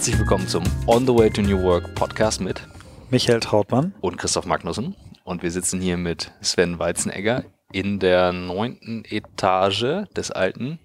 Herzlich 0.00 0.18
willkommen 0.18 0.48
zum 0.48 0.64
On 0.86 1.06
the 1.06 1.14
Way 1.14 1.28
to 1.28 1.42
New 1.42 1.62
Work 1.62 1.94
Podcast 1.94 2.40
mit 2.40 2.66
Michael 3.10 3.38
Trautmann 3.38 3.92
und 4.00 4.16
Christoph 4.16 4.46
Magnussen. 4.46 4.96
Und 5.24 5.42
wir 5.42 5.50
sitzen 5.50 5.78
hier 5.78 5.98
mit 5.98 6.32
Sven 6.40 6.78
Weizenegger 6.78 7.44
in 7.70 7.98
der 7.98 8.32
neunten 8.32 9.04
Etage 9.04 10.06
des 10.16 10.30
alten 10.30 10.78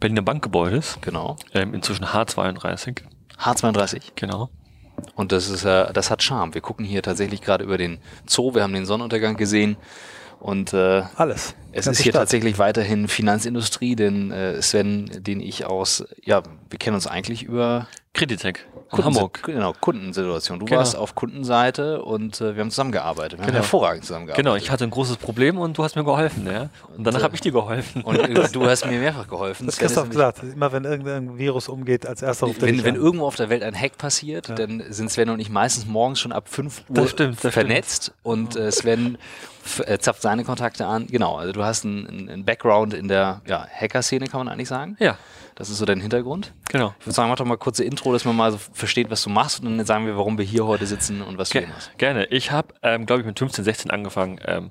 Berliner 0.00 0.22
Bankgebäudes. 0.22 0.98
Genau. 1.02 1.36
Ähm, 1.54 1.72
inzwischen 1.72 2.04
H32. 2.04 3.02
H32. 3.38 4.00
Genau. 4.16 4.50
Und 5.14 5.30
das 5.30 5.48
ist, 5.48 5.64
äh, 5.64 5.92
das 5.92 6.10
hat 6.10 6.20
Charme. 6.20 6.52
Wir 6.52 6.62
gucken 6.62 6.84
hier 6.84 7.04
tatsächlich 7.04 7.42
gerade 7.42 7.62
über 7.62 7.78
den 7.78 8.00
Zoo. 8.26 8.56
Wir 8.56 8.64
haben 8.64 8.72
den 8.72 8.86
Sonnenuntergang 8.86 9.36
gesehen. 9.36 9.76
Und 10.40 10.74
äh, 10.74 11.04
alles. 11.14 11.54
Es 11.70 11.86
ist 11.86 12.00
hier 12.00 12.10
Stadt. 12.10 12.22
tatsächlich 12.22 12.58
weiterhin 12.58 13.06
Finanzindustrie, 13.06 13.96
denn 13.96 14.32
äh, 14.32 14.60
Sven, 14.60 15.10
den 15.22 15.40
ich 15.40 15.64
aus, 15.64 16.04
ja, 16.24 16.42
wir 16.68 16.78
kennen 16.78 16.96
uns 16.96 17.06
eigentlich 17.06 17.44
über 17.44 17.86
Creditec 18.16 18.66
in 18.92 19.04
Hamburg. 19.04 19.42
Genau, 19.44 19.72
Kundensituation. 19.72 20.58
Du 20.58 20.64
genau. 20.64 20.78
warst 20.78 20.96
auf 20.96 21.14
Kundenseite 21.14 22.02
und 22.02 22.40
äh, 22.40 22.54
wir 22.54 22.62
haben 22.62 22.70
zusammengearbeitet. 22.70 23.32
Wir 23.32 23.46
genau. 23.46 23.48
haben 23.48 23.54
hervorragend 23.62 24.04
zusammengearbeitet. 24.04 24.44
Genau, 24.44 24.56
ich 24.56 24.70
hatte 24.70 24.84
ein 24.84 24.90
großes 24.90 25.16
Problem 25.16 25.58
und 25.58 25.76
du 25.76 25.84
hast 25.84 25.96
mir 25.96 26.04
geholfen, 26.04 26.46
ja. 26.46 26.70
Und, 26.96 27.04
danach 27.04 27.20
äh, 27.20 27.24
habe 27.24 27.34
ich 27.34 27.40
dir 27.40 27.52
geholfen. 27.52 28.02
Und 28.02 28.54
du 28.54 28.66
hast 28.66 28.86
mir 28.86 28.98
mehrfach 28.98 29.28
geholfen. 29.28 29.66
Das 29.66 29.76
Christoph 29.76 30.08
gesagt, 30.08 30.42
immer 30.42 30.72
wenn 30.72 30.84
irgendein 30.84 31.36
Virus 31.38 31.68
umgeht, 31.68 32.06
als 32.06 32.22
erster 32.22 32.46
ruft 32.46 32.62
Wenn, 32.62 32.84
wenn 32.84 32.94
irgendwo 32.94 33.26
auf 33.26 33.36
der 33.36 33.50
Welt 33.50 33.62
ein 33.62 33.78
Hack 33.78 33.98
passiert, 33.98 34.48
ja. 34.48 34.54
dann 34.54 34.84
sind 34.90 35.10
Sven 35.10 35.30
und 35.30 35.40
ich 35.40 35.50
meistens 35.50 35.86
morgens 35.86 36.20
schon 36.20 36.32
ab 36.32 36.48
5 36.48 36.84
Uhr 36.88 36.94
das 36.94 37.10
stimmt, 37.10 37.44
das 37.44 37.52
vernetzt 37.52 38.04
stimmt. 38.04 38.18
und 38.22 38.56
äh, 38.56 38.70
Sven 38.72 39.18
äh, 39.84 39.98
zapft 39.98 40.22
seine 40.22 40.44
Kontakte 40.44 40.86
an. 40.86 41.06
Genau, 41.06 41.36
also 41.36 41.52
du 41.52 41.64
hast 41.64 41.84
einen, 41.84 42.28
einen 42.28 42.44
Background 42.44 42.94
in 42.94 43.08
der 43.08 43.42
ja, 43.46 43.66
Hacker-Szene, 43.68 44.26
kann 44.28 44.40
man 44.40 44.48
eigentlich 44.48 44.68
sagen. 44.68 44.96
Ja. 45.00 45.18
Das 45.56 45.70
ist 45.70 45.78
so 45.78 45.86
dein 45.86 46.00
Hintergrund. 46.00 46.52
Genau. 46.68 46.94
Ich 47.00 47.06
würde 47.06 47.14
sagen, 47.14 47.30
mach 47.30 47.36
doch 47.36 47.46
mal 47.46 47.56
kurze 47.56 47.82
Intro, 47.82 48.12
dass 48.12 48.26
man 48.26 48.36
mal 48.36 48.52
so 48.52 48.58
versteht, 48.58 49.10
was 49.10 49.22
du 49.22 49.30
machst 49.30 49.64
und 49.64 49.78
dann 49.78 49.86
sagen 49.86 50.04
wir, 50.04 50.14
warum 50.16 50.36
wir 50.36 50.44
hier 50.44 50.66
heute 50.66 50.86
sitzen 50.86 51.22
und 51.22 51.38
was 51.38 51.48
Ge 51.48 51.62
du 51.62 51.68
machst. 51.68 51.96
Gerne. 51.96 52.26
Ich 52.26 52.50
habe, 52.50 52.74
ähm, 52.82 53.06
glaube 53.06 53.22
ich, 53.22 53.26
mit 53.26 53.38
15, 53.38 53.64
16 53.64 53.90
angefangen, 53.90 54.38
ähm, 54.44 54.70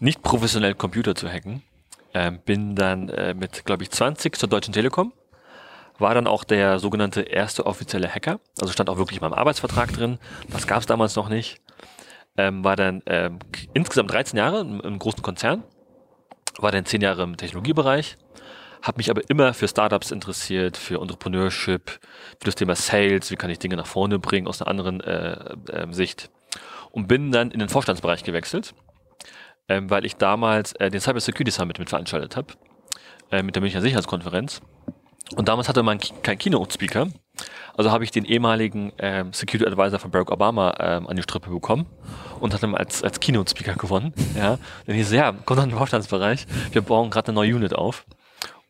nicht 0.00 0.22
professionell 0.22 0.74
Computer 0.74 1.14
zu 1.14 1.28
hacken. 1.28 1.62
Ähm, 2.14 2.38
bin 2.42 2.74
dann 2.74 3.10
äh, 3.10 3.34
mit, 3.34 3.66
glaube 3.66 3.82
ich, 3.82 3.90
20 3.90 4.38
zur 4.38 4.48
Deutschen 4.48 4.72
Telekom. 4.72 5.12
War 5.98 6.14
dann 6.14 6.26
auch 6.26 6.44
der 6.44 6.78
sogenannte 6.78 7.20
erste 7.20 7.66
offizielle 7.66 8.08
Hacker. 8.08 8.40
Also 8.58 8.72
stand 8.72 8.88
auch 8.88 8.96
wirklich 8.96 9.18
in 9.18 9.28
meinem 9.28 9.38
Arbeitsvertrag 9.38 9.92
drin. 9.92 10.18
Das 10.48 10.66
gab 10.66 10.80
es 10.80 10.86
damals 10.86 11.16
noch 11.16 11.28
nicht. 11.28 11.60
Ähm, 12.38 12.64
war 12.64 12.76
dann 12.76 13.02
ähm, 13.04 13.40
insgesamt 13.74 14.10
13 14.10 14.38
Jahre 14.38 14.60
im, 14.60 14.80
im 14.80 14.98
großen 14.98 15.22
Konzern. 15.22 15.64
War 16.56 16.72
dann 16.72 16.86
10 16.86 17.02
Jahre 17.02 17.24
im 17.24 17.36
Technologiebereich 17.36 18.16
habe 18.82 18.98
mich 18.98 19.10
aber 19.10 19.22
immer 19.28 19.54
für 19.54 19.68
Startups 19.68 20.10
interessiert, 20.10 20.76
für 20.76 21.00
Entrepreneurship, 21.00 21.90
für 21.90 22.44
das 22.44 22.54
Thema 22.54 22.74
Sales, 22.74 23.30
wie 23.30 23.36
kann 23.36 23.50
ich 23.50 23.58
Dinge 23.58 23.76
nach 23.76 23.86
vorne 23.86 24.18
bringen 24.18 24.46
aus 24.46 24.62
einer 24.62 24.70
anderen 24.70 25.00
äh, 25.00 25.54
äh, 25.70 25.92
Sicht. 25.92 26.30
Und 26.90 27.06
bin 27.06 27.32
dann 27.32 27.50
in 27.50 27.58
den 27.58 27.68
Vorstandsbereich 27.68 28.24
gewechselt, 28.24 28.74
ähm, 29.68 29.90
weil 29.90 30.04
ich 30.04 30.16
damals 30.16 30.72
äh, 30.74 30.90
den 30.90 31.00
Cyber 31.00 31.20
Security 31.20 31.50
Summit 31.50 31.78
mit 31.78 31.90
veranstaltet 31.90 32.36
habe, 32.36 32.54
äh, 33.30 33.42
mit 33.42 33.54
der 33.54 33.62
Münchner 33.62 33.82
Sicherheitskonferenz. 33.82 34.62
Und 35.36 35.48
damals 35.48 35.68
hatte 35.68 35.82
man 35.82 35.98
keinen 36.22 36.38
Keynote-Speaker. 36.38 37.08
Also 37.76 37.92
habe 37.92 38.02
ich 38.02 38.10
den 38.10 38.24
ehemaligen 38.24 38.92
ähm, 38.98 39.32
Security 39.32 39.70
Advisor 39.70 39.98
von 39.98 40.10
Barack 40.10 40.32
Obama 40.32 40.74
ähm, 40.80 41.06
an 41.06 41.16
die 41.16 41.22
Strippe 41.22 41.50
bekommen 41.50 41.86
und 42.40 42.54
hatte 42.54 42.66
ihn 42.66 42.74
als, 42.74 43.04
als 43.04 43.20
Keynote-Speaker 43.20 43.74
gewonnen. 43.74 44.14
Ja. 44.34 44.58
Dann 44.86 44.96
hieß 44.96 45.06
es, 45.08 45.12
ja, 45.12 45.34
komm 45.44 45.58
in 45.58 45.68
den 45.68 45.78
Vorstandsbereich, 45.78 46.46
wir 46.72 46.82
bauen 46.82 47.10
gerade 47.10 47.28
eine 47.28 47.34
neue 47.34 47.54
Unit 47.54 47.74
auf. 47.74 48.06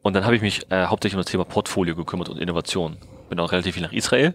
Und 0.02 0.14
dann 0.14 0.24
habe 0.24 0.36
ich 0.36 0.42
mich 0.42 0.70
äh, 0.70 0.86
hauptsächlich 0.86 1.16
um 1.16 1.22
das 1.22 1.30
Thema 1.30 1.44
Portfolio 1.44 1.94
gekümmert 1.94 2.28
und 2.28 2.38
Innovation. 2.38 2.96
Bin 3.28 3.40
auch 3.40 3.52
relativ 3.52 3.74
viel 3.74 3.82
nach 3.82 3.92
Israel, 3.92 4.34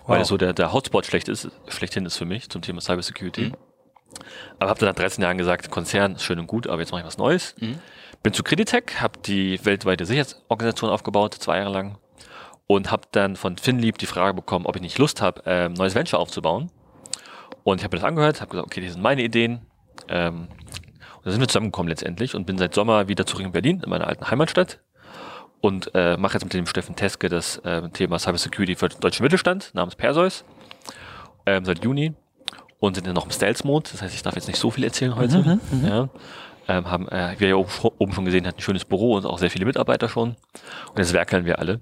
wow. 0.00 0.08
weil 0.08 0.24
so 0.24 0.36
der, 0.36 0.52
der 0.52 0.72
Hotspot 0.72 1.06
schlecht 1.06 1.28
ist, 1.28 1.50
schlechthin 1.68 2.06
ist 2.06 2.16
für 2.16 2.24
mich 2.24 2.50
zum 2.50 2.62
Thema 2.62 2.80
Cybersecurity. 2.80 3.46
Mhm. 3.46 3.56
Aber 4.58 4.70
habe 4.70 4.80
dann 4.80 4.90
nach 4.90 4.96
13 4.96 5.22
Jahren 5.22 5.38
gesagt, 5.38 5.70
Konzern 5.70 6.18
schön 6.18 6.38
und 6.38 6.46
gut, 6.46 6.66
aber 6.66 6.80
jetzt 6.80 6.92
mache 6.92 7.00
ich 7.00 7.06
was 7.06 7.18
Neues. 7.18 7.54
Mhm. 7.58 7.78
Bin 8.22 8.32
zu 8.32 8.42
Creditec, 8.42 9.00
habe 9.00 9.18
die 9.18 9.64
weltweite 9.64 10.06
Sicherheitsorganisation 10.06 10.90
aufgebaut, 10.90 11.34
zwei 11.34 11.58
Jahre 11.58 11.72
lang. 11.72 11.98
Und 12.66 12.90
habe 12.90 13.08
dann 13.10 13.36
von 13.36 13.58
Finlieb 13.58 13.98
die 13.98 14.06
Frage 14.06 14.34
bekommen, 14.34 14.66
ob 14.66 14.76
ich 14.76 14.82
nicht 14.82 14.98
Lust 14.98 15.20
habe, 15.20 15.44
äh, 15.46 15.64
ein 15.66 15.72
neues 15.72 15.94
Venture 15.94 16.20
aufzubauen. 16.20 16.70
Und 17.64 17.78
ich 17.78 17.84
habe 17.84 17.96
mir 17.96 18.00
das 18.00 18.08
angehört, 18.08 18.40
habe 18.40 18.50
gesagt, 18.50 18.66
okay, 18.66 18.80
die 18.80 18.88
sind 18.88 19.02
meine 19.02 19.22
Ideen. 19.22 19.66
Ähm, 20.08 20.48
und 21.16 21.26
da 21.26 21.30
sind 21.30 21.40
wir 21.40 21.48
zusammengekommen 21.48 21.88
letztendlich 21.88 22.34
und 22.34 22.46
bin 22.46 22.58
seit 22.58 22.74
Sommer 22.74 23.08
wieder 23.08 23.26
zurück 23.26 23.44
in 23.44 23.52
Berlin, 23.52 23.80
in 23.82 23.90
meiner 23.90 24.06
alten 24.06 24.30
Heimatstadt. 24.30 24.80
Und 25.62 25.92
äh, 25.94 26.16
mache 26.16 26.34
jetzt 26.34 26.42
mit 26.42 26.52
dem 26.54 26.66
Steffen 26.66 26.96
Teske 26.96 27.28
das 27.28 27.58
äh, 27.58 27.88
Thema 27.90 28.18
Cybersecurity 28.18 28.74
für 28.74 28.88
den 28.88 28.98
deutschen 28.98 29.22
Mittelstand 29.22 29.70
namens 29.74 29.94
Perseus 29.94 30.44
ähm, 31.46 31.64
seit 31.64 31.84
Juni 31.84 32.14
und 32.80 32.96
sind 32.96 33.06
ja 33.06 33.12
noch 33.12 33.26
im 33.26 33.30
Stealth-Mode. 33.30 33.90
Das 33.92 34.02
heißt, 34.02 34.12
ich 34.12 34.22
darf 34.22 34.34
jetzt 34.34 34.48
nicht 34.48 34.58
so 34.58 34.72
viel 34.72 34.82
erzählen 34.82 35.14
heute. 35.14 35.38
Mhm, 35.38 35.60
mhm. 35.70 35.86
ja. 35.86 36.08
ähm, 36.66 36.90
haben, 36.90 37.08
äh, 37.08 37.36
wie 37.38 37.44
ihr 37.44 37.50
ja 37.50 37.56
oben 37.56 38.12
schon 38.12 38.24
gesehen 38.24 38.44
habt, 38.44 38.58
ein 38.58 38.60
schönes 38.60 38.84
Büro 38.84 39.14
und 39.14 39.24
auch 39.24 39.38
sehr 39.38 39.50
viele 39.50 39.64
Mitarbeiter 39.64 40.08
schon. 40.08 40.30
Und 40.90 40.98
jetzt 40.98 41.12
werkeln 41.12 41.44
wir 41.44 41.60
alle, 41.60 41.80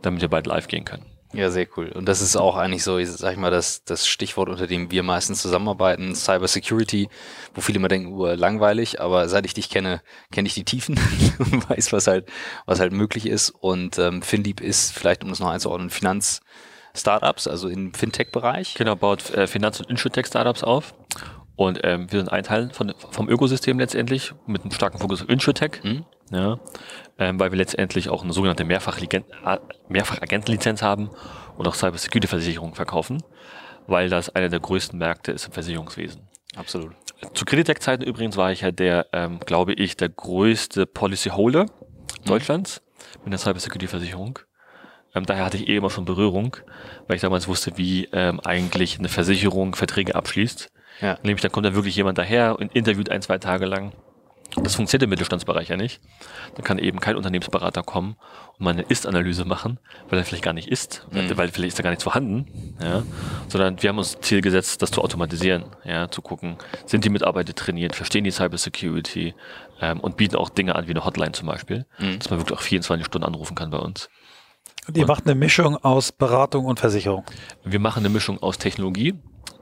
damit 0.00 0.22
wir 0.22 0.28
bald 0.28 0.46
live 0.46 0.66
gehen 0.66 0.86
können. 0.86 1.04
Ja, 1.32 1.50
sehr 1.50 1.66
cool. 1.76 1.90
Und 1.92 2.06
das 2.06 2.20
ist 2.22 2.36
auch 2.36 2.56
eigentlich 2.56 2.82
so, 2.82 3.02
sag 3.04 3.32
ich 3.32 3.38
mal, 3.38 3.52
das, 3.52 3.84
das 3.84 4.06
Stichwort, 4.06 4.48
unter 4.48 4.66
dem 4.66 4.90
wir 4.90 5.04
meistens 5.04 5.40
zusammenarbeiten, 5.40 6.14
Cyber 6.16 6.48
Security, 6.48 7.08
wo 7.54 7.60
viele 7.60 7.76
immer 7.76 7.88
denken, 7.88 8.12
uh, 8.14 8.34
langweilig, 8.34 9.00
aber 9.00 9.28
seit 9.28 9.46
ich 9.46 9.54
dich 9.54 9.70
kenne, 9.70 10.02
kenne 10.32 10.48
ich 10.48 10.54
die 10.54 10.64
Tiefen 10.64 10.98
und 11.38 11.70
weiß, 11.70 11.92
was 11.92 12.08
halt, 12.08 12.28
was 12.66 12.80
halt 12.80 12.92
möglich 12.92 13.26
ist. 13.26 13.50
Und 13.50 13.98
ähm, 13.98 14.22
FinLeap 14.22 14.60
ist, 14.60 14.92
vielleicht 14.92 15.22
um 15.22 15.30
das 15.30 15.38
noch 15.40 15.50
einzuordnen, 15.50 15.90
Finanz- 15.90 16.40
Startups, 16.92 17.46
also 17.46 17.68
im 17.68 17.94
Fintech-Bereich. 17.94 18.74
Genau, 18.74 18.96
baut 18.96 19.30
äh, 19.30 19.46
Finanz- 19.46 19.78
und 19.78 19.88
Insurtech-Startups 19.90 20.64
auf. 20.64 20.94
Und 21.56 21.80
ähm, 21.84 22.10
wir 22.10 22.20
sind 22.20 22.32
ein 22.32 22.42
Teil 22.42 22.70
von, 22.72 22.94
vom 23.10 23.28
Ökosystem 23.28 23.78
letztendlich 23.78 24.32
mit 24.46 24.62
einem 24.62 24.70
starken 24.72 24.98
Fokus 24.98 25.22
auf 25.22 25.28
Insurtech. 25.28 25.82
Mhm. 25.84 26.04
Ja, 26.30 26.58
ähm, 27.20 27.38
weil 27.38 27.52
wir 27.52 27.58
letztendlich 27.58 28.08
auch 28.08 28.24
eine 28.24 28.32
sogenannte 28.32 28.64
Mehrfach-Agentenlizenz 28.64 30.82
haben 30.82 31.10
und 31.56 31.68
auch 31.68 31.74
Cyber-Security-Versicherungen 31.74 32.74
verkaufen, 32.74 33.22
weil 33.86 34.08
das 34.08 34.30
einer 34.30 34.48
der 34.48 34.60
größten 34.60 34.98
Märkte 34.98 35.30
ist 35.30 35.46
im 35.46 35.52
Versicherungswesen. 35.52 36.22
Absolut. 36.56 36.94
Zu 37.34 37.44
Creditec-Zeiten 37.44 38.02
übrigens 38.02 38.38
war 38.38 38.50
ich 38.50 38.62
ja 38.62 38.72
der, 38.72 39.08
ähm, 39.12 39.38
glaube 39.40 39.74
ich, 39.74 39.98
der 39.98 40.08
größte 40.08 40.86
Policyholder 40.86 41.64
mhm. 41.64 41.68
Deutschlands 42.24 42.80
mit 43.22 43.32
der 43.32 43.38
Cyber-Security-Versicherung. 43.38 44.38
Ähm, 45.14 45.26
daher 45.26 45.44
hatte 45.44 45.58
ich 45.58 45.68
eh 45.68 45.76
immer 45.76 45.90
schon 45.90 46.06
Berührung, 46.06 46.56
weil 47.06 47.16
ich 47.16 47.22
damals 47.22 47.48
wusste, 47.48 47.76
wie 47.76 48.08
ähm, 48.12 48.40
eigentlich 48.40 48.98
eine 48.98 49.08
Versicherung 49.08 49.74
Verträge 49.74 50.14
abschließt. 50.14 50.72
Ja. 51.02 51.18
Nämlich, 51.22 51.42
da 51.42 51.50
kommt 51.50 51.66
dann 51.66 51.74
wirklich 51.74 51.96
jemand 51.96 52.16
daher 52.16 52.58
und 52.58 52.74
interviewt 52.74 53.10
ein, 53.10 53.20
zwei 53.20 53.36
Tage 53.38 53.66
lang 53.66 53.92
das 54.56 54.74
funktioniert 54.74 55.04
im 55.04 55.10
Mittelstandsbereich 55.10 55.68
ja 55.68 55.76
nicht. 55.76 56.00
Da 56.54 56.62
kann 56.62 56.78
eben 56.78 57.00
kein 57.00 57.16
Unternehmensberater 57.16 57.82
kommen 57.82 58.16
und 58.58 58.64
mal 58.64 58.70
eine 58.70 58.82
Ist-Analyse 58.82 59.44
machen, 59.44 59.78
weil 60.08 60.18
er 60.18 60.24
vielleicht 60.24 60.44
gar 60.44 60.52
nicht 60.52 60.68
ist, 60.68 61.06
mhm. 61.10 61.36
weil 61.36 61.48
vielleicht 61.48 61.68
ist 61.68 61.78
da 61.78 61.82
gar 61.82 61.90
nichts 61.90 62.04
vorhanden, 62.04 62.76
ja. 62.82 63.02
Sondern 63.48 63.82
wir 63.82 63.88
haben 63.88 63.98
uns 63.98 64.18
Ziel 64.20 64.40
gesetzt, 64.40 64.82
das 64.82 64.90
zu 64.90 65.02
automatisieren, 65.02 65.64
ja, 65.84 66.10
zu 66.10 66.22
gucken, 66.22 66.56
sind 66.86 67.04
die 67.04 67.10
Mitarbeiter 67.10 67.54
trainiert, 67.54 67.94
verstehen 67.94 68.24
die 68.24 68.30
Cybersecurity 68.30 69.34
ähm, 69.80 70.00
und 70.00 70.16
bieten 70.16 70.36
auch 70.36 70.48
Dinge 70.48 70.74
an, 70.74 70.86
wie 70.86 70.92
eine 70.92 71.04
Hotline 71.04 71.32
zum 71.32 71.46
Beispiel, 71.46 71.86
mhm. 71.98 72.18
dass 72.18 72.30
man 72.30 72.40
wirklich 72.40 72.58
auch 72.58 72.62
24 72.62 73.06
Stunden 73.06 73.26
anrufen 73.26 73.54
kann 73.54 73.70
bei 73.70 73.78
uns. 73.78 74.08
Und 74.86 74.96
ihr 74.96 75.02
und 75.02 75.08
macht 75.08 75.26
eine 75.26 75.34
Mischung 75.34 75.76
aus 75.76 76.12
Beratung 76.12 76.64
und 76.64 76.80
Versicherung? 76.80 77.24
Wir 77.64 77.80
machen 77.80 78.00
eine 78.00 78.08
Mischung 78.08 78.42
aus 78.42 78.58
Technologie, 78.58 79.14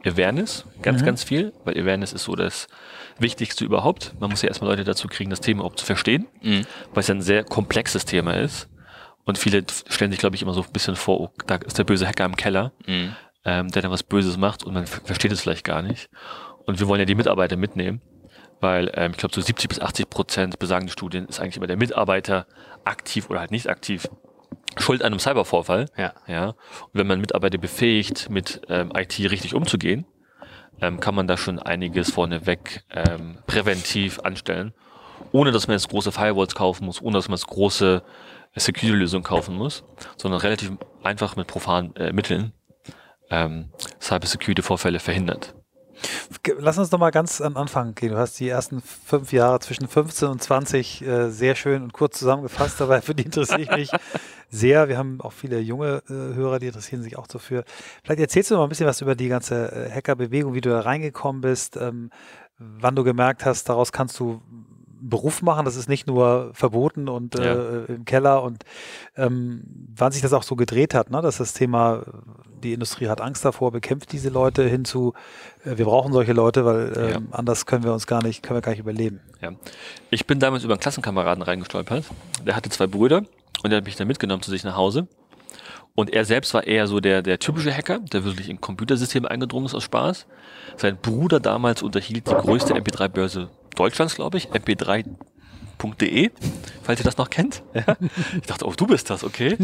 Awareness, 0.05 0.65
ganz, 0.83 1.03
mhm. 1.03 1.07
ganz 1.07 1.25
viel, 1.25 1.53
weil 1.65 1.79
Awareness 1.79 2.13
ist 2.13 2.25
so 2.25 2.35
das 2.35 2.69
Wichtigste 3.19 3.65
überhaupt. 3.65 4.15
Man 4.21 4.31
muss 4.31 4.43
ja 4.43 4.49
erstmal 4.49 4.71
Leute 4.71 4.85
dazu 4.85 5.09
kriegen, 5.09 5.31
das 5.31 5.41
Thema 5.41 5.61
überhaupt 5.61 5.81
zu 5.81 5.87
verstehen, 5.87 6.27
mhm. 6.43 6.67
weil 6.93 7.01
es 7.01 7.09
ja 7.09 7.15
ein 7.15 7.23
sehr 7.23 7.45
komplexes 7.45 8.05
Thema 8.05 8.35
ist. 8.35 8.69
Und 9.25 9.37
viele 9.39 9.65
stellen 9.89 10.11
sich, 10.11 10.21
glaube 10.21 10.37
ich, 10.37 10.43
immer 10.43 10.55
so 10.55 10.63
ein 10.63 10.73
bisschen 10.73 10.97
vor, 10.97 11.21
oh, 11.21 11.31
da 11.47 11.57
ist 11.57 11.79
der 11.79 11.85
böse 11.85 12.07
Hacker 12.07 12.25
im 12.25 12.37
Keller, 12.37 12.73
mhm. 12.87 13.15
ähm, 13.45 13.69
der 13.69 13.83
dann 13.83 13.91
was 13.91 14.03
Böses 14.03 14.37
macht 14.39 14.65
und 14.65 14.75
man 14.75 14.87
versteht 14.87 15.33
es 15.33 15.41
vielleicht 15.41 15.65
gar 15.65 15.83
nicht. 15.83 16.09
Und 16.65 16.81
wir 16.81 16.89
wollen 16.89 17.01
ja 17.01 17.05
die 17.05 17.15
Mitarbeiter 17.15 17.57
mitnehmen, 17.57 18.01
weil 18.61 18.91
ähm, 18.95 19.13
ich 19.13 19.19
glaube, 19.19 19.35
so 19.35 19.41
70 19.41 19.69
bis 19.69 19.81
80 19.81 20.09
Prozent 20.09 20.59
besagende 20.59 20.93
Studien 20.93 21.27
ist 21.27 21.41
eigentlich 21.41 21.59
immer 21.59 21.67
der 21.67 21.77
Mitarbeiter 21.77 22.47
aktiv 22.85 23.29
oder 23.29 23.41
halt 23.41 23.51
nicht 23.51 23.69
aktiv 23.69 24.09
schuld 24.77 25.03
an 25.03 25.09
einem 25.09 25.21
Cybervorfall. 25.21 25.87
Ja. 25.97 26.15
ja. 26.27 26.49
Und 26.49 26.95
wenn 26.95 27.07
man 27.07 27.21
Mitarbeiter 27.21 27.59
befähigt, 27.59 28.31
mit 28.31 28.63
ähm, 28.69 28.93
IT 28.97 29.19
richtig 29.19 29.55
umzugehen, 29.55 30.07
ähm, 30.81 31.01
kann 31.01 31.15
man 31.15 31.27
da 31.27 31.37
schon 31.37 31.59
einiges 31.59 32.11
vorneweg 32.11 32.85
ähm, 32.91 33.39
präventiv 33.47 34.21
anstellen, 34.21 34.73
ohne 35.33 35.53
dass 35.53 35.67
man 35.67 35.75
jetzt 35.77 35.89
große 35.89 36.13
Firewalls 36.13 36.55
kaufen 36.55 36.87
muss, 36.87 37.03
ohne 37.03 37.19
dass 37.19 37.29
man 37.29 37.37
jetzt 37.37 37.47
große 37.49 38.03
Security-Lösungen 38.57 39.25
kaufen 39.25 39.57
muss, 39.57 39.85
sondern 40.17 40.41
relativ 40.41 40.73
einfach 41.03 41.37
mit 41.37 41.47
profanen 41.47 41.95
äh, 41.97 42.13
Mitteln 42.13 42.53
ähm, 43.31 43.71
Cyber-Security-Vorfälle 44.01 45.01
verhindert. 45.01 45.55
Lass 46.59 46.79
uns 46.79 46.91
doch 46.91 46.99
mal 46.99 47.11
ganz 47.11 47.41
am 47.41 47.57
Anfang 47.57 47.95
gehen. 47.95 48.11
Du 48.11 48.19
hast 48.19 48.39
die 48.41 48.49
ersten 48.49 48.81
fünf 48.81 49.33
Jahre 49.33 49.61
zwischen 49.61 49.89
15 49.89 50.29
und 50.29 50.43
20 50.43 51.03
äh, 51.03 51.31
sehr 51.31 51.55
schön 51.55 51.83
und 51.83 51.93
kurz 51.93 52.19
zusammengefasst, 52.19 52.81
aber 52.83 53.03
für 53.03 53.15
die 53.15 53.25
interessiere 53.25 53.61
ich 53.61 53.71
mich 53.71 53.91
sehr. 54.51 54.89
Wir 54.89 54.99
haben 54.99 55.21
auch 55.21 55.33
viele 55.33 55.59
junge 55.61 56.03
äh, 56.09 56.13
Hörer, 56.13 56.59
die 56.59 56.67
interessieren 56.67 57.03
sich 57.03 57.17
auch 57.19 57.27
dafür. 57.27 57.65
Vielleicht 58.03 58.21
erzählst 58.21 58.51
du 58.51 58.55
noch 58.55 58.61
mal 58.61 58.67
ein 58.67 58.71
bisschen 58.71 58.87
was 58.87 59.01
über 59.01 59.15
die 59.15 59.29
ganze 59.29 59.73
äh, 59.73 59.91
Hackerbewegung, 59.91 60.55
wie 60.55 60.61
du 60.61 60.71
da 60.71 60.81
reingekommen 60.81 61.41
bist, 61.41 61.77
ähm, 61.77 62.11
wann 62.59 62.97
du 62.97 63.05
gemerkt 63.05 63.45
hast, 63.45 63.69
daraus 63.69 63.93
kannst 63.93 64.19
du 64.19 64.43
Beruf 65.01 65.43
machen, 65.43 65.65
das 65.65 65.77
ist 65.77 65.89
nicht 65.89 66.07
nur 66.07 66.51
verboten 66.55 67.09
und 67.09 67.39
äh, 67.39 67.45
ja. 67.45 67.85
im 67.87 68.05
Keller 68.05 68.43
und 68.43 68.65
ähm, 69.17 69.63
wann 69.95 70.13
sich 70.13 70.23
das 70.23 70.33
auch 70.33 70.43
so 70.43 70.57
gedreht 70.57 70.95
hat, 70.95 71.11
ne? 71.11 71.23
dass 71.23 71.39
das 71.39 71.53
Thema, 71.53 72.03
die 72.63 72.73
Industrie 72.73 73.09
hat 73.09 73.21
Angst 73.21 73.45
davor, 73.45 73.73
bekämpft 73.73 74.13
diese 74.13 74.29
Leute 74.29 74.65
hinzu, 74.69 75.15
äh, 75.65 75.79
wir 75.79 75.85
brauchen 75.85 76.13
solche 76.13 76.33
Leute, 76.33 76.65
weil 76.65 76.97
äh, 76.97 77.11
ja. 77.13 77.19
anders 77.31 77.67
können 77.67 77.85
wir 77.85 77.93
uns 77.93 78.07
gar 78.07 78.23
nicht, 78.23 78.43
können 78.43 78.59
wir 78.59 78.63
gar 78.63 78.73
nicht 78.73 78.81
überleben. 78.81 79.21
Ja. 79.41 79.53
Ich 80.11 80.27
bin 80.27 80.41
damals 80.41 80.65
über 80.65 80.75
einen 80.75 80.81
Klassenkameraden 80.81 81.43
reingestolpert, 81.43 82.05
der 82.47 82.57
hatte 82.57 82.71
zwei 82.71 82.87
Brüder 82.87 83.23
und 83.63 83.71
der 83.71 83.79
hat 83.79 83.85
mich 83.85 83.97
dann 83.97 84.09
mitgenommen 84.09 84.43
zu 84.43 84.51
sich 84.51 84.65
nach 84.65 84.77
Hause. 84.77 85.09
Und 85.95 86.13
er 86.13 86.25
selbst 86.25 86.55
war 86.55 86.65
eher 86.65 86.87
so 86.87 87.01
der, 87.01 87.23
der 87.23 87.41
typische 87.41 87.75
Hacker, 87.75 87.99
der 87.99 88.25
wirklich 88.25 88.49
in 88.49 88.61
Computersysteme 88.61 89.29
eingedrungen 89.29 89.67
ist 89.67 89.75
aus 89.75 89.83
Spaß. 89.83 90.27
Sein 90.77 90.97
Bruder 90.97 91.41
damals 91.41 91.83
unterhielt 91.83 92.29
die 92.29 92.35
größte 92.35 92.75
MP3-Börse 92.75 93.51
Deutschlands, 93.75 94.15
glaube 94.15 94.39
ich, 94.39 94.49
mp3.de, 95.79 96.31
falls 96.83 97.01
ihr 97.01 97.05
das 97.05 97.17
noch 97.17 97.31
kennt. 97.31 97.63
Ich 98.41 98.47
dachte, 98.47 98.67
oh, 98.67 98.73
du 98.77 98.87
bist 98.87 99.11
das, 99.11 99.25
okay. 99.25 99.57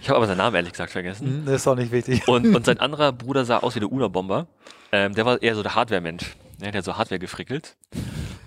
Ich 0.00 0.08
habe 0.08 0.16
aber 0.16 0.26
seinen 0.26 0.38
Namen 0.38 0.56
ehrlich 0.56 0.72
gesagt 0.72 0.92
vergessen. 0.92 1.42
Das 1.46 1.56
ist 1.56 1.68
auch 1.68 1.74
nicht 1.74 1.92
wichtig. 1.92 2.26
Und, 2.28 2.54
und 2.54 2.66
sein 2.66 2.80
anderer 2.80 3.12
Bruder 3.12 3.44
sah 3.44 3.58
aus 3.58 3.74
wie 3.74 3.80
der 3.80 3.90
UNA-Bomber. 3.90 4.46
Ähm, 4.92 5.14
der 5.14 5.24
war 5.24 5.40
eher 5.42 5.54
so 5.54 5.62
der 5.62 5.74
Hardware-Mensch. 5.74 6.36
Ja, 6.60 6.70
der 6.70 6.78
hat 6.78 6.84
so 6.84 6.96
Hardware 6.96 7.18
gefrickelt. 7.18 7.76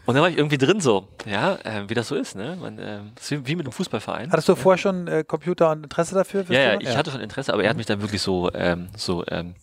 Und 0.06 0.16
dann 0.16 0.24
war 0.24 0.30
ich 0.30 0.38
irgendwie 0.38 0.58
drin 0.58 0.82
so, 0.82 1.08
ja, 1.26 1.56
äh, 1.64 1.90
wie 1.90 1.94
das 1.94 2.08
so 2.08 2.16
ist, 2.16 2.36
ne? 2.36 2.58
Man, 2.60 2.80
äh, 2.80 3.02
ist 3.20 3.32
wie 3.32 3.56
mit 3.56 3.66
einem 3.66 3.72
Fußballverein. 3.72 4.32
Hattest 4.32 4.50
du 4.50 4.54
ja. 4.54 4.56
vorher 4.58 4.78
schon 4.78 5.08
äh, 5.08 5.24
Computer 5.24 5.72
und 5.72 5.84
Interesse 5.84 6.16
dafür? 6.16 6.44
Ja, 6.50 6.60
ja, 6.60 6.80
ich 6.80 6.90
ja. 6.90 6.98
hatte 6.98 7.12
schon 7.12 7.22
Interesse, 7.22 7.54
aber 7.54 7.64
er 7.64 7.70
hat 7.70 7.78
mich 7.78 7.86
dann 7.86 8.02
wirklich 8.02 8.22
so, 8.22 8.52
ähm, 8.54 8.90
so 8.98 9.24
ähm, 9.28 9.56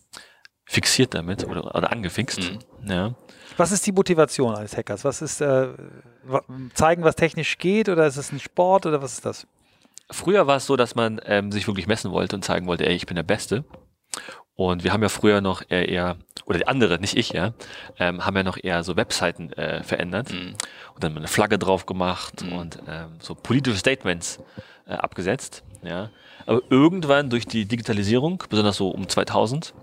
fixiert 0.65 1.13
damit 1.13 1.45
oder, 1.45 1.75
oder 1.75 1.91
angefixt. 1.91 2.39
Mhm. 2.39 2.89
Ja. 2.89 3.15
Was 3.57 3.71
ist 3.71 3.85
die 3.85 3.91
Motivation 3.91 4.55
eines 4.55 4.77
Hackers? 4.77 5.03
Was 5.03 5.21
ist 5.21 5.41
äh, 5.41 5.67
zeigen, 6.73 7.03
was 7.03 7.15
technisch 7.15 7.57
geht 7.57 7.89
oder 7.89 8.05
ist 8.05 8.17
es 8.17 8.31
ein 8.31 8.39
Sport 8.39 8.85
oder 8.85 9.01
was 9.01 9.13
ist 9.13 9.25
das? 9.25 9.47
Früher 10.11 10.47
war 10.47 10.57
es 10.57 10.65
so, 10.65 10.75
dass 10.75 10.95
man 10.95 11.21
ähm, 11.25 11.51
sich 11.51 11.67
wirklich 11.67 11.87
messen 11.87 12.11
wollte 12.11 12.35
und 12.35 12.43
zeigen 12.43 12.65
wollte, 12.67 12.85
ey, 12.85 12.95
ich 12.95 13.05
bin 13.05 13.15
der 13.15 13.23
Beste. 13.23 13.63
Und 14.55 14.83
wir 14.83 14.91
haben 14.91 15.01
ja 15.01 15.09
früher 15.09 15.39
noch 15.39 15.61
eher, 15.69 15.87
eher 15.87 16.17
oder 16.45 16.57
die 16.57 16.67
andere, 16.67 16.99
nicht 16.99 17.15
ich, 17.15 17.29
ja, 17.29 17.53
ähm, 17.97 18.25
haben 18.25 18.35
ja 18.35 18.43
noch 18.43 18.57
eher 18.61 18.83
so 18.83 18.97
Webseiten 18.97 19.53
äh, 19.53 19.83
verändert 19.83 20.33
mhm. 20.33 20.55
und 20.95 21.03
dann 21.03 21.15
eine 21.15 21.27
Flagge 21.27 21.57
drauf 21.57 21.85
gemacht 21.85 22.43
mhm. 22.43 22.53
und 22.53 22.79
ähm, 22.87 23.19
so 23.19 23.35
politische 23.35 23.77
Statements 23.77 24.39
äh, 24.85 24.93
abgesetzt, 24.93 25.63
ja. 25.81 26.09
Aber 26.45 26.61
irgendwann 26.69 27.29
durch 27.29 27.45
die 27.45 27.65
Digitalisierung, 27.65 28.43
besonders 28.49 28.75
so 28.75 28.89
um 28.89 29.07
2000, 29.07 29.73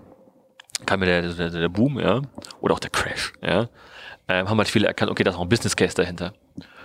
kam 0.85 0.99
mir 0.99 1.05
der, 1.05 1.21
der, 1.33 1.49
der 1.49 1.69
Boom, 1.69 1.99
ja, 1.99 2.21
oder 2.59 2.75
auch 2.75 2.79
der 2.79 2.91
Crash, 2.91 3.33
ja, 3.41 3.69
ähm, 4.27 4.49
haben 4.49 4.57
halt 4.57 4.67
viele 4.67 4.87
erkannt, 4.87 5.11
okay, 5.11 5.23
da 5.23 5.31
ist 5.31 5.37
auch 5.37 5.41
ein 5.41 5.49
Business 5.49 5.75
Case 5.75 5.95
dahinter. 5.95 6.33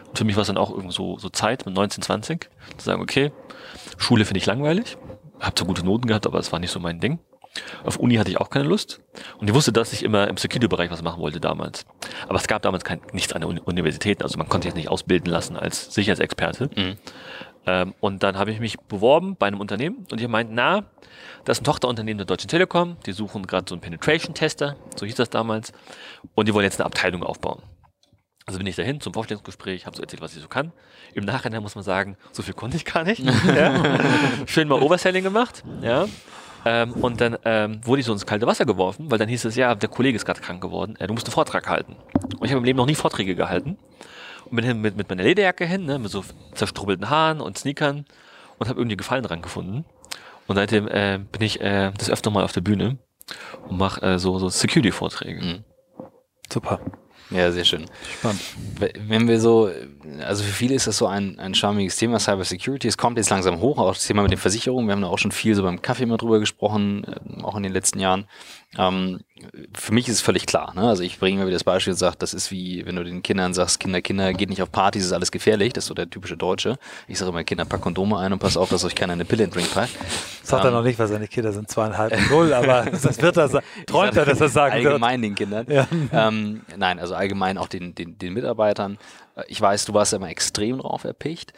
Und 0.08 0.18
für 0.18 0.24
mich 0.24 0.36
war 0.36 0.42
es 0.42 0.48
dann 0.48 0.58
auch 0.58 0.70
irgendwo 0.70 0.90
so, 0.90 1.18
so 1.18 1.28
Zeit 1.28 1.64
mit 1.66 1.74
19, 1.74 2.02
20, 2.02 2.48
zu 2.76 2.84
sagen, 2.84 3.00
okay, 3.00 3.32
Schule 3.96 4.24
finde 4.24 4.38
ich 4.38 4.46
langweilig, 4.46 4.98
habe 5.40 5.54
zwar 5.54 5.66
gute 5.66 5.84
Noten 5.84 6.06
gehabt, 6.06 6.26
aber 6.26 6.38
es 6.38 6.52
war 6.52 6.58
nicht 6.58 6.70
so 6.70 6.80
mein 6.80 7.00
Ding. 7.00 7.18
Auf 7.84 7.96
Uni 7.96 8.16
hatte 8.16 8.30
ich 8.30 8.38
auch 8.38 8.48
keine 8.48 8.64
Lust. 8.64 9.00
Und 9.38 9.48
ich 9.48 9.54
wusste, 9.54 9.72
dass 9.72 9.92
ich 9.92 10.02
immer 10.02 10.28
im 10.28 10.36
Security-Bereich 10.36 10.90
was 10.90 11.02
machen 11.02 11.20
wollte 11.20 11.40
damals. 11.40 11.84
Aber 12.26 12.36
es 12.36 12.46
gab 12.46 12.62
damals 12.62 12.84
kein, 12.84 13.00
nichts 13.12 13.32
an 13.34 13.42
der 13.42 13.50
Universität. 13.66 14.22
Also 14.22 14.38
man 14.38 14.48
konnte 14.48 14.68
sich 14.68 14.74
nicht 14.74 14.88
ausbilden 14.88 15.30
lassen 15.30 15.56
als 15.56 15.92
Sicherheitsexperte. 15.92 16.70
Mhm. 16.74 16.96
Ähm, 17.66 17.94
und 18.00 18.22
dann 18.22 18.36
habe 18.36 18.50
ich 18.50 18.60
mich 18.60 18.78
beworben 18.80 19.36
bei 19.36 19.46
einem 19.46 19.60
Unternehmen 19.60 20.06
und 20.10 20.20
die 20.20 20.26
meint, 20.26 20.50
na, 20.52 20.84
das 21.44 21.58
ist 21.58 21.62
ein 21.62 21.64
Tochterunternehmen 21.64 22.18
der 22.18 22.26
Deutschen 22.26 22.48
Telekom, 22.48 22.96
die 23.06 23.12
suchen 23.12 23.46
gerade 23.46 23.66
so 23.68 23.74
einen 23.74 23.82
Penetration-Tester, 23.82 24.76
so 24.96 25.06
hieß 25.06 25.14
das 25.14 25.30
damals, 25.30 25.72
und 26.34 26.48
die 26.48 26.54
wollen 26.54 26.64
jetzt 26.64 26.80
eine 26.80 26.86
Abteilung 26.86 27.22
aufbauen. 27.22 27.62
Also 28.44 28.58
bin 28.58 28.66
ich 28.66 28.74
dahin 28.74 29.00
zum 29.00 29.14
Vorstellungsgespräch, 29.14 29.86
habe 29.86 29.96
so 29.96 30.02
erzählt, 30.02 30.20
was 30.20 30.34
ich 30.34 30.42
so 30.42 30.48
kann. 30.48 30.72
Im 31.14 31.24
Nachhinein 31.24 31.62
muss 31.62 31.76
man 31.76 31.84
sagen, 31.84 32.16
so 32.32 32.42
viel 32.42 32.54
konnte 32.54 32.76
ich 32.76 32.84
gar 32.84 33.04
nicht. 33.04 33.20
ja. 33.46 33.98
Schön 34.46 34.66
mal 34.66 34.82
Overselling 34.82 35.22
gemacht. 35.22 35.62
Ja. 35.80 36.06
Ähm, 36.64 36.92
und 36.92 37.20
dann 37.20 37.38
ähm, 37.44 37.80
wurde 37.84 38.00
ich 38.00 38.06
so 38.06 38.12
ins 38.12 38.26
kalte 38.26 38.46
Wasser 38.46 38.64
geworfen, 38.64 39.10
weil 39.10 39.18
dann 39.18 39.28
hieß 39.28 39.44
es, 39.44 39.56
ja, 39.56 39.74
der 39.74 39.88
Kollege 39.88 40.16
ist 40.16 40.24
gerade 40.24 40.40
krank 40.40 40.60
geworden, 40.60 40.96
äh, 40.98 41.06
du 41.06 41.12
musst 41.12 41.26
einen 41.26 41.32
Vortrag 41.32 41.68
halten. 41.68 41.96
Und 42.38 42.44
ich 42.44 42.50
habe 42.50 42.58
im 42.58 42.64
Leben 42.64 42.76
noch 42.76 42.86
nie 42.86 42.94
Vorträge 42.94 43.34
gehalten. 43.34 43.78
Hin 44.58 44.80
mit, 44.80 44.96
mit 44.96 45.08
meiner 45.08 45.22
Lederjacke 45.22 45.66
hin, 45.66 45.84
ne, 45.84 45.98
mit 45.98 46.10
so 46.10 46.24
zerstrubbelten 46.54 47.10
Haaren 47.10 47.40
und 47.40 47.58
Sneakern 47.58 48.04
und 48.58 48.68
habe 48.68 48.80
irgendwie 48.80 48.96
Gefallen 48.96 49.22
dran 49.22 49.42
gefunden. 49.42 49.84
Und 50.46 50.56
seitdem 50.56 50.88
äh, 50.88 51.18
bin 51.30 51.42
ich 51.42 51.60
äh, 51.60 51.92
das 51.96 52.10
öfter 52.10 52.30
mal 52.30 52.44
auf 52.44 52.52
der 52.52 52.60
Bühne 52.60 52.98
und 53.68 53.78
mache 53.78 54.02
äh, 54.02 54.18
so, 54.18 54.38
so 54.38 54.48
Security-Vorträge. 54.48 55.40
Mhm. 55.40 55.64
Super. 56.52 56.80
Ja, 57.30 57.50
sehr 57.50 57.64
schön. 57.64 57.86
Spannend. 58.18 58.42
Wenn 59.08 59.26
wir 59.26 59.40
so, 59.40 59.70
also 60.22 60.44
für 60.44 60.52
viele 60.52 60.74
ist 60.74 60.86
das 60.86 60.98
so 60.98 61.06
ein, 61.06 61.38
ein 61.38 61.54
charmiges 61.54 61.96
Thema, 61.96 62.18
Cyber 62.18 62.44
Security. 62.44 62.88
Es 62.88 62.98
kommt 62.98 63.16
jetzt 63.16 63.30
langsam 63.30 63.60
hoch, 63.60 63.78
auch 63.78 63.94
das 63.94 64.06
Thema 64.06 64.22
mit 64.22 64.32
den 64.32 64.38
Versicherungen. 64.38 64.86
Wir 64.86 64.92
haben 64.92 65.02
da 65.02 65.08
auch 65.08 65.18
schon 65.18 65.32
viel 65.32 65.54
so 65.54 65.62
beim 65.62 65.80
Kaffee 65.80 66.04
mal 66.04 66.18
drüber 66.18 66.40
gesprochen, 66.40 67.04
äh, 67.04 67.42
auch 67.42 67.56
in 67.56 67.62
den 67.62 67.72
letzten 67.72 68.00
Jahren. 68.00 68.26
Ähm, 68.78 69.20
für 69.74 69.92
mich 69.92 70.08
ist 70.08 70.16
es 70.16 70.20
völlig 70.22 70.46
klar. 70.46 70.72
Ne? 70.74 70.82
Also 70.82 71.02
ich 71.02 71.18
bringe 71.18 71.40
mir 71.40 71.46
wieder 71.46 71.56
das 71.56 71.64
Beispiel 71.64 71.92
und 71.92 71.98
sage, 71.98 72.16
das 72.18 72.32
ist 72.32 72.50
wie, 72.50 72.86
wenn 72.86 72.96
du 72.96 73.04
den 73.04 73.22
Kindern 73.22 73.52
sagst, 73.52 73.80
Kinder, 73.80 74.00
Kinder, 74.00 74.32
geht 74.32 74.48
nicht 74.48 74.62
auf 74.62 74.72
Partys, 74.72 75.04
ist 75.04 75.12
alles 75.12 75.30
gefährlich. 75.30 75.72
Das 75.72 75.84
ist 75.84 75.88
so 75.88 75.94
der 75.94 76.08
typische 76.08 76.36
Deutsche. 76.36 76.78
Ich 77.06 77.18
sage 77.18 77.30
immer, 77.30 77.44
Kinder, 77.44 77.64
pack 77.64 77.82
Kondome 77.82 78.18
ein 78.18 78.32
und 78.32 78.38
pass 78.38 78.56
auf, 78.56 78.70
dass 78.70 78.84
euch 78.84 78.94
keiner 78.94 79.12
eine 79.12 79.24
Pille 79.24 79.44
in 79.44 79.50
den 79.50 79.54
Drink 79.54 79.74
packt. 79.74 79.92
Sagt 80.42 80.64
ähm, 80.64 80.70
er 80.70 80.78
noch 80.78 80.84
nicht, 80.84 80.98
weil 80.98 81.08
seine 81.08 81.28
Kinder 81.28 81.52
sind 81.52 81.68
zweieinhalb 81.68 82.12
und 82.12 82.30
null, 82.30 82.54
aber 82.54 82.84
das 82.90 83.20
wird 83.20 83.36
er, 83.36 83.62
träumt 83.86 84.16
er, 84.16 84.24
dass 84.24 84.40
er 84.40 84.48
sagen 84.48 84.74
allgemein 84.74 84.82
wird. 84.82 85.02
Allgemein 85.02 85.22
den 85.22 85.34
Kindern. 85.34 85.66
Ja. 86.12 86.28
Ähm, 86.28 86.60
nein, 86.76 86.98
also 86.98 87.14
allgemein 87.14 87.58
auch 87.58 87.68
den, 87.68 87.94
den, 87.94 88.18
den 88.18 88.32
Mitarbeitern. 88.32 88.98
Ich 89.48 89.60
weiß, 89.60 89.86
du 89.86 89.94
warst 89.94 90.12
ja 90.12 90.18
immer 90.18 90.28
extrem 90.28 90.78
drauf 90.78 91.04
erpicht 91.04 91.52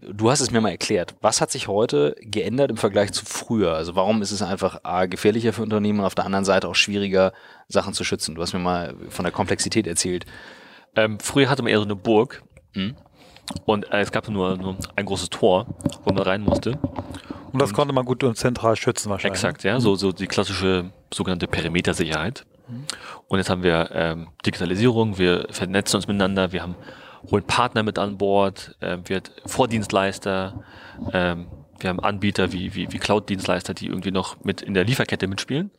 du 0.00 0.30
hast 0.30 0.40
es 0.40 0.50
mir 0.50 0.60
mal 0.60 0.70
erklärt. 0.70 1.14
Was 1.20 1.40
hat 1.40 1.50
sich 1.50 1.68
heute 1.68 2.14
geändert 2.20 2.70
im 2.70 2.76
Vergleich 2.76 3.12
zu 3.12 3.24
früher? 3.24 3.74
Also 3.74 3.94
warum 3.94 4.22
ist 4.22 4.30
es 4.30 4.42
einfach 4.42 4.80
A, 4.84 5.06
gefährlicher 5.06 5.52
für 5.52 5.62
Unternehmen 5.62 6.00
und 6.00 6.04
auf 6.04 6.14
der 6.14 6.24
anderen 6.24 6.44
Seite 6.44 6.68
auch 6.68 6.74
schwieriger, 6.74 7.32
Sachen 7.68 7.94
zu 7.94 8.04
schützen? 8.04 8.34
Du 8.34 8.42
hast 8.42 8.52
mir 8.52 8.58
mal 8.58 8.94
von 9.08 9.24
der 9.24 9.32
Komplexität 9.32 9.86
erzählt. 9.86 10.26
Ähm, 10.94 11.18
früher 11.20 11.48
hatte 11.48 11.62
man 11.62 11.72
eher 11.72 11.78
so 11.78 11.84
eine 11.84 11.96
Burg 11.96 12.42
hm? 12.74 12.94
und 13.64 13.90
äh, 13.90 14.00
es 14.00 14.12
gab 14.12 14.28
nur, 14.28 14.56
nur 14.56 14.76
ein 14.96 15.06
großes 15.06 15.30
Tor, 15.30 15.66
wo 16.04 16.12
man 16.12 16.22
rein 16.22 16.42
musste. 16.42 16.78
Und 17.52 17.60
das 17.60 17.70
und 17.70 17.76
konnte 17.76 17.94
man 17.94 18.04
gut 18.04 18.22
und 18.24 18.36
zentral 18.36 18.76
schützen 18.76 19.10
wahrscheinlich. 19.10 19.38
Exakt, 19.38 19.64
ja, 19.64 19.80
so, 19.80 19.94
so 19.94 20.12
die 20.12 20.26
klassische 20.26 20.90
sogenannte 21.12 21.46
Perimetersicherheit. 21.46 22.44
Mhm. 22.68 22.84
Und 23.28 23.38
jetzt 23.38 23.50
haben 23.50 23.62
wir 23.62 23.90
ähm, 23.92 24.28
Digitalisierung, 24.44 25.18
wir 25.18 25.46
vernetzen 25.50 25.96
uns 25.96 26.06
miteinander, 26.06 26.52
wir 26.52 26.62
haben 26.62 26.76
holen 27.30 27.44
Partner 27.44 27.82
mit 27.82 27.98
an 27.98 28.18
Bord, 28.18 28.76
äh, 28.80 28.98
wird 29.04 29.32
Vordienstleister, 29.46 30.64
ähm, 31.12 31.46
wir 31.78 31.90
haben 31.90 32.00
Anbieter 32.00 32.52
wie, 32.52 32.74
wie, 32.74 32.92
wie 32.92 32.98
Cloud-Dienstleister, 32.98 33.74
die 33.74 33.86
irgendwie 33.86 34.12
noch 34.12 34.42
mit 34.44 34.62
in 34.62 34.74
der 34.74 34.84
Lieferkette 34.84 35.26
mitspielen. 35.26 35.70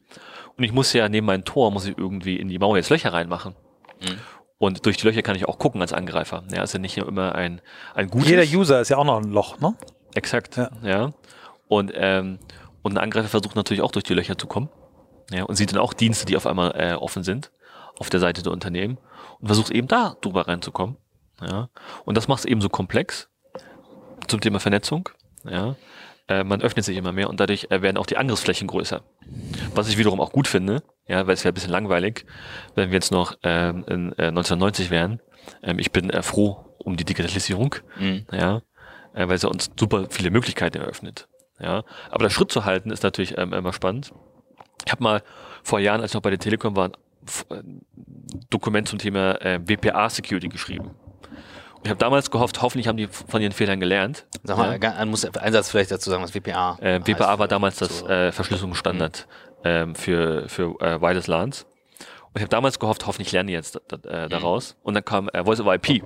Und 0.58 0.64
ich 0.64 0.72
muss 0.72 0.94
ja 0.94 1.08
neben 1.10 1.26
meinem 1.26 1.46
Tor, 1.46 1.72
muss 1.72 1.86
ich 1.86 1.98
irgendwie 1.98 2.36
in 2.36 2.48
die 2.48 2.60
Mauer 2.60 2.78
jetzt 2.78 2.90
Löcher 2.90 3.14
reinmachen. 3.14 3.56
Mhm. 4.02 4.18
Und 4.58 4.86
durch 4.86 4.98
die 4.98 5.08
Löcher 5.08 5.22
kann 5.22 5.36
ich 5.36 5.48
auch 5.48 5.58
gucken 5.58 5.82
als 5.82 5.94
Angreifer. 5.94 6.44
Ja, 6.54 6.64
ist 6.64 6.74
ja 6.74 6.80
nicht 6.80 6.98
immer 6.98 7.36
ein, 7.36 7.62
ein 7.96 8.10
gutes. 8.10 8.30
Jeder 8.30 8.44
User 8.44 8.82
ist 8.82 8.90
ja 8.90 8.98
auch 8.98 9.06
noch 9.06 9.18
ein 9.18 9.32
Loch, 9.32 9.60
ne? 9.60 9.76
Exakt, 10.14 10.58
ja. 10.58 10.70
ja. 10.84 11.12
Und, 11.68 11.92
ähm, 11.96 12.40
und 12.82 12.94
ein 12.94 13.04
Angreifer 13.04 13.30
versucht 13.30 13.56
natürlich 13.56 13.82
auch 13.82 13.92
durch 13.92 14.04
die 14.04 14.14
Löcher 14.14 14.38
zu 14.38 14.48
kommen. 14.48 14.70
Ja, 15.32 15.44
und 15.44 15.56
sieht 15.56 15.72
dann 15.72 15.80
auch 15.80 15.94
Dienste, 15.94 16.26
die 16.26 16.38
auf 16.38 16.46
einmal 16.46 16.74
äh, 16.78 16.94
offen 16.94 17.24
sind 17.24 17.52
auf 18.00 18.10
der 18.10 18.20
Seite 18.20 18.42
der 18.44 18.52
Unternehmen 18.52 18.98
und 19.40 19.48
versucht 19.48 19.72
eben 19.72 19.88
da 19.88 20.16
drüber 20.22 20.48
reinzukommen. 20.48 20.98
Ja? 21.46 21.70
Und 22.06 22.16
das 22.18 22.28
macht 22.28 22.40
es 22.40 22.46
eben 22.46 22.62
so 22.62 22.70
komplex 22.70 23.30
zum 24.28 24.42
Thema 24.42 24.60
Vernetzung. 24.60 25.10
Ja? 25.44 25.76
Äh, 26.28 26.44
man 26.44 26.62
öffnet 26.62 26.86
sich 26.86 26.98
immer 26.98 27.12
mehr 27.12 27.30
und 27.30 27.40
dadurch 27.40 27.68
äh, 27.70 27.82
werden 27.82 27.98
auch 27.98 28.06
die 28.06 28.18
Angriffsflächen 28.18 28.68
größer. 28.68 29.02
Was 29.76 29.90
ich 29.90 29.98
wiederum 29.98 30.22
auch 30.22 30.32
gut 30.32 30.48
finde, 30.48 30.84
ja, 31.08 31.28
weil 31.28 31.34
es 31.34 31.44
wäre 31.44 31.52
ein 31.52 31.56
bisschen 31.56 31.72
langweilig, 31.72 32.26
wenn 32.76 32.90
wir 32.90 32.96
jetzt 32.96 33.12
noch 33.12 33.38
ähm, 33.44 33.84
in 33.88 34.12
äh, 34.14 34.28
1990 34.28 34.90
wären. 34.90 35.20
Ähm, 35.62 35.80
ich 35.80 35.92
bin 35.92 36.10
äh, 36.10 36.24
froh 36.24 36.64
um 36.78 36.96
die 36.96 37.04
Digitalisierung, 37.04 37.76
mhm. 38.00 38.26
ja, 38.32 38.62
äh, 39.14 39.28
weil 39.28 39.38
ja 39.38 39.50
uns 39.50 39.72
super 39.78 40.08
viele 40.10 40.32
Möglichkeiten 40.32 40.80
eröffnet. 40.80 41.28
Ja, 41.60 41.84
aber 42.10 42.24
der 42.24 42.30
Schritt 42.30 42.52
zu 42.52 42.66
halten 42.66 42.90
ist 42.90 43.04
natürlich 43.04 43.38
ähm, 43.38 43.54
immer 43.54 43.74
spannend. 43.74 44.14
Ich 44.86 44.92
habe 44.92 45.04
mal 45.04 45.24
vor 45.62 45.80
Jahren, 45.80 46.02
als 46.02 46.12
ich 46.12 46.16
noch 46.16 46.22
bei 46.22 46.30
der 46.30 46.40
Telekom 46.40 46.76
war, 46.76 46.92
ein 47.50 47.86
Dokument 48.50 48.88
zum 48.88 49.00
Thema 49.00 49.42
äh, 49.42 49.60
WPA 49.66 50.10
Security 50.10 50.50
geschrieben. 50.50 50.92
Ich 51.84 51.90
habe 51.90 52.00
damals 52.00 52.32
gehofft, 52.32 52.62
hoffentlich 52.62 52.88
haben 52.88 52.98
die 52.98 53.08
von 53.08 53.42
ihren 53.42 53.52
Fehlern 53.52 53.80
gelernt. 53.80 54.26
Sag 54.44 54.58
mal, 54.58 54.80
ja. 54.82 55.06
muss 55.06 55.26
Einsatz 55.26 55.70
vielleicht 55.70 55.92
dazu 55.92 56.10
sagen, 56.10 56.24
was 56.24 56.34
WPA 56.34 56.78
äh, 56.80 57.02
WPA 57.02 57.40
war 57.40 57.48
damals 57.48 57.78
das 57.78 58.02
äh, 58.04 58.32
Verschlüsselungsstandard 58.32 59.28
mhm. 59.60 59.62
ähm, 59.66 59.96
für, 59.96 60.48
für 60.48 60.80
äh, 60.80 61.02
Wireless 61.02 61.28
LANs. 61.28 61.66
Und 62.34 62.38
ich 62.38 62.42
habe 62.42 62.50
damals 62.50 62.80
gehofft, 62.80 63.06
hoffentlich 63.06 63.32
lerne 63.32 63.52
ich 63.52 63.56
jetzt 63.56 63.76
äh, 64.06 64.30
daraus. 64.30 64.78
Und 64.84 64.94
dann 64.94 65.04
kam 65.04 65.30
äh, 65.30 65.44
Voice 65.44 65.60
over 65.60 65.76
IP. 65.76 66.04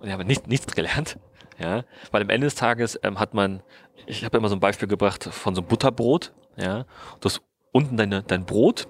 Und 0.00 0.06
ich 0.06 0.12
habe 0.12 0.24
nicht, 0.24 0.48
nichts 0.48 0.74
gelernt. 0.74 1.18
Ja, 1.56 1.84
weil 2.10 2.20
am 2.20 2.30
Ende 2.30 2.48
des 2.48 2.56
Tages 2.56 2.98
ähm, 3.04 3.20
hat 3.20 3.32
man, 3.32 3.62
ich 4.06 4.24
habe 4.24 4.38
immer 4.38 4.48
so 4.48 4.56
ein 4.56 4.60
Beispiel 4.60 4.88
gebracht 4.88 5.22
von 5.22 5.54
so 5.54 5.60
einem 5.60 5.68
Butterbrot. 5.68 6.32
Ja, 6.56 6.84
du 7.20 7.26
hast 7.26 7.42
unten 7.70 7.96
deine, 7.96 8.24
dein 8.24 8.44
Brot, 8.44 8.88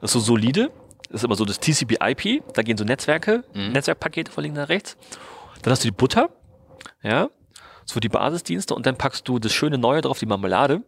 das 0.00 0.10
ist 0.10 0.14
so 0.14 0.18
solide, 0.18 0.72
das 1.08 1.20
ist 1.20 1.24
immer 1.24 1.36
so 1.36 1.44
das 1.44 1.60
TCP/IP, 1.60 2.42
da 2.52 2.62
gehen 2.62 2.76
so 2.76 2.82
Netzwerke, 2.82 3.44
mhm. 3.54 3.70
Netzwerkpakete 3.70 4.32
von 4.32 4.42
links 4.42 4.58
nach 4.58 4.68
rechts. 4.68 4.96
Dann 5.62 5.72
hast 5.72 5.84
du 5.84 5.88
die 5.88 5.96
Butter, 5.96 6.30
ja, 7.02 7.28
so 7.84 8.00
die 8.00 8.08
Basisdienste 8.08 8.74
und 8.74 8.86
dann 8.86 8.96
packst 8.96 9.26
du 9.28 9.38
das 9.38 9.52
schöne 9.52 9.78
Neue 9.78 10.00
drauf, 10.00 10.18
die 10.18 10.26
Marmelade, 10.26 10.82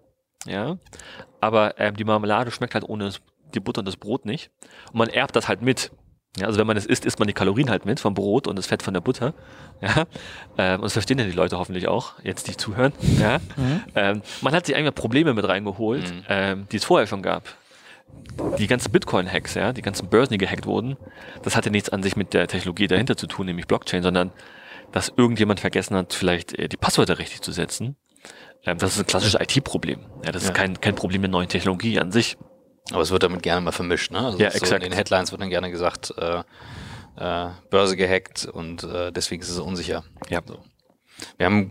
ja. 0.46 0.76
Aber 1.40 1.78
ähm, 1.78 1.96
die 1.96 2.04
Marmelade 2.04 2.50
schmeckt 2.50 2.74
halt 2.74 2.88
ohne 2.88 3.10
die 3.54 3.60
Butter 3.60 3.80
und 3.80 3.86
das 3.86 3.96
Brot 3.96 4.24
nicht. 4.24 4.50
Und 4.92 4.98
man 4.98 5.08
erbt 5.08 5.36
das 5.36 5.48
halt 5.48 5.62
mit. 5.62 5.90
Ja, 6.38 6.46
also 6.46 6.58
wenn 6.58 6.66
man 6.66 6.78
es 6.78 6.86
isst, 6.86 7.04
isst 7.04 7.18
man 7.18 7.28
die 7.28 7.34
Kalorien 7.34 7.68
halt 7.68 7.84
mit 7.84 8.00
vom 8.00 8.14
Brot 8.14 8.46
und 8.46 8.56
das 8.56 8.66
Fett 8.66 8.82
von 8.82 8.94
der 8.94 9.02
Butter. 9.02 9.34
Ja, 9.82 10.04
ähm, 10.56 10.76
und 10.76 10.84
das 10.84 10.94
verstehen 10.94 11.18
ja 11.18 11.24
die 11.24 11.32
Leute 11.32 11.58
hoffentlich 11.58 11.88
auch, 11.88 12.14
jetzt 12.22 12.48
die 12.48 12.56
zuhören. 12.56 12.92
Ja, 13.20 13.38
mhm. 13.56 13.82
ähm, 13.94 14.22
man 14.40 14.54
hat 14.54 14.64
sich 14.64 14.76
eigentlich 14.76 14.94
Probleme 14.94 15.34
mit 15.34 15.46
reingeholt, 15.46 16.08
mhm. 16.08 16.24
ähm, 16.28 16.66
die 16.70 16.76
es 16.76 16.84
vorher 16.84 17.06
schon 17.06 17.20
gab. 17.20 17.48
Die 18.58 18.66
ganzen 18.66 18.92
Bitcoin-Hacks, 18.92 19.54
ja, 19.54 19.72
die 19.72 19.82
ganzen 19.82 20.08
Börsen, 20.08 20.32
die 20.32 20.38
gehackt 20.38 20.64
wurden, 20.66 20.96
das 21.42 21.56
hatte 21.56 21.70
nichts 21.70 21.88
an 21.88 22.02
sich 22.02 22.14
mit 22.14 22.32
der 22.32 22.46
Technologie 22.46 22.86
dahinter 22.86 23.16
zu 23.16 23.26
tun, 23.26 23.46
nämlich 23.46 23.66
Blockchain, 23.66 24.02
sondern 24.02 24.30
dass 24.92 25.12
irgendjemand 25.16 25.60
vergessen 25.60 25.96
hat, 25.96 26.12
vielleicht 26.12 26.58
äh, 26.58 26.68
die 26.68 26.76
Passwörter 26.76 27.18
richtig 27.18 27.40
zu 27.40 27.52
setzen. 27.52 27.96
Ähm, 28.64 28.78
das 28.78 28.94
ist 28.94 29.00
ein 29.00 29.06
klassisches 29.06 29.40
IT-Problem. 29.40 30.00
Ja, 30.24 30.32
das 30.32 30.44
ja. 30.44 30.50
ist 30.50 30.54
kein, 30.54 30.80
kein 30.80 30.94
Problem 30.94 31.22
der 31.22 31.30
neuen 31.30 31.48
Technologie 31.48 31.98
an 31.98 32.12
sich. 32.12 32.36
Aber 32.90 33.02
es 33.02 33.10
wird 33.10 33.22
damit 33.22 33.42
gerne 33.42 33.60
mal 33.60 33.72
vermischt, 33.72 34.10
ne? 34.10 34.18
Also 34.18 34.38
ja, 34.38 34.50
so 34.50 34.58
exakt. 34.58 34.82
In 34.82 34.90
den 34.90 34.96
Headlines 34.96 35.30
wird 35.30 35.40
dann 35.40 35.50
gerne 35.50 35.70
gesagt, 35.70 36.12
äh, 36.16 36.42
äh, 37.16 37.50
Börse 37.70 37.96
gehackt 37.96 38.44
und 38.44 38.84
äh, 38.84 39.12
deswegen 39.12 39.42
ist 39.42 39.50
es 39.50 39.58
unsicher. 39.58 40.04
Ja. 40.28 40.42
So. 40.44 40.58
Wir 41.36 41.46
haben 41.46 41.70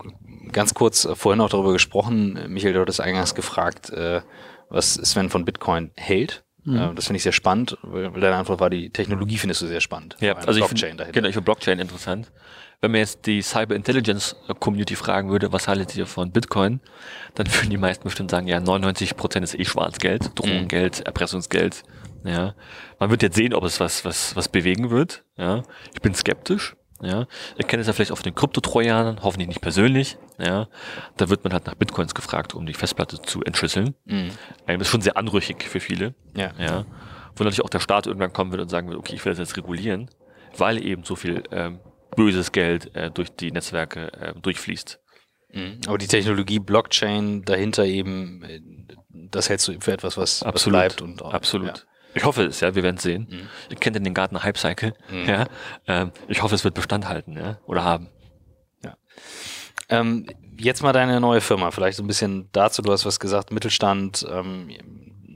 ganz 0.52 0.74
kurz 0.74 1.06
äh, 1.06 1.16
vorhin 1.16 1.42
auch 1.42 1.50
darüber 1.50 1.74
gesprochen. 1.74 2.40
Michael, 2.48 2.74
du 2.74 2.82
hattest 2.82 3.02
eingangs 3.02 3.36
gefragt, 3.36 3.90
äh, 3.90 4.22
was 4.70 4.94
Sven 4.94 5.30
von 5.30 5.44
Bitcoin 5.44 5.92
hält. 5.96 6.44
Mhm. 6.64 6.78
Äh, 6.78 6.96
das 6.96 7.08
finde 7.08 7.18
ich 7.18 7.24
sehr 7.24 7.34
spannend, 7.34 7.78
weil 7.82 8.10
deine 8.12 8.36
Antwort 8.36 8.60
war, 8.60 8.70
die 8.70 8.90
Technologie 8.90 9.38
findest 9.38 9.62
du 9.62 9.68
sehr 9.68 9.82
spannend. 9.82 10.16
Ja, 10.22 10.36
also 10.36 10.60
Blockchain 10.60 10.96
ich 10.96 11.02
find, 11.02 11.14
Genau, 11.14 11.28
ich 11.28 11.34
finde 11.34 11.46
Blockchain 11.46 11.80
interessant 11.80 12.32
wenn 12.82 12.92
man 12.92 13.00
jetzt 13.00 13.28
die 13.28 13.42
Cyber 13.44 13.76
Intelligence 13.76 14.36
Community 14.60 14.96
fragen 14.96 15.30
würde, 15.30 15.54
was 15.54 15.68
haltet 15.68 15.96
ihr 15.96 16.08
von 16.08 16.32
Bitcoin, 16.32 16.80
dann 17.36 17.48
würden 17.54 17.70
die 17.70 17.78
meisten 17.78 18.04
bestimmt 18.04 18.32
sagen, 18.32 18.48
ja, 18.48 18.60
99 18.60 19.16
Prozent 19.16 19.44
ist 19.44 19.58
eh 19.58 19.66
Schwarzgeld, 19.66 20.32
Drohengeld, 20.36 21.00
mhm. 21.00 21.06
Erpressungsgeld. 21.06 21.84
Ja, 22.24 22.56
man 23.00 23.10
wird 23.10 23.24
jetzt 23.24 23.36
sehen, 23.36 23.54
ob 23.54 23.64
es 23.64 23.80
was, 23.80 24.04
was, 24.04 24.36
was 24.36 24.48
bewegen 24.48 24.90
wird. 24.90 25.24
Ja, 25.38 25.64
ich 25.94 26.02
bin 26.02 26.14
skeptisch. 26.14 26.76
Ja, 27.04 27.26
ihr 27.58 27.66
kennt 27.66 27.82
es 27.82 27.88
ja 27.88 27.94
vielleicht 27.94 28.12
auf 28.12 28.22
den 28.22 28.36
Kryptotrojanern, 28.36 29.24
hoffentlich 29.24 29.48
nicht 29.48 29.62
persönlich. 29.62 30.18
Ja, 30.38 30.68
da 31.18 31.30
wird 31.30 31.44
man 31.44 31.54
halt 31.54 31.66
nach 31.66 31.74
Bitcoins 31.74 32.14
gefragt, 32.14 32.54
um 32.54 32.68
die 32.68 32.76
Festplatte 32.76 33.20
zu 33.22 33.42
entschlüsseln. 33.42 33.96
Mhm. 34.06 34.30
Das 34.68 34.82
ist 34.82 34.90
schon 34.90 35.02
sehr 35.02 35.18
anrüchig 35.18 35.64
für 35.64 35.80
viele. 35.80 36.14
Ja. 36.36 36.52
ja. 36.60 36.86
Wo 37.36 37.44
natürlich 37.44 37.64
auch 37.64 37.70
der 37.70 37.80
Staat 37.80 38.06
irgendwann 38.06 38.34
kommen 38.34 38.52
wird 38.52 38.62
und 38.62 38.70
sagen 38.70 38.88
wird, 38.90 39.00
okay, 39.00 39.16
ich 39.16 39.26
will 39.26 39.32
das 39.32 39.40
jetzt 39.40 39.58
regulieren, 39.58 40.12
weil 40.58 40.84
eben 40.84 41.04
so 41.04 41.16
viel 41.16 41.42
ähm, 41.52 41.80
böses 42.16 42.52
Geld 42.52 42.96
äh, 42.96 43.12
durch 43.12 43.36
die 43.36 43.52
Netzwerke 43.52 44.12
äh, 44.14 44.34
durchfließt. 44.40 45.00
Mhm. 45.54 45.82
Aber 45.88 45.98
die 45.98 46.08
Technologie 46.08 46.60
Blockchain 46.60 47.44
dahinter 47.44 47.86
eben, 47.86 48.44
äh, 48.44 48.62
das 49.10 49.50
hältst 49.50 49.68
du 49.68 49.80
für 49.80 49.94
etwas, 49.94 50.18
was, 50.18 50.44
Absolut. 50.44 50.80
was 50.80 50.96
bleibt 50.96 51.02
und 51.02 51.22
auch, 51.22 51.34
Absolut. 51.34 51.78
Ja. 51.78 51.84
Ich 52.14 52.26
hoffe 52.26 52.44
es, 52.44 52.60
ja, 52.60 52.76
wir 52.76 52.84
werden 52.84 52.98
es 52.98 53.04
sehen. 53.04 53.28
Mhm. 53.30 53.48
Ihr 53.70 53.78
kennt 53.78 53.96
den 53.96 54.14
Garten 54.14 54.44
Hype 54.44 54.58
Cycle, 54.58 54.94
mhm. 55.10 55.30
ja. 55.30 55.46
Ähm, 55.88 56.12
ich 56.28 56.42
hoffe, 56.42 56.56
es 56.56 56.64
wird 56.64 56.74
Bestand 56.74 57.08
halten, 57.08 57.38
ja, 57.38 57.60
oder 57.66 57.84
haben. 57.84 58.10
Ja. 58.84 58.98
Ähm, 59.90 60.28
jetzt 60.58 60.84
mal 60.84 60.94
deine 60.94 61.20
neue 61.22 61.42
Firma, 61.42 61.72
vielleicht 61.72 61.98
so 61.98 62.04
ein 62.04 62.08
bisschen 62.08 62.50
dazu, 62.52 62.82
du 62.82 62.92
hast 62.92 63.06
was 63.06 63.20
gesagt, 63.20 63.52
Mittelstand, 63.52 64.26
ähm, 64.30 64.70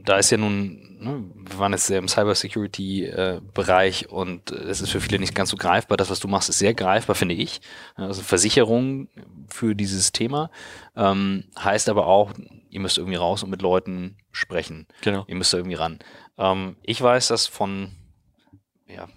da 0.05 0.17
ist 0.17 0.31
ja 0.31 0.37
nun 0.37 0.85
ne, 0.99 1.23
wir 1.35 1.59
waren 1.59 1.71
jetzt 1.71 1.85
sehr 1.85 1.99
im 1.99 2.07
Cybersecurity-Bereich 2.07 4.03
äh, 4.03 4.07
und 4.07 4.51
es 4.51 4.81
ist 4.81 4.89
für 4.89 4.99
viele 5.01 5.19
nicht 5.19 5.35
ganz 5.35 5.49
so 5.49 5.57
greifbar. 5.57 5.97
Das, 5.97 6.09
was 6.09 6.19
du 6.19 6.27
machst, 6.27 6.49
ist 6.49 6.59
sehr 6.59 6.73
greifbar, 6.73 7.15
finde 7.15 7.35
ich. 7.35 7.61
Also 7.95 8.21
Versicherung 8.21 9.07
für 9.47 9.75
dieses 9.75 10.11
Thema 10.11 10.49
ähm, 10.95 11.45
heißt 11.57 11.89
aber 11.89 12.07
auch, 12.07 12.33
ihr 12.69 12.79
müsst 12.79 12.97
irgendwie 12.97 13.17
raus 13.17 13.43
und 13.43 13.49
mit 13.49 13.61
Leuten 13.61 14.17
sprechen. 14.31 14.87
Genau. 15.01 15.25
Ihr 15.27 15.35
müsst 15.35 15.53
da 15.53 15.57
irgendwie 15.57 15.75
ran. 15.75 15.99
Ähm, 16.37 16.75
ich 16.83 17.01
weiß 17.01 17.27
das 17.27 17.47
von, 17.47 17.91
ja, 18.87 19.07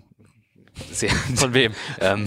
sehr, 0.90 1.10
von 1.10 1.54
wem? 1.54 1.74
ähm, 2.00 2.26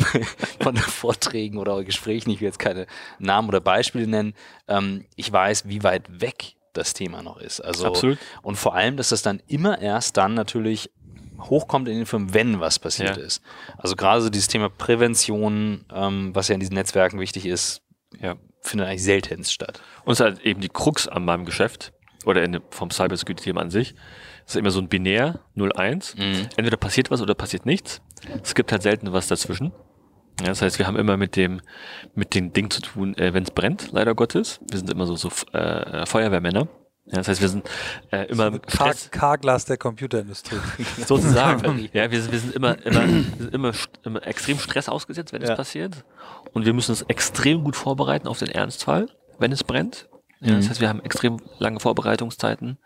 von 0.62 0.76
Vorträgen 0.76 1.58
oder 1.58 1.84
Gesprächen, 1.84 2.32
ich 2.32 2.42
will 2.42 2.48
jetzt 2.48 2.60
keine 2.60 2.88
Namen 3.20 3.48
oder 3.48 3.62
Beispiele 3.62 4.08
nennen. 4.08 4.34
Ähm, 4.68 5.06
ich 5.16 5.32
weiß, 5.32 5.68
wie 5.68 5.84
weit 5.84 6.22
weg 6.22 6.56
das 6.74 6.94
Thema 6.94 7.22
noch 7.22 7.38
ist. 7.38 7.60
Also, 7.60 7.88
Absolut. 7.88 8.18
Und 8.42 8.56
vor 8.56 8.76
allem, 8.76 8.98
dass 8.98 9.10
das 9.10 9.22
dann 9.22 9.42
immer 9.48 9.80
erst 9.80 10.18
dann 10.18 10.34
natürlich 10.34 10.92
hochkommt 11.40 11.88
in 11.88 11.98
den 11.98 12.06
Firmen, 12.06 12.34
wenn 12.34 12.60
was 12.60 12.80
passiert 12.80 13.18
ja. 13.18 13.24
ist. 13.24 13.42
Also 13.78 13.96
gerade 13.96 14.22
so 14.22 14.30
dieses 14.30 14.48
Thema 14.48 14.70
Prävention, 14.70 15.86
ähm, 15.94 16.36
was 16.36 16.48
ja 16.48 16.54
in 16.54 16.60
diesen 16.60 16.76
Netzwerken 16.76 17.20
wichtig 17.20 17.46
ist, 17.46 17.82
ja, 18.20 18.36
findet 18.62 18.88
eigentlich 18.88 19.04
seltenst 19.04 19.52
statt. 19.52 19.82
Und 20.04 20.14
es 20.14 20.20
ist 20.20 20.24
halt 20.24 20.40
eben 20.42 20.62
die 20.62 20.70
Krux 20.70 21.08
an 21.08 21.26
meinem 21.26 21.46
Geschäft 21.46 21.94
oder 22.26 22.44
in, 22.44 22.60
vom 22.70 22.92
Cybersecurity-Thema 22.92 23.62
an 23.62 23.72
sich. 23.72 23.96
Es 24.46 24.54
ist 24.54 24.60
immer 24.60 24.72
so 24.72 24.80
ein 24.80 24.88
Binär 24.88 25.40
0-1. 25.56 26.18
Mhm. 26.18 26.48
Entweder 26.58 26.78
passiert 26.78 27.10
was 27.10 27.22
oder 27.22 27.34
passiert 27.34 27.66
nichts. 27.66 28.02
Es 28.44 28.54
gibt 28.54 28.72
halt 28.72 28.84
selten 28.84 29.12
was 29.14 29.28
dazwischen. 29.28 29.72
Ja, 30.42 30.48
das 30.48 30.62
heißt, 30.62 30.80
wir 30.80 30.88
haben 30.88 30.98
immer 30.98 31.18
mit 31.18 31.36
dem, 31.36 31.62
mit 32.16 32.34
dem 32.34 32.52
Ding 32.54 32.70
zu 32.70 32.82
tun, 32.82 33.16
äh, 33.18 33.34
wenn 33.34 33.44
es 33.44 33.52
brennt, 33.52 33.92
leider 33.92 34.16
Gottes. 34.16 34.60
Wir 34.70 34.80
sind 34.80 34.90
immer 34.90 35.06
so, 35.06 35.16
so 35.16 35.30
äh, 35.54 36.06
Feuerwehrmänner. 36.06 36.68
Ja, 37.06 37.18
das 37.18 37.28
heißt, 37.28 37.42
wir 37.42 37.50
sind 37.50 37.70
äh, 38.12 38.26
immer 38.26 38.52
so 38.52 38.60
Carglass 39.12 39.66
der 39.66 39.78
Computerindustrie. 39.78 40.58
Sozusagen. 41.06 41.90
ja, 41.94 42.10
wir, 42.10 42.32
wir 42.32 42.40
sind 42.40 42.56
immer, 42.56 42.84
immer, 42.86 43.08
sind 43.08 43.54
immer, 43.54 43.72
immer 44.04 44.26
extrem 44.26 44.58
Stress 44.58 44.88
ausgesetzt, 44.88 45.34
wenn 45.34 45.42
ja. 45.42 45.50
es 45.50 45.58
passiert. 45.58 46.06
Und 46.54 46.66
wir 46.66 46.74
müssen 46.74 46.92
uns 46.92 47.02
extrem 47.04 47.64
gut 47.64 47.76
vorbereiten 47.76 48.28
auf 48.28 48.40
den 48.40 48.50
Ernstfall, 48.50 49.08
wenn 49.40 49.52
es 49.52 49.64
brennt. 49.64 50.08
Ja, 50.40 50.56
das 50.56 50.66
mhm. 50.66 50.70
heißt, 50.70 50.82
wir 50.82 50.90
haben 50.90 51.02
extrem 51.02 51.38
lange 51.60 51.80
Vorbereitungszeiten, 51.80 52.80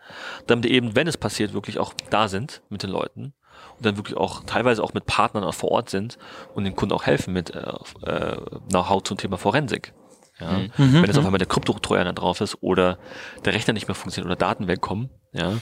damit 0.46 0.66
eben, 0.66 0.94
wenn 0.94 1.06
es 1.06 1.16
passiert, 1.16 1.54
wirklich 1.54 1.78
auch 1.78 1.94
da 2.10 2.28
sind 2.28 2.62
mit 2.68 2.82
den 2.82 2.90
Leuten 2.90 3.32
und 3.76 3.86
dann 3.86 3.96
wirklich 3.96 4.16
auch 4.16 4.44
teilweise 4.44 4.82
auch 4.82 4.94
mit 4.94 5.06
Partnern 5.06 5.44
auch 5.44 5.54
vor 5.54 5.70
Ort 5.70 5.90
sind 5.90 6.18
und 6.54 6.64
den 6.64 6.74
Kunden 6.74 6.94
auch 6.94 7.04
helfen 7.04 7.32
mit 7.32 7.54
äh, 7.54 7.72
äh, 8.02 8.36
Know-how 8.68 9.02
zum 9.02 9.18
Thema 9.18 9.38
Forensik. 9.38 9.92
Ja, 10.38 10.58
mhm. 10.58 10.70
Wenn 10.76 11.04
jetzt 11.04 11.16
auf 11.16 11.22
mhm. 11.22 11.28
einmal 11.28 11.38
der 11.38 11.48
Kryptotrojaner 11.48 12.12
drauf 12.12 12.40
ist 12.40 12.58
oder 12.60 12.98
der 13.44 13.54
Rechner 13.54 13.72
nicht 13.72 13.88
mehr 13.88 13.94
funktioniert 13.94 14.26
oder 14.26 14.36
Daten 14.36 14.66
wegkommen, 14.68 15.10
ja, 15.32 15.54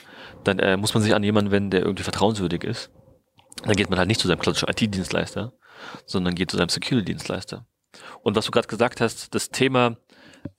dann 0.42 0.58
äh, 0.58 0.76
muss 0.76 0.94
man 0.94 1.02
sich 1.02 1.14
an 1.14 1.22
jemanden 1.22 1.52
wenden, 1.52 1.70
der 1.70 1.82
irgendwie 1.82 2.02
vertrauenswürdig 2.02 2.64
ist. 2.64 2.90
Dann 3.62 3.76
geht 3.76 3.88
man 3.88 3.98
halt 3.98 4.08
nicht 4.08 4.20
zu 4.20 4.26
seinem 4.26 4.40
klassischen 4.40 4.68
IT-Dienstleister, 4.68 5.52
sondern 6.06 6.34
geht 6.34 6.50
zu 6.50 6.56
seinem 6.56 6.68
Security-Dienstleister. 6.68 7.66
Und 8.22 8.34
was 8.34 8.46
du 8.46 8.50
gerade 8.50 8.66
gesagt 8.66 9.00
hast, 9.00 9.32
das 9.34 9.50
Thema 9.50 9.96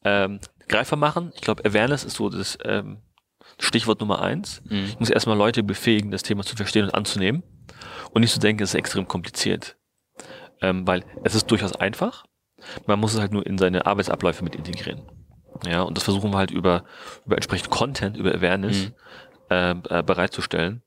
ähm, 0.06 0.40
greifbar 0.70 0.98
machen, 0.98 1.32
ich 1.36 1.42
glaube, 1.42 1.66
Awareness 1.66 2.06
ist 2.06 2.16
so 2.16 2.30
das 2.30 2.58
ähm, 2.64 3.02
Stichwort 3.60 4.00
Nummer 4.00 4.22
eins. 4.22 4.62
Mhm. 4.66 4.86
Ich 4.86 5.00
muss 5.00 5.10
erstmal 5.10 5.38
Leute 5.38 5.64
befähigen, 5.64 6.12
das 6.12 6.24
Thema 6.24 6.44
zu 6.44 6.56
verstehen 6.56 6.86
und 6.86 6.94
anzunehmen 6.94 7.44
und 8.12 8.22
nicht 8.22 8.34
zu 8.34 8.40
denken, 8.40 8.64
es 8.64 8.70
ist 8.70 8.76
extrem 8.76 9.08
kompliziert. 9.08 9.78
Ähm, 10.62 10.88
weil 10.88 11.04
es 11.24 11.36
ist 11.36 11.52
durchaus 11.52 11.76
einfach. 11.76 12.26
Man 12.86 13.00
muss 13.00 13.14
es 13.14 13.20
halt 13.20 13.32
nur 13.32 13.46
in 13.46 13.58
seine 13.58 13.86
Arbeitsabläufe 13.86 14.44
mit 14.44 14.56
integrieren. 14.56 15.02
Ja, 15.66 15.82
und 15.82 15.98
das 15.98 16.04
versuchen 16.04 16.32
wir 16.32 16.38
halt 16.38 16.52
über, 16.52 16.84
über 17.26 17.36
entsprechend 17.36 17.70
Content, 17.70 18.18
über 18.18 18.34
Awareness 18.34 18.86
mhm. 18.88 18.94
äh, 19.50 19.72
äh, 19.72 20.04
bereitzustellen, 20.04 20.82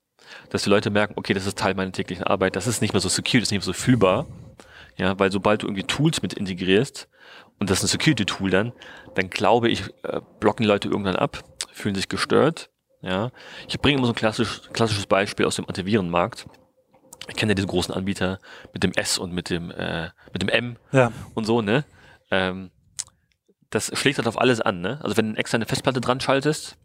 dass 0.51 0.65
die 0.65 0.71
Leute 0.71 0.91
merken, 0.91 1.15
okay, 1.17 1.35
das 1.35 1.47
ist 1.47 1.59
Teil 1.59 1.75
meiner 1.75 1.93
täglichen 1.93 2.25
Arbeit, 2.25 2.57
das 2.57 2.67
ist 2.67 2.83
nicht 2.83 2.93
mehr 2.93 3.01
so 3.01 3.09
secure, 3.09 3.41
das 3.41 3.49
ist 3.49 3.53
nicht 3.53 3.61
mehr 3.61 3.67
so 3.67 3.73
fühlbar. 3.73 4.27
Ja, 4.97 5.19
weil 5.19 5.31
sobald 5.31 5.63
du 5.63 5.67
irgendwie 5.67 5.85
Tools 5.85 6.23
mit 6.23 6.35
integrierst 6.35 7.09
und 7.61 7.71
das 7.71 7.79
ist 7.79 7.85
ein 7.85 7.99
Security-Tool 7.99 8.51
dann, 8.51 8.73
dann 9.15 9.31
glaube 9.31 9.69
ich, 9.69 9.85
äh, 10.03 10.21
blocken 10.41 10.65
die 10.65 10.69
Leute 10.69 10.89
irgendwann 10.89 11.17
ab 11.17 11.45
fühlen 11.79 11.95
sich 11.95 12.09
gestört. 12.09 12.71
Ja, 13.01 13.31
ich 13.69 13.79
bringe 13.81 13.99
immer 13.99 14.07
so 14.07 14.13
ein 14.13 14.17
klassisch, 14.17 14.63
klassisches 14.73 15.07
Beispiel 15.07 15.47
aus 15.47 15.57
dem 15.57 15.67
Antivirenmarkt. 15.67 16.47
Ich 17.29 17.37
kenne 17.37 17.53
ja 17.53 17.55
diese 17.55 17.69
großen 17.69 17.95
Anbieter 17.95 18.39
mit 18.73 18.83
dem 18.83 18.93
S 18.93 19.19
und 19.19 19.33
mit 19.33 19.51
dem 19.51 19.71
äh, 19.71 20.11
mit 20.33 20.43
dem 20.43 20.49
M 20.49 20.77
ja. 20.93 21.13
und 21.35 21.45
so, 21.45 21.63
ne? 21.63 21.85
Ähm, 22.31 22.71
das 23.71 23.93
schlägt 23.99 24.19
halt 24.19 24.27
auf 24.27 24.41
alles 24.41 24.61
an, 24.61 24.81
ne? 24.81 24.99
Also 25.03 25.17
wenn 25.17 25.27
du 25.27 25.31
eine 25.33 25.39
externe 25.39 25.67
Festplatte 25.67 26.01
dran 26.01 26.21
schaltest 26.21 26.77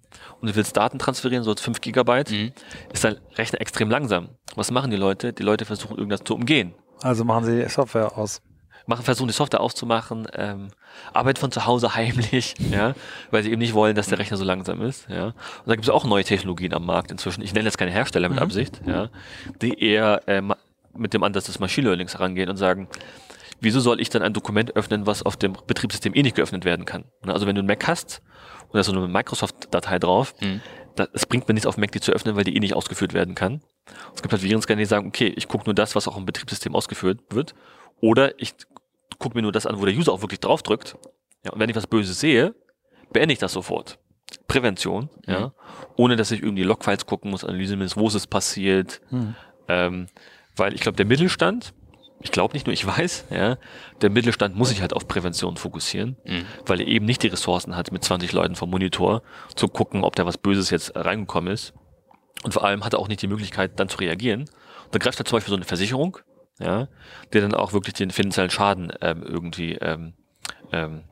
und 0.42 0.50
du 0.50 0.56
willst 0.56 0.76
Daten 0.78 1.00
transferieren, 1.00 1.44
so 1.44 1.52
als 1.52 1.62
5 1.62 1.82
Gigabyte, 1.82 2.32
mhm. 2.32 2.52
ist 2.92 3.04
dein 3.04 3.18
Rechner 3.36 3.62
extrem 3.62 3.90
langsam. 3.90 4.30
Was 4.56 4.70
machen 4.70 4.92
die 4.92 4.98
Leute? 4.98 5.34
Die 5.34 5.44
Leute 5.44 5.66
versuchen 5.66 5.98
irgendwas 5.98 6.24
zu 6.24 6.36
umgehen. 6.36 6.76
Also 7.02 7.24
machen 7.24 7.46
sie 7.46 7.68
Software 7.70 8.18
aus. 8.18 8.42
Machen, 8.86 9.04
versuchen 9.04 9.28
die 9.28 9.34
Software 9.34 9.62
auszumachen, 9.62 10.28
ähm, 10.34 10.70
arbeiten 11.14 11.40
von 11.40 11.52
zu 11.52 11.66
Hause 11.66 11.96
heimlich, 11.96 12.56
ja, 12.72 12.94
weil 13.32 13.44
sie 13.44 13.52
eben 13.52 13.60
nicht 13.60 13.74
wollen, 13.74 13.96
dass 13.96 14.08
der 14.08 14.20
Rechner 14.20 14.38
so 14.38 14.44
langsam 14.44 14.82
ist, 14.82 15.08
ja. 15.10 15.28
Und 15.28 15.34
da 15.68 15.76
gibt 15.76 15.86
es 15.86 15.90
auch 15.90 16.06
neue 16.06 16.24
Technologien 16.24 16.74
am 16.74 16.86
Markt 16.86 17.12
inzwischen. 17.12 17.42
Ich 17.42 17.54
nenne 17.54 17.66
jetzt 17.66 17.78
keine 17.78 17.92
Hersteller 17.92 18.30
mit 18.30 18.38
Mhm. 18.38 18.44
Absicht, 18.44 18.82
ja, 18.86 19.10
die 19.62 19.80
eher 19.80 20.22
äh, 20.28 20.42
ma- 20.42 20.58
mit 20.96 21.14
dem 21.14 21.24
Ansatz 21.24 21.46
des 21.46 21.60
Machine 21.60 21.88
Learnings 21.88 22.14
herangehen 22.14 22.50
und 22.50 22.58
sagen, 22.58 22.88
wieso 23.62 23.80
soll 23.80 24.00
ich 24.02 24.10
dann 24.10 24.22
ein 24.22 24.34
Dokument 24.34 24.76
öffnen, 24.76 25.08
was 25.08 25.24
auf 25.24 25.38
dem 25.38 25.54
Betriebssystem 25.68 26.14
eh 26.14 26.22
nicht 26.22 26.36
geöffnet 26.36 26.66
werden 26.66 26.86
kann? 26.86 27.06
Ne, 27.26 27.34
Also 27.34 27.48
wenn 27.48 27.56
du 27.56 27.60
einen 27.60 27.68
Mac 27.68 27.88
hast 27.88 28.22
und 28.64 28.74
da 28.76 28.80
ist 28.82 28.88
so 28.88 28.92
eine 28.92 29.08
Microsoft-Datei 29.08 30.00
drauf, 30.00 30.36
Mhm. 30.42 30.62
es 31.14 31.26
bringt 31.26 31.48
mir 31.48 31.54
nichts 31.56 31.66
auf 31.66 31.78
Mac, 31.78 31.92
die 31.94 32.00
zu 32.02 32.12
öffnen, 32.12 32.36
weil 32.36 32.44
die 32.44 32.56
eh 32.56 32.60
nicht 32.60 32.76
ausgeführt 32.76 33.14
werden 33.14 33.34
kann. 33.36 33.62
Es 34.14 34.22
gibt 34.22 34.32
halt 34.34 34.44
Virenscanner, 34.44 34.80
die 34.80 34.86
sagen, 34.86 35.08
okay, 35.08 35.34
ich 35.36 35.48
gucke 35.48 35.66
nur 35.66 35.74
das, 35.74 35.96
was 35.96 36.08
auch 36.08 36.18
im 36.18 36.26
Betriebssystem 36.26 36.76
ausgeführt 36.76 37.20
wird. 37.32 37.56
Oder 38.04 38.38
ich 38.38 38.54
gucke 39.18 39.38
mir 39.38 39.42
nur 39.44 39.54
das 39.54 39.66
an, 39.66 39.80
wo 39.80 39.86
der 39.86 39.96
User 39.96 40.12
auch 40.12 40.22
wirklich 40.22 40.42
draufdrückt. 40.42 40.98
Ja, 41.46 41.54
und 41.54 41.60
wenn 41.62 41.70
ich 41.70 41.76
was 41.78 41.88
Böses 41.88 42.20
sehe, 42.20 42.54
beende 43.14 43.32
ich 43.32 43.40
das 43.40 43.54
sofort. 43.54 43.98
Prävention, 44.50 45.10
ja. 45.26 45.54
Ohne 45.96 46.18
dass 46.18 46.32
ich 46.32 46.44
irgendwie 46.44 46.64
Logfiles 46.64 47.06
gucken 47.06 47.32
muss, 47.32 47.46
Analyse 47.46 47.78
muss, 47.78 47.96
wo 47.96 48.08
ist 48.08 48.16
es 48.16 48.28
passiert. 48.28 49.00
Mhm. 49.10 49.36
Ähm, 49.70 50.08
weil 50.58 50.74
ich 50.74 50.82
glaube, 50.82 50.98
der 50.98 51.06
Mittelstand, 51.06 51.74
ich 52.22 52.32
glaube 52.32 52.54
nicht 52.54 52.66
nur, 52.68 52.74
ich 52.74 52.86
weiß, 52.86 53.26
ja, 53.30 53.58
der 54.02 54.10
Mittelstand 54.10 54.54
muss 54.58 54.68
sich 54.68 54.82
halt 54.82 54.92
auf 54.92 55.08
Prävention 55.08 55.56
fokussieren, 55.56 56.18
Mhm. 56.26 56.46
weil 56.66 56.82
er 56.82 56.88
eben 56.88 57.06
nicht 57.06 57.24
die 57.24 57.28
Ressourcen 57.28 57.78
hat, 57.78 57.94
mit 57.94 58.04
20 58.04 58.34
Leuten 58.34 58.56
vom 58.56 58.70
Monitor 58.70 59.22
zu 59.56 59.70
gucken, 59.70 60.04
ob 60.04 60.18
da 60.18 60.26
was 60.26 60.38
Böses 60.38 60.72
jetzt 60.72 60.94
reingekommen 60.96 61.54
ist. 61.54 61.74
Und 62.44 62.54
vor 62.54 62.66
allem 62.66 62.84
hat 62.84 62.92
er 62.92 63.00
auch 63.00 63.08
nicht 63.08 63.22
die 63.22 63.28
Möglichkeit, 63.28 63.80
dann 63.80 63.88
zu 63.88 64.00
reagieren. 64.00 64.42
Und 64.42 64.94
da 64.96 65.00
greift 65.00 65.20
er 65.20 65.26
zum 65.26 65.38
Beispiel 65.38 65.52
so 65.52 65.56
eine 65.56 65.64
Versicherung, 65.66 66.18
ja, 66.60 66.88
der 67.34 67.42
dann 67.42 67.54
auch 67.56 67.74
wirklich 67.74 67.94
den 67.96 68.12
finanziellen 68.12 68.50
Schaden 68.50 68.92
ähm, 69.02 69.24
irgendwie 69.24 69.74
ähm, 69.76 70.14
ähm, 70.72 71.04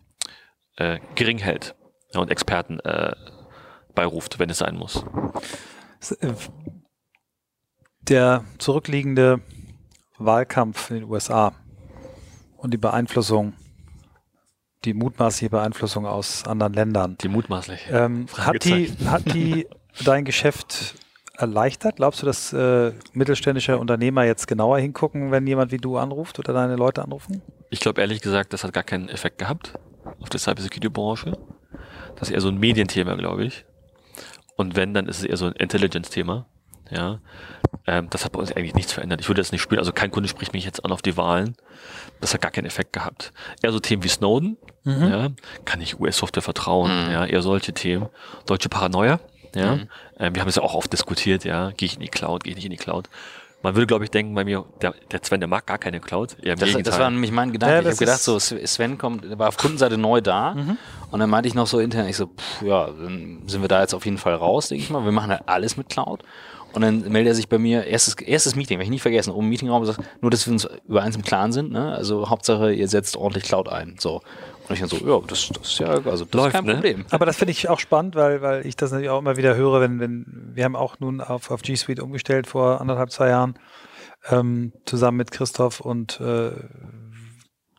äh, 0.78 1.00
gering 1.16 1.38
hält 1.40 1.76
ja, 2.14 2.20
und 2.20 2.30
Experten 2.32 2.80
äh, 2.82 3.16
beiruft, 3.96 4.40
wenn 4.40 4.50
es 4.50 4.60
sein 4.60 4.76
muss. 4.76 5.04
Äh, 6.20 6.34
Der 8.02 8.44
zurückliegende 8.58 9.42
Wahlkampf 10.18 10.90
in 10.90 10.98
den 11.02 11.10
USA 11.10 11.54
und 12.58 12.72
die 12.74 12.78
Beeinflussung, 12.78 13.54
die 14.86 14.94
mutmaßliche 14.94 15.50
Beeinflussung 15.52 16.06
aus 16.06 16.46
anderen 16.46 16.74
Ländern, 16.74 17.18
Die 17.22 17.28
mutmaßlich. 17.28 17.88
ähm, 17.92 18.26
hat, 18.38 18.64
die, 18.66 18.92
hat 19.06 19.34
die 19.34 19.68
dein 20.06 20.26
Geschäft 20.26 20.96
erleichtert? 21.42 21.98
Glaubst 21.98 22.22
du, 22.22 22.26
dass 22.26 22.54
äh, 22.54 22.92
mittelständische 23.14 23.78
Unternehmer 23.78 24.24
jetzt 24.24 24.48
genauer 24.48 24.80
hingucken, 24.80 25.32
wenn 25.32 25.46
jemand 25.48 25.72
wie 25.72 25.78
du 25.78 25.98
anruft 25.98 26.40
oder 26.40 26.54
deine 26.54 26.76
Leute 26.76 27.04
anrufen? 27.04 27.42
Ich 27.70 27.80
glaube 27.80 28.02
ehrlich 28.02 28.22
gesagt, 28.22 28.54
das 28.54 28.64
hat 28.64 28.74
gar 28.74 28.84
keinen 28.84 29.10
Effekt 29.10 29.38
gehabt 29.38 29.74
auf 30.20 30.30
die 30.30 30.38
Cybersecurity-Branche. 30.38 31.38
Das 32.16 32.30
ist 32.30 32.36
eher 32.36 32.42
so 32.42 32.50
ein 32.50 32.58
Medienthema, 32.58 33.16
glaube 33.16 33.46
ich. 33.46 33.66
Und 34.56 34.76
wenn, 34.76 34.94
dann 34.94 35.08
ist 35.08 35.20
es 35.20 35.24
eher 35.24 35.38
so 35.38 35.46
ein 35.46 35.54
Intelligence-Thema. 35.54 36.46
Ja, 36.92 37.22
ähm, 37.88 38.10
das 38.10 38.26
hat 38.26 38.34
bei 38.34 38.40
uns 38.40 38.52
eigentlich 38.52 38.76
nichts 38.76 38.92
verändert. 38.92 39.22
Ich 39.22 39.30
würde 39.30 39.40
das 39.40 39.54
nicht 39.54 39.62
spielen. 39.62 39.80
Also 39.80 39.94
kein 39.94 40.12
Kunde 40.12 40.28
spricht 40.28 40.52
mich 40.52 40.66
jetzt 40.66 40.84
an 40.84 40.92
auf 40.92 41.02
die 41.02 41.16
Wahlen. 41.16 41.56
Das 42.20 42.34
hat 42.34 42.42
gar 42.42 42.52
keinen 42.52 42.66
Effekt 42.66 42.92
gehabt. 42.92 43.32
Eher 43.64 43.72
so 43.72 43.80
Themen 43.80 44.04
wie 44.04 44.10
Snowden. 44.10 44.58
Ja, 44.84 45.30
kann 45.64 45.80
ich 45.80 46.00
US-Software 46.00 46.42
vertrauen? 46.42 47.06
Mhm. 47.06 47.12
Ja, 47.12 47.26
eher 47.26 47.42
solche 47.42 47.72
Themen. 47.72 48.10
Deutsche 48.46 48.68
Paranoia. 48.68 49.20
Ja, 49.56 49.76
Mhm. 49.76 49.88
ähm, 50.20 50.36
wir 50.36 50.42
haben 50.42 50.50
es 50.50 50.56
ja 50.56 50.62
auch 50.64 50.74
oft 50.76 50.92
diskutiert. 50.94 51.44
Ja, 51.44 51.72
gehe 51.72 51.86
ich 51.88 51.96
in 51.96 52.02
die 52.02 52.08
Cloud, 52.08 52.44
gehe 52.44 52.52
ich 52.52 52.56
nicht 52.56 52.66
in 52.66 52.72
die 52.72 52.78
Cloud. 52.78 53.10
Man 53.64 53.76
würde, 53.76 53.86
glaube 53.86 54.04
ich, 54.04 54.10
denken 54.10 54.34
bei 54.34 54.44
mir, 54.44 54.66
der, 54.82 54.96
der 55.12 55.20
Sven, 55.24 55.40
der 55.40 55.48
mag 55.48 55.68
gar 55.68 55.78
keine 55.78 56.00
Cloud. 56.00 56.36
Eher 56.42 56.54
im 56.54 56.60
Das, 56.60 56.74
das 56.84 56.98
war 57.00 57.10
nämlich 57.12 57.32
mein 57.32 57.52
Gedanke. 57.52 57.76
Ja, 57.76 57.82
ich 57.82 57.88
habe 57.88 57.96
gedacht, 57.98 58.22
so 58.22 58.40
Sven 58.40 58.98
kommt, 58.98 59.24
der 59.24 59.38
war 59.38 59.50
auf 59.50 59.58
Kundenseite 59.58 60.00
neu 60.00 60.20
da 60.20 60.56
und 61.12 61.20
dann 61.20 61.30
meinte 61.30 61.48
ich 61.48 61.54
noch 61.54 61.68
so 61.68 61.78
intern, 61.80 62.08
ich 62.08 62.18
so, 62.18 62.26
pff, 62.26 62.64
ja, 62.64 62.88
dann 62.88 63.44
sind 63.46 63.62
wir 63.62 63.68
da 63.68 63.82
jetzt 63.82 63.94
auf 63.94 64.06
jeden 64.06 64.18
Fall 64.18 64.34
raus, 64.34 64.70
denke 64.70 64.84
ich 64.84 64.90
mal. 64.90 65.06
Wir 65.06 65.12
machen 65.12 65.30
halt 65.30 65.44
alles 65.46 65.78
mit 65.78 65.90
Cloud. 65.90 66.24
Und 66.74 66.82
dann 66.84 67.02
meldet 67.12 67.34
er 67.34 67.36
sich 67.36 67.50
bei 67.50 67.58
mir, 67.60 67.84
erstes, 67.86 68.16
erstes 68.16 68.56
Meeting, 68.56 68.78
werde 68.78 68.86
ich 68.86 68.90
nicht 68.90 69.02
vergessen, 69.02 69.32
um 69.32 69.48
Meetingraum 69.50 69.84
sagt, 69.86 70.00
nur, 70.22 70.32
dass 70.32 70.48
wir 70.48 70.54
uns 70.54 70.68
über 70.88 71.04
eins 71.04 71.18
im 71.18 71.22
Klaren 71.22 71.52
sind, 71.52 71.70
ne? 71.72 71.94
Also 71.94 72.30
Hauptsache, 72.30 72.72
ihr 72.74 72.88
setzt 72.88 73.18
ordentlich 73.18 73.44
Cloud 73.44 73.68
ein. 73.68 73.98
So. 74.00 74.22
Und 74.72 74.76
ich 74.76 74.80
dann 74.80 74.90
so, 74.90 74.98
ja, 75.06 75.22
das, 75.28 75.50
das 75.50 75.68
ist 75.68 75.80
ja, 75.80 75.88
also 75.88 76.26
das 76.26 76.34
Läuft, 76.34 76.48
ist 76.48 76.54
kein 76.54 76.66
ne? 76.66 76.74
Problem. 76.74 77.06
Aber 77.12 77.26
das 77.26 77.38
finde 77.38 77.52
ich 77.52 77.70
auch 77.70 77.80
spannend, 77.80 78.16
weil, 78.16 78.42
weil 78.42 78.66
ich 78.66 78.76
das 78.76 78.92
natürlich 78.92 79.10
auch 79.10 79.20
immer 79.20 79.38
wieder 79.38 79.56
höre, 79.56 79.82
wenn, 79.82 80.00
wenn 80.00 80.52
wir 80.54 80.64
haben 80.66 80.76
auch 80.76 81.00
nun 81.00 81.22
auf, 81.22 81.52
auf 81.52 81.62
G 81.62 81.76
Suite 81.76 82.00
umgestellt 82.00 82.48
vor 82.48 82.82
anderthalb, 82.82 83.12
zwei 83.12 83.30
Jahren, 83.30 83.56
ähm, 84.30 84.74
zusammen 84.86 85.18
mit 85.18 85.32
Christoph 85.32 85.80
und 85.80 86.20
äh, 86.20 86.52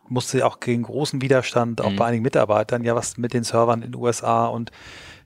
musste 0.08 0.44
auch 0.46 0.60
gegen 0.60 0.82
großen 0.82 1.22
Widerstand 1.22 1.80
auch 1.80 1.90
Mhm. 1.90 1.96
bei 1.96 2.06
einigen 2.06 2.22
Mitarbeitern, 2.22 2.84
ja, 2.84 2.94
was 2.94 3.16
mit 3.16 3.32
den 3.32 3.44
Servern 3.44 3.82
in 3.82 3.92
den 3.92 4.00
USA 4.00 4.46
und 4.46 4.70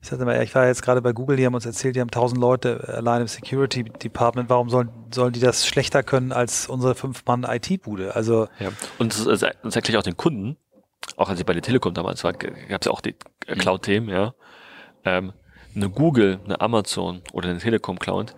ich 0.03 0.11
sagte 0.11 0.25
mal, 0.25 0.37
ja, 0.37 0.43
ich 0.43 0.55
war 0.55 0.67
jetzt 0.67 0.83
gerade 0.83 1.03
bei 1.03 1.13
Google, 1.13 1.37
die 1.37 1.47
haben 1.47 1.55
uns 1.55 1.67
erzählt, 1.67 1.97
die 1.97 2.01
haben 2.01 2.11
tausend 2.13 2.41
Leute 2.41 2.85
allein 2.95 3.23
im 3.23 3.27
Security 3.27 3.83
Department, 3.83 4.49
warum 4.49 4.69
sollen, 4.71 4.91
sollen 5.13 5.33
die 5.33 5.41
das 5.41 5.67
schlechter 5.67 6.05
können 6.05 6.31
als 6.31 6.69
unsere 6.69 6.95
fünf-Mann 6.95 7.43
IT-Bude? 7.45 8.15
Also, 8.15 8.47
Ja. 8.61 8.69
Und 8.99 9.13
das 9.13 9.25
das 9.25 9.75
erkläre 9.75 9.97
ich 9.97 9.97
auch 9.97 10.03
den 10.05 10.17
Kunden, 10.17 10.59
auch 11.17 11.29
als 11.29 11.41
ich 11.41 11.47
bei 11.47 11.53
der 11.53 11.63
Telekom 11.63 11.95
damals 11.95 12.25
war, 12.25 12.33
gab 12.33 12.81
es 12.81 12.87
ja 12.87 12.93
auch 12.93 13.01
die 13.01 13.15
äh, 13.47 13.55
Cloud-Themen, 13.57 14.09
ja. 14.09 14.35
Ähm, 15.05 15.33
eine 15.75 15.91
Google, 15.91 16.41
eine 16.45 16.61
Amazon 16.61 17.23
oder 17.33 17.49
eine 17.51 17.59
Telekom 17.59 17.99
Cloud, 17.99 18.35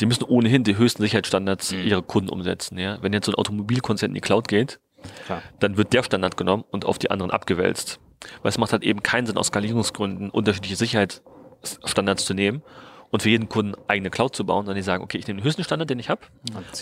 die 0.00 0.06
müssen 0.06 0.24
ohnehin 0.24 0.64
die 0.64 0.76
höchsten 0.78 1.02
Sicherheitsstandards 1.02 1.72
Mhm. 1.72 1.86
ihrer 1.86 2.02
Kunden 2.02 2.30
umsetzen, 2.30 2.78
ja. 2.78 2.98
Wenn 3.02 3.12
jetzt 3.12 3.26
so 3.26 3.32
ein 3.32 3.36
Automobilkonzern 3.36 4.10
in 4.10 4.14
die 4.14 4.20
Cloud 4.20 4.48
geht, 4.48 4.80
Klar. 5.26 5.42
dann 5.60 5.76
wird 5.76 5.92
der 5.92 6.02
Standard 6.02 6.36
genommen 6.36 6.64
und 6.70 6.84
auf 6.84 6.98
die 6.98 7.10
anderen 7.10 7.30
abgewälzt. 7.30 8.00
Weil 8.42 8.48
es 8.50 8.58
macht 8.58 8.72
halt 8.72 8.82
eben 8.82 9.02
keinen 9.02 9.26
Sinn, 9.26 9.36
aus 9.36 9.48
Skalierungsgründen 9.48 10.30
unterschiedliche 10.30 10.76
Sicherheitsstandards 10.76 12.24
zu 12.24 12.34
nehmen 12.34 12.62
und 13.10 13.22
für 13.22 13.30
jeden 13.30 13.48
Kunden 13.48 13.74
eigene 13.88 14.10
Cloud 14.10 14.34
zu 14.36 14.44
bauen, 14.44 14.66
sondern 14.66 14.76
die 14.76 14.82
sagen, 14.82 15.02
okay, 15.02 15.18
ich 15.18 15.26
nehme 15.26 15.40
den 15.40 15.44
höchsten 15.46 15.64
Standard, 15.64 15.88
den 15.90 15.98
ich 15.98 16.08
habe, 16.10 16.20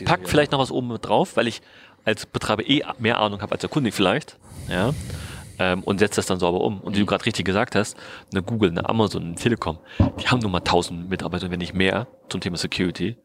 pack 0.06 0.20
vielleicht 0.28 0.52
noch 0.52 0.58
was 0.58 0.70
oben 0.70 0.88
mit 0.88 1.04
drauf, 1.06 1.36
weil 1.36 1.46
ich 1.46 1.62
als 2.04 2.26
Betreiber 2.26 2.68
eh 2.68 2.82
mehr 2.98 3.18
Ahnung 3.20 3.42
habe 3.42 3.52
als 3.52 3.60
der 3.60 3.70
Kunde 3.70 3.92
vielleicht, 3.92 4.38
ja, 4.68 4.92
ähm, 5.58 5.82
und 5.84 5.98
setze 5.98 6.16
das 6.16 6.26
dann 6.26 6.38
sauber 6.38 6.60
um. 6.60 6.80
Und 6.80 6.96
wie 6.96 7.00
du 7.00 7.06
gerade 7.06 7.24
richtig 7.24 7.44
gesagt 7.46 7.74
hast, 7.74 7.96
eine 8.32 8.42
Google, 8.42 8.70
eine 8.70 8.88
Amazon, 8.88 9.22
eine 9.24 9.34
Telekom, 9.36 9.78
die 10.20 10.28
haben 10.28 10.40
nur 10.40 10.50
mal 10.50 10.58
1000 10.58 11.08
Mitarbeiter, 11.08 11.50
wenn 11.50 11.58
nicht 11.58 11.74
mehr, 11.74 12.06
zum 12.28 12.40
Thema 12.40 12.56
Security. 12.58 13.16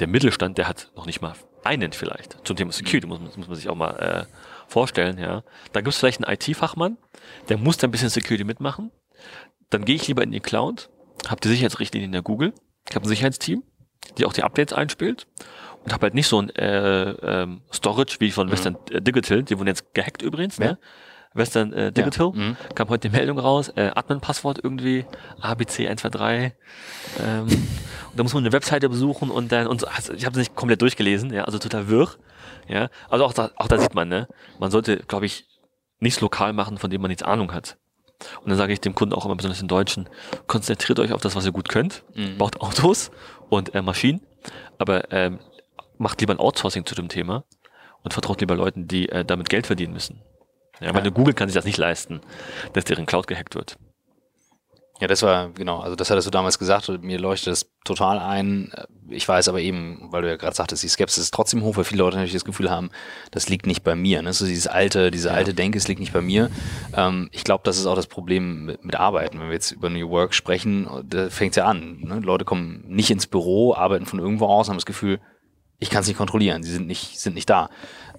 Der 0.00 0.08
Mittelstand, 0.08 0.58
der 0.58 0.68
hat 0.68 0.90
noch 0.96 1.06
nicht 1.06 1.22
mal 1.22 1.32
einen 1.64 1.92
vielleicht 1.92 2.36
zum 2.46 2.56
Thema 2.56 2.72
Security, 2.72 3.06
muss, 3.06 3.20
man- 3.20 3.30
muss 3.36 3.46
man 3.48 3.56
sich 3.56 3.68
auch 3.68 3.74
mal 3.76 3.90
äh, 3.96 4.24
vorstellen, 4.68 5.16
ja. 5.18 5.42
Da 5.72 5.80
gibt 5.80 5.94
es 5.94 5.98
vielleicht 5.98 6.22
einen 6.22 6.32
IT-Fachmann, 6.34 6.98
der 7.48 7.56
muss 7.56 7.76
da 7.78 7.86
ein 7.86 7.90
bisschen 7.92 8.10
Security 8.10 8.44
mitmachen. 8.44 8.90
Dann 9.70 9.84
gehe 9.84 9.94
ich 9.94 10.06
lieber 10.08 10.22
in 10.22 10.32
die 10.32 10.40
Cloud, 10.40 10.89
habe 11.28 11.40
die 11.40 11.48
Sicherheitsrichtlinien 11.48 12.08
in 12.08 12.12
der 12.12 12.22
Google, 12.22 12.52
ich 12.88 12.94
habe 12.96 13.04
ein 13.06 13.08
Sicherheitsteam, 13.08 13.62
die 14.18 14.24
auch 14.24 14.32
die 14.32 14.42
Updates 14.42 14.72
einspielt 14.72 15.26
und 15.84 15.92
habe 15.92 16.04
halt 16.06 16.14
nicht 16.14 16.26
so 16.26 16.40
ein 16.40 16.50
äh, 16.50 17.10
ähm, 17.10 17.62
Storage 17.72 18.16
wie 18.20 18.30
von 18.30 18.50
Western 18.50 18.76
äh, 18.90 19.00
Digital, 19.00 19.42
die 19.42 19.58
wurden 19.58 19.68
jetzt 19.68 19.94
gehackt 19.94 20.22
übrigens, 20.22 20.58
ne? 20.58 20.78
Western 21.32 21.72
äh, 21.72 21.92
Digital, 21.92 22.32
Mhm. 22.34 22.56
kam 22.74 22.88
heute 22.88 23.08
die 23.08 23.16
Meldung 23.16 23.38
raus, 23.38 23.68
äh, 23.76 23.90
Admin-Passwort 23.94 24.58
irgendwie, 24.64 25.04
ABC123, 25.40 26.52
ähm, 27.22 27.46
und 27.46 28.16
da 28.16 28.22
muss 28.24 28.34
man 28.34 28.42
eine 28.42 28.52
Webseite 28.52 28.88
besuchen 28.88 29.30
und 29.30 29.52
dann, 29.52 29.66
und 29.68 29.80
so, 29.82 29.86
also 29.86 30.12
ich 30.12 30.24
habe 30.26 30.32
es 30.32 30.38
nicht 30.38 30.56
komplett 30.56 30.82
durchgelesen, 30.82 31.32
ja, 31.32 31.44
also 31.44 31.58
total 31.58 31.88
wirr, 31.88 32.08
ja, 32.68 32.88
also 33.08 33.24
auch 33.24 33.32
da, 33.32 33.50
auch 33.56 33.68
da 33.68 33.78
sieht 33.78 33.94
man, 33.94 34.08
ne, 34.08 34.26
man 34.58 34.70
sollte, 34.72 34.96
glaube 35.06 35.26
ich, 35.26 35.46
nichts 36.00 36.20
lokal 36.20 36.52
machen, 36.52 36.78
von 36.78 36.90
dem 36.90 37.00
man 37.00 37.08
nichts 37.10 37.22
Ahnung 37.22 37.52
hat. 37.52 37.76
Und 38.42 38.48
dann 38.50 38.56
sage 38.58 38.72
ich 38.72 38.80
dem 38.80 38.94
Kunden 38.94 39.14
auch 39.14 39.24
immer, 39.24 39.36
besonders 39.36 39.58
den 39.60 39.68
Deutschen, 39.68 40.08
konzentriert 40.46 40.98
euch 41.00 41.12
auf 41.12 41.20
das, 41.22 41.34
was 41.36 41.44
ihr 41.46 41.52
gut 41.52 41.68
könnt, 41.68 42.02
Mhm. 42.14 42.38
baut 42.38 42.60
Autos 42.60 43.10
und 43.48 43.74
äh, 43.74 43.82
Maschinen, 43.82 44.20
aber 44.78 45.10
ähm, 45.12 45.38
macht 45.98 46.20
lieber 46.20 46.32
ein 46.34 46.38
Outsourcing 46.40 46.86
zu 46.86 46.94
dem 46.94 47.08
Thema 47.08 47.44
und 48.02 48.12
vertraut 48.12 48.40
lieber 48.40 48.56
Leuten, 48.56 48.88
die 48.88 49.08
äh, 49.08 49.24
damit 49.24 49.48
Geld 49.48 49.66
verdienen 49.66 49.92
müssen. 49.92 50.22
Ja, 50.80 50.88
weil 50.88 50.94
Ja. 50.96 51.00
eine 51.00 51.12
Google 51.12 51.34
kann 51.34 51.48
sich 51.48 51.54
das 51.54 51.64
nicht 51.66 51.76
leisten, 51.78 52.20
dass 52.72 52.84
deren 52.84 53.04
Cloud 53.06 53.26
gehackt 53.26 53.54
wird. 53.54 53.76
Ja, 55.00 55.06
das 55.06 55.22
war, 55.22 55.48
genau, 55.50 55.80
also 55.80 55.96
das 55.96 56.10
hattest 56.10 56.26
du 56.26 56.30
damals 56.30 56.58
gesagt, 56.58 56.88
mir 57.02 57.18
leuchtet 57.18 57.52
das 57.52 57.70
total 57.84 58.18
ein. 58.18 58.70
Ich 59.08 59.26
weiß 59.26 59.48
aber 59.48 59.60
eben, 59.60 60.08
weil 60.10 60.20
du 60.20 60.28
ja 60.28 60.36
gerade 60.36 60.54
sagtest, 60.54 60.82
die 60.82 60.88
Skepsis 60.88 61.24
ist 61.24 61.34
trotzdem 61.34 61.62
hoch, 61.62 61.78
weil 61.78 61.84
viele 61.84 62.02
Leute 62.02 62.16
natürlich 62.16 62.34
das 62.34 62.44
Gefühl 62.44 62.70
haben, 62.70 62.90
das 63.30 63.48
liegt 63.48 63.66
nicht 63.66 63.82
bei 63.82 63.94
mir. 63.94 64.20
Ne? 64.20 64.34
So 64.34 64.44
dieses 64.44 64.66
alte, 64.66 65.10
diese 65.10 65.32
alte 65.32 65.54
Denke, 65.54 65.78
es 65.78 65.88
liegt 65.88 66.00
nicht 66.00 66.12
bei 66.12 66.20
mir. 66.20 66.50
Ähm, 66.94 67.30
ich 67.32 67.44
glaube, 67.44 67.62
das 67.64 67.78
ist 67.78 67.86
auch 67.86 67.96
das 67.96 68.08
Problem 68.08 68.66
mit, 68.66 68.84
mit 68.84 68.94
Arbeiten. 68.94 69.40
Wenn 69.40 69.46
wir 69.46 69.54
jetzt 69.54 69.72
über 69.72 69.88
New 69.88 70.10
Work 70.10 70.34
sprechen, 70.34 70.86
da 71.04 71.30
fängt 71.30 71.56
ja 71.56 71.64
an. 71.64 72.00
Ne? 72.00 72.20
Leute 72.20 72.44
kommen 72.44 72.84
nicht 72.86 73.10
ins 73.10 73.26
Büro, 73.26 73.74
arbeiten 73.74 74.04
von 74.04 74.18
irgendwo 74.18 74.46
aus, 74.46 74.68
haben 74.68 74.76
das 74.76 74.86
Gefühl, 74.86 75.18
ich 75.78 75.88
kann 75.88 76.02
es 76.02 76.08
nicht 76.08 76.18
kontrollieren, 76.18 76.62
sie 76.62 76.72
sind 76.72 76.86
nicht, 76.86 77.18
sind 77.18 77.34
nicht 77.34 77.48
da. 77.48 77.70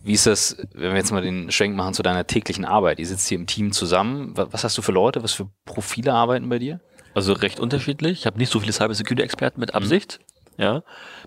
Wie 0.03 0.13
ist 0.13 0.25
das, 0.25 0.57
wenn 0.73 0.91
wir 0.91 0.97
jetzt 0.97 1.11
mal 1.11 1.21
den 1.21 1.51
Schwenk 1.51 1.75
machen 1.75 1.93
zu 1.93 2.01
deiner 2.03 2.25
täglichen 2.25 2.65
Arbeit? 2.65 2.99
Ihr 2.99 3.05
sitzt 3.05 3.27
hier 3.27 3.37
im 3.37 3.45
Team 3.47 3.71
zusammen. 3.71 4.35
Wa- 4.35 4.47
Was 4.51 4.63
hast 4.63 4.77
du 4.77 4.81
für 4.81 4.91
Leute? 4.91 5.23
Was 5.23 5.33
für 5.33 5.49
Profile 5.65 6.13
arbeiten 6.13 6.49
bei 6.49 6.57
dir? 6.59 6.79
Also 7.13 7.33
recht 7.33 7.59
unterschiedlich. 7.59 8.19
Ich 8.19 8.25
habe 8.25 8.37
nicht 8.37 8.51
so 8.51 8.59
viele 8.59 8.71
Cybersecurity-Experten 8.73 9.59
mit 9.59 9.75
Absicht, 9.75 10.19
ja. 10.57 10.83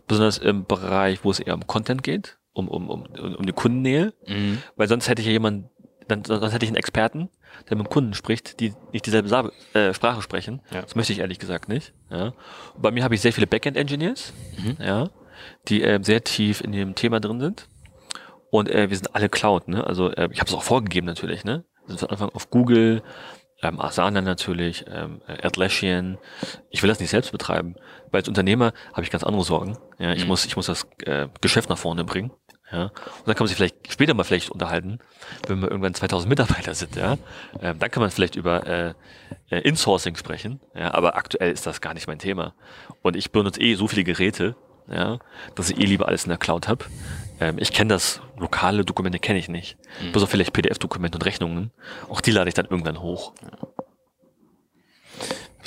Besonders 0.08 0.38
im 0.38 0.64
Bereich, 0.66 1.20
wo 1.24 1.30
es 1.30 1.40
eher 1.40 1.54
um 1.54 1.66
Content 1.66 2.02
geht, 2.02 2.38
um, 2.52 2.68
um, 2.68 2.88
um, 2.90 3.02
um 3.04 3.46
die 3.46 3.52
Kundennähe. 3.52 4.12
Mhm. 4.26 4.62
Weil 4.76 4.88
sonst 4.88 5.08
hätte 5.08 5.20
ich 5.22 5.26
ja 5.26 5.32
jemanden, 5.32 5.68
dann, 6.08 6.22
dann 6.22 6.50
hätte 6.50 6.64
ich 6.64 6.70
einen 6.70 6.76
Experten, 6.76 7.28
der 7.68 7.76
mit 7.76 7.86
dem 7.86 7.90
Kunden 7.90 8.14
spricht, 8.14 8.58
die 8.60 8.72
nicht 8.92 9.06
dieselbe 9.06 9.28
Sa 9.28 9.50
äh, 9.74 9.94
Sprache 9.94 10.20
sprechen. 10.22 10.60
Ja. 10.72 10.82
Das 10.82 10.94
möchte 10.96 11.12
ich 11.12 11.20
ehrlich 11.20 11.38
gesagt 11.38 11.68
nicht. 11.68 11.92
Ja. 12.10 12.32
Und 12.74 12.82
bei 12.82 12.90
mir 12.90 13.04
habe 13.04 13.14
ich 13.14 13.20
sehr 13.20 13.32
viele 13.32 13.46
Backend-Engineers, 13.46 14.32
ja, 14.80 15.10
die 15.68 15.82
äh, 15.82 16.02
sehr 16.02 16.24
tief 16.24 16.60
in 16.62 16.72
dem 16.72 16.94
Thema 16.94 17.20
drin 17.20 17.40
sind. 17.40 17.68
Und 18.54 18.70
äh, 18.70 18.88
wir 18.88 18.96
sind 18.96 19.16
alle 19.16 19.28
Cloud, 19.28 19.66
ne? 19.66 19.84
Also 19.84 20.12
äh, 20.12 20.28
ich 20.30 20.38
habe 20.38 20.48
es 20.48 20.54
auch 20.54 20.62
vorgegeben 20.62 21.08
natürlich, 21.08 21.42
ne? 21.42 21.64
Wir 21.86 21.88
sind 21.88 21.98
von 21.98 22.10
Anfang 22.10 22.28
auf 22.28 22.50
Google, 22.50 23.02
ähm, 23.62 23.80
Asana 23.80 24.20
natürlich, 24.20 24.84
ähm, 24.88 25.22
äh, 25.26 25.44
Atlassian. 25.44 26.18
Ich 26.70 26.80
will 26.80 26.88
das 26.88 27.00
nicht 27.00 27.10
selbst 27.10 27.32
betreiben, 27.32 27.74
weil 28.12 28.20
als 28.20 28.28
Unternehmer 28.28 28.72
habe 28.92 29.02
ich 29.02 29.10
ganz 29.10 29.24
andere 29.24 29.42
Sorgen. 29.42 29.76
Ja, 29.98 30.12
ich 30.12 30.22
Mhm. 30.22 30.28
muss, 30.28 30.44
ich 30.44 30.54
muss 30.54 30.66
das 30.66 30.86
äh, 31.04 31.26
Geschäft 31.40 31.68
nach 31.68 31.78
vorne 31.78 32.04
bringen. 32.04 32.30
Ja, 32.70 32.84
und 32.84 32.92
dann 33.26 33.34
kann 33.34 33.42
man 33.42 33.48
sich 33.48 33.56
vielleicht 33.56 33.92
später 33.92 34.14
mal 34.14 34.22
vielleicht 34.22 34.50
unterhalten, 34.50 35.00
wenn 35.48 35.58
wir 35.60 35.68
irgendwann 35.68 35.92
2000 35.94 36.28
Mitarbeiter 36.28 36.76
sind. 36.76 36.94
Ja, 36.94 37.16
ähm, 37.60 37.80
dann 37.80 37.90
kann 37.90 38.02
man 38.02 38.12
vielleicht 38.12 38.36
über 38.36 38.64
äh, 38.68 38.94
äh, 39.50 39.58
Insourcing 39.62 40.14
sprechen. 40.14 40.60
Ja, 40.76 40.94
aber 40.94 41.16
aktuell 41.16 41.50
ist 41.50 41.66
das 41.66 41.80
gar 41.80 41.92
nicht 41.92 42.06
mein 42.06 42.20
Thema. 42.20 42.54
Und 43.02 43.16
ich 43.16 43.32
benutze 43.32 43.60
eh 43.60 43.74
so 43.74 43.88
viele 43.88 44.04
Geräte, 44.04 44.54
ja, 44.88 45.18
dass 45.56 45.70
ich 45.70 45.78
eh 45.80 45.84
lieber 45.86 46.06
alles 46.06 46.22
in 46.22 46.28
der 46.28 46.38
Cloud 46.38 46.68
habe. 46.68 46.84
Ähm, 47.40 47.56
ich 47.58 47.72
kenne 47.72 47.88
das, 47.88 48.20
lokale 48.38 48.84
Dokumente 48.84 49.18
kenne 49.18 49.38
ich 49.38 49.48
nicht. 49.48 49.76
Bis 50.12 50.22
auf 50.22 50.30
vielleicht 50.30 50.52
PDF-Dokumente 50.52 51.18
und 51.18 51.22
Rechnungen. 51.24 51.70
Auch 52.08 52.20
die 52.20 52.30
lade 52.30 52.48
ich 52.48 52.54
dann 52.54 52.66
irgendwann 52.66 53.00
hoch. 53.00 53.32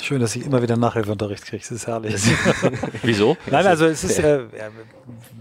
Schön, 0.00 0.20
dass 0.20 0.36
ich 0.36 0.44
immer 0.46 0.62
wieder 0.62 0.76
Nachhilfeunterricht 0.76 1.44
kriege. 1.44 1.60
Das 1.60 1.72
ist 1.72 1.86
herrlich. 1.88 2.14
Wieso? 3.02 3.36
Nein, 3.50 3.66
also 3.66 3.84
es 3.86 4.04
ist, 4.04 4.18
äh, 4.20 4.42
ja, 4.56 4.68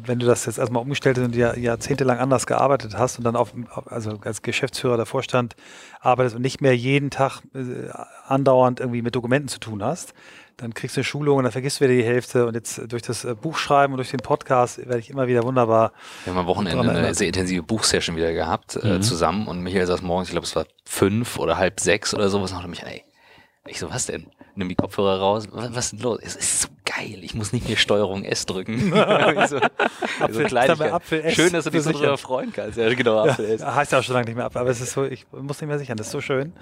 wenn 0.03 0.17
du 0.17 0.25
das 0.25 0.45
jetzt 0.47 0.57
erstmal 0.57 0.81
umgestellt 0.81 1.17
hast 1.19 1.25
und 1.25 1.35
Jahr, 1.35 1.55
jahrzehntelang 1.57 2.17
anders 2.17 2.47
gearbeitet 2.47 2.97
hast 2.97 3.19
und 3.19 3.23
dann 3.23 3.35
auf, 3.35 3.53
auf- 3.69 3.91
also 3.91 4.17
als 4.23 4.41
Geschäftsführer 4.41 4.97
der 4.97 5.05
Vorstand 5.05 5.55
arbeitest 5.99 6.35
und 6.35 6.41
nicht 6.41 6.59
mehr 6.59 6.75
jeden 6.75 7.11
Tag 7.11 7.41
äh, 7.53 7.89
andauernd 8.25 8.79
irgendwie 8.79 9.03
mit 9.03 9.13
Dokumenten 9.15 9.47
zu 9.47 9.59
tun 9.59 9.83
hast, 9.83 10.15
dann 10.57 10.73
kriegst 10.73 10.97
du 10.97 11.01
eine 11.01 11.05
Schulung 11.05 11.37
und 11.37 11.43
dann 11.43 11.51
vergisst 11.51 11.79
du 11.79 11.85
wieder 11.85 11.93
die 11.93 12.03
Hälfte 12.03 12.47
und 12.47 12.55
jetzt 12.55 12.81
durch 12.91 13.03
das 13.03 13.23
äh, 13.23 13.35
Buchschreiben 13.35 13.93
und 13.93 13.97
durch 13.97 14.09
den 14.09 14.19
Podcast 14.19 14.79
werde 14.79 14.97
ich 14.97 15.09
immer 15.09 15.27
wieder 15.27 15.43
wunderbar. 15.43 15.93
Wir 16.25 16.33
haben 16.33 16.39
am 16.39 16.47
Wochenende 16.47 16.89
eine 16.89 17.13
sehr 17.13 17.27
intensive 17.27 17.61
Buchsession 17.61 18.15
wieder 18.15 18.33
gehabt, 18.33 18.75
äh, 18.75 18.99
zusammen 18.99 19.47
und 19.47 19.61
Michael 19.61 19.85
saß 19.85 20.01
morgens, 20.01 20.29
ich 20.29 20.31
glaube, 20.31 20.47
es 20.47 20.55
war 20.55 20.65
fünf 20.83 21.37
oder 21.37 21.57
halb 21.57 21.79
sechs 21.79 22.13
oder 22.13 22.29
sowas, 22.29 22.51
und 22.51 22.61
hat 22.61 22.67
mich, 22.67 22.83
ey, 22.83 23.03
ich 23.67 23.79
so, 23.79 23.89
was 23.89 24.07
denn? 24.07 24.27
Nimm 24.55 24.69
die 24.69 24.75
Kopfhörer 24.75 25.19
raus, 25.19 25.47
was, 25.51 25.75
was 25.75 25.85
ist 25.85 25.91
denn 25.91 25.99
los? 25.99 26.19
Es 26.23 26.35
ist 26.35 26.61
so 26.61 26.67
geil, 26.85 27.19
ich 27.21 27.35
muss 27.35 27.53
nicht 27.53 27.67
mehr 27.67 27.77
Steuerung 27.77 28.23
S 28.23 28.47
drücken. 28.47 28.89
so, 29.47 29.59
so 30.31 30.43
Kleinigkeit. 30.43 30.91
Apfel 30.91 31.21
S 31.23 31.35
Schön, 31.35 31.53
dass 31.53 31.65
du 31.65 31.69
dich 31.69 31.83
so 31.83 31.91
drüber 31.91 32.17
freuen 32.17 32.51
kannst. 32.51 32.79
Ja, 32.79 32.91
genau, 32.91 33.19
Apfel 33.19 33.45
S. 33.45 33.61
Ja, 33.61 33.75
heißt 33.75 33.91
ja 33.91 33.99
auch 33.99 34.03
schon 34.03 34.13
lange 34.13 34.25
nicht 34.25 34.35
mehr 34.35 34.45
ab, 34.45 34.55
aber 34.55 34.71
es 34.71 34.81
ist 34.81 34.93
so, 34.93 35.03
ich 35.03 35.27
muss 35.31 35.61
nicht 35.61 35.67
mehr 35.67 35.77
sichern, 35.77 35.97
das 35.97 36.07
ist 36.07 36.13
so 36.13 36.21
schön. 36.21 36.53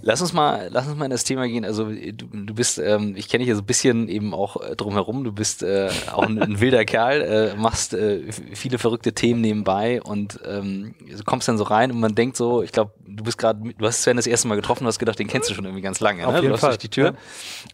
Lass 0.00 0.20
uns 0.20 0.32
mal, 0.32 0.68
lass 0.70 0.86
uns 0.86 0.96
mal 0.96 1.04
in 1.04 1.10
das 1.10 1.24
Thema 1.24 1.46
gehen. 1.46 1.64
Also 1.64 1.90
du, 1.90 2.12
du 2.12 2.54
bist, 2.54 2.78
ähm, 2.78 3.14
ich 3.16 3.28
kenne 3.28 3.42
dich 3.42 3.48
ja 3.48 3.54
so 3.54 3.62
ein 3.62 3.66
bisschen 3.66 4.08
eben 4.08 4.34
auch 4.34 4.56
äh, 4.56 4.76
drumherum. 4.76 5.24
Du 5.24 5.32
bist 5.32 5.62
äh, 5.62 5.90
auch 6.12 6.22
ein, 6.22 6.40
ein 6.40 6.60
wilder 6.60 6.84
Kerl, 6.84 7.20
äh, 7.22 7.56
machst 7.56 7.94
äh, 7.94 8.32
viele 8.54 8.78
verrückte 8.78 9.12
Themen 9.12 9.40
nebenbei 9.40 10.02
und 10.02 10.40
ähm, 10.46 10.94
du 11.00 11.24
kommst 11.24 11.48
dann 11.48 11.58
so 11.58 11.64
rein 11.64 11.90
und 11.90 12.00
man 12.00 12.14
denkt 12.14 12.36
so, 12.36 12.62
ich 12.62 12.72
glaube, 12.72 12.92
du 13.06 13.24
bist 13.24 13.38
gerade, 13.38 13.60
du 13.76 13.86
hast 13.86 14.02
Sven 14.02 14.16
das 14.16 14.26
erste 14.26 14.48
Mal 14.48 14.56
getroffen, 14.56 14.84
du 14.84 14.88
hast 14.88 14.98
gedacht, 14.98 15.18
den 15.18 15.28
kennst 15.28 15.50
du 15.50 15.54
schon 15.54 15.64
irgendwie 15.64 15.82
ganz 15.82 16.00
lange. 16.00 16.26
Auf 16.26 16.34
ne? 16.34 16.40
jeden 16.40 16.52
du 16.52 16.58
Fall, 16.58 16.70
durch 16.70 16.78
die 16.78 16.88
Tür. 16.88 17.14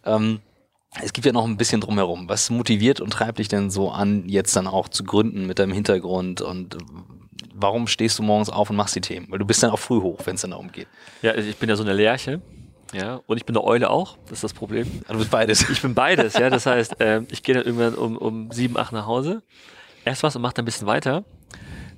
Ähm, 0.05 0.39
es 1.01 1.13
gibt 1.13 1.25
ja 1.25 1.31
noch 1.31 1.45
ein 1.45 1.57
bisschen 1.57 1.81
drumherum. 1.81 2.27
Was 2.29 2.49
motiviert 2.49 2.99
und 2.99 3.11
treibt 3.11 3.39
dich 3.39 3.47
denn 3.47 3.69
so 3.69 3.91
an, 3.91 4.27
jetzt 4.27 4.55
dann 4.55 4.67
auch 4.67 4.89
zu 4.89 5.03
gründen 5.03 5.45
mit 5.45 5.59
deinem 5.59 5.73
Hintergrund 5.73 6.41
und 6.41 6.77
warum 7.53 7.87
stehst 7.87 8.19
du 8.19 8.23
morgens 8.23 8.49
auf 8.49 8.69
und 8.69 8.75
machst 8.75 8.95
die 8.95 9.01
Themen? 9.01 9.27
Weil 9.29 9.39
du 9.39 9.45
bist 9.45 9.61
dann 9.63 9.71
auch 9.71 9.79
früh 9.79 10.01
hoch, 10.01 10.19
wenn 10.25 10.35
es 10.35 10.41
dann 10.41 10.51
darum 10.51 10.71
geht. 10.71 10.87
Ja, 11.21 11.35
ich 11.35 11.57
bin 11.57 11.69
ja 11.69 11.75
so 11.75 11.83
eine 11.83 11.93
Lerche. 11.93 12.41
Ja, 12.93 13.21
und 13.27 13.37
ich 13.37 13.45
bin 13.45 13.55
eine 13.55 13.63
Eule 13.63 13.89
auch. 13.91 14.17
Das 14.25 14.33
ist 14.39 14.43
das 14.45 14.53
Problem. 14.53 15.01
Du 15.07 15.17
bist 15.19 15.29
beides. 15.29 15.69
Ich 15.69 15.81
bin 15.81 15.93
beides, 15.93 16.33
ja. 16.33 16.49
Das 16.49 16.65
heißt, 16.65 16.95
ähm, 16.99 17.27
ich 17.29 17.43
gehe 17.43 17.53
dann 17.55 17.63
irgendwann 17.63 17.93
um, 17.93 18.17
um 18.17 18.51
sieben, 18.51 18.77
acht 18.77 18.91
nach 18.93 19.05
Hause, 19.05 19.43
ess 20.05 20.23
was 20.23 20.35
und 20.35 20.41
mache 20.41 20.55
dann 20.55 20.63
ein 20.63 20.65
bisschen 20.65 20.87
weiter, 20.87 21.23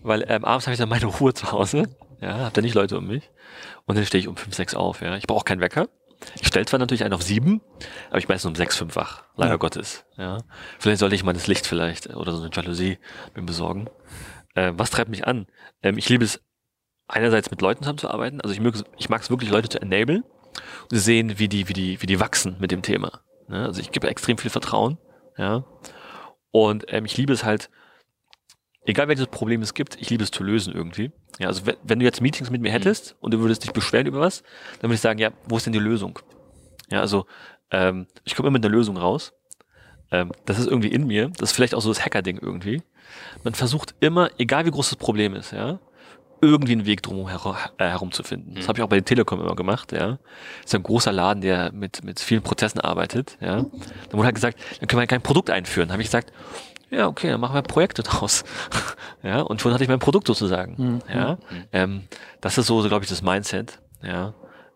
weil 0.03 0.25
ähm, 0.27 0.43
abends 0.43 0.67
habe 0.67 0.73
ich 0.73 0.79
dann 0.79 0.89
meine 0.89 1.05
Ruhe 1.05 1.33
zu 1.33 1.51
Hause. 1.51 1.83
Ja, 2.19 2.39
habe 2.39 2.51
dann 2.53 2.63
nicht 2.65 2.75
Leute 2.75 2.97
um 2.97 3.07
mich. 3.07 3.29
Und 3.85 3.97
dann 3.97 4.05
stehe 4.05 4.19
ich 4.19 4.27
um 4.27 4.35
fünf, 4.35 4.53
sechs 4.53 4.75
auf. 4.75 5.01
Ja, 5.01 5.15
ich 5.15 5.27
brauche 5.27 5.39
auch 5.39 5.45
keinen 5.45 5.61
Wecker. 5.61 5.87
Ich 6.39 6.47
stelle 6.47 6.65
zwar 6.65 6.77
natürlich 6.79 7.03
einen 7.03 7.13
auf 7.15 7.23
sieben, 7.23 7.61
aber 8.09 8.19
ich 8.19 8.27
meistens 8.27 8.49
um 8.49 8.55
sechs, 8.55 8.77
fünf 8.77 8.95
wach. 8.95 9.23
Leider 9.37 9.51
Ja. 9.53 9.57
Gottes. 9.57 10.03
Ja, 10.17 10.39
vielleicht 10.77 10.99
sollte 10.99 11.15
ich 11.15 11.23
mal 11.23 11.33
das 11.33 11.47
Licht 11.47 11.65
vielleicht 11.65 12.07
äh, 12.07 12.13
oder 12.13 12.33
so 12.33 12.41
eine 12.43 12.51
Jalousie 12.53 12.99
mir 13.33 13.41
besorgen. 13.43 13.89
Äh, 14.55 14.73
was 14.75 14.91
treibt 14.91 15.09
mich 15.09 15.25
an? 15.27 15.47
Ähm, 15.81 15.97
ich 15.97 16.09
liebe 16.09 16.23
es 16.23 16.41
einerseits 17.07 17.51
mit 17.51 17.61
Leuten 17.61 17.83
zusammenzuarbeiten. 17.83 18.41
Also 18.41 18.53
ich 18.53 18.61
mag 18.61 18.75
es, 18.75 18.83
ich 18.97 19.09
mag 19.09 19.21
es 19.21 19.29
wirklich 19.29 19.49
Leute 19.49 19.69
zu 19.69 19.81
enablen 19.81 20.23
und 20.91 20.97
sehen, 20.97 21.39
wie 21.39 21.47
die, 21.47 21.67
wie 21.67 21.73
die, 21.73 22.01
wie 22.01 22.05
die 22.05 22.19
wachsen 22.19 22.57
mit 22.59 22.71
dem 22.71 22.81
Thema. 22.81 23.21
Ne? 23.47 23.65
Also 23.65 23.81
ich 23.81 23.91
gebe 23.91 24.07
extrem 24.07 24.37
viel 24.37 24.51
Vertrauen, 24.51 24.97
ja. 25.37 25.65
Und 26.51 26.85
ähm, 26.89 27.05
ich 27.05 27.17
liebe 27.17 27.33
es 27.33 27.43
halt, 27.43 27.69
egal 28.85 29.07
welches 29.07 29.27
Problem 29.27 29.61
es 29.61 29.73
gibt, 29.73 29.95
ich 30.01 30.09
liebe 30.09 30.23
es 30.23 30.31
zu 30.31 30.43
lösen 30.43 30.73
irgendwie. 30.73 31.11
Ja, 31.39 31.47
also 31.47 31.65
wenn, 31.65 31.75
wenn 31.83 31.99
du 31.99 32.05
jetzt 32.05 32.21
Meetings 32.21 32.49
mit 32.49 32.61
mir 32.61 32.71
hättest 32.71 33.15
und 33.19 33.33
du 33.33 33.39
würdest 33.39 33.63
dich 33.63 33.71
beschweren 33.71 34.07
über 34.07 34.19
was, 34.19 34.43
dann 34.79 34.89
würde 34.89 34.95
ich 34.95 35.01
sagen, 35.01 35.19
ja, 35.19 35.31
wo 35.45 35.57
ist 35.57 35.65
denn 35.65 35.73
die 35.73 35.79
Lösung? 35.79 36.19
Ja, 36.89 36.99
also 36.99 37.25
ähm, 37.71 38.07
ich 38.25 38.35
komme 38.35 38.47
immer 38.47 38.57
mit 38.57 38.65
einer 38.65 38.75
Lösung 38.75 38.97
raus. 38.97 39.33
Ähm, 40.11 40.31
das 40.45 40.59
ist 40.59 40.67
irgendwie 40.67 40.91
in 40.91 41.07
mir. 41.07 41.29
Das 41.37 41.51
ist 41.51 41.55
vielleicht 41.55 41.73
auch 41.73 41.81
so 41.81 41.89
das 41.89 42.03
Hacker-Ding 42.03 42.37
irgendwie. 42.37 42.83
Man 43.43 43.53
versucht 43.53 43.95
immer, 43.99 44.29
egal 44.37 44.65
wie 44.65 44.71
groß 44.71 44.89
das 44.89 44.97
Problem 44.97 45.35
ist, 45.35 45.51
ja, 45.51 45.79
irgendwie 46.41 46.73
einen 46.73 46.85
Weg 46.85 47.03
drum 47.03 47.27
herum, 47.27 47.55
äh, 47.77 47.85
herumzufinden. 47.85 48.55
Das 48.55 48.67
habe 48.67 48.79
ich 48.79 48.83
auch 48.83 48.89
bei 48.89 48.95
der 48.97 49.05
Telekom 49.05 49.41
immer 49.41 49.55
gemacht, 49.55 49.91
ja. 49.91 50.17
Das 50.61 50.65
ist 50.65 50.75
ein 50.75 50.83
großer 50.83 51.11
Laden, 51.11 51.41
der 51.41 51.71
mit, 51.71 52.03
mit 52.03 52.19
vielen 52.19 52.41
Prozessen 52.41 52.81
arbeitet, 52.81 53.37
ja. 53.41 53.57
Dann 53.57 54.13
wurde 54.13 54.25
halt 54.25 54.35
gesagt, 54.35 54.59
dann 54.79 54.87
können 54.87 55.01
wir 55.01 55.07
kein 55.07 55.21
Produkt 55.21 55.49
einführen. 55.49 55.91
Habe 55.91 56.01
ich 56.01 56.07
gesagt, 56.07 56.33
ja, 56.89 57.07
okay, 57.07 57.29
dann 57.29 57.39
machen 57.39 57.55
wir 57.55 57.61
Projekte 57.61 58.03
draus. 58.03 58.43
ja, 59.23 59.41
und 59.41 59.61
schon 59.61 59.73
hatte 59.73 59.83
ich 59.83 59.89
mein 59.89 59.99
Produkt 59.99 60.27
sozusagen. 60.27 61.01
Ja, 61.13 61.37
ähm, 61.71 62.03
das 62.41 62.57
ist 62.57 62.67
so, 62.67 62.81
so 62.81 62.87
glaube 62.89 63.03
ich, 63.03 63.09
das 63.09 63.21
Mindset. 63.21 63.79
Ja, 64.03 64.33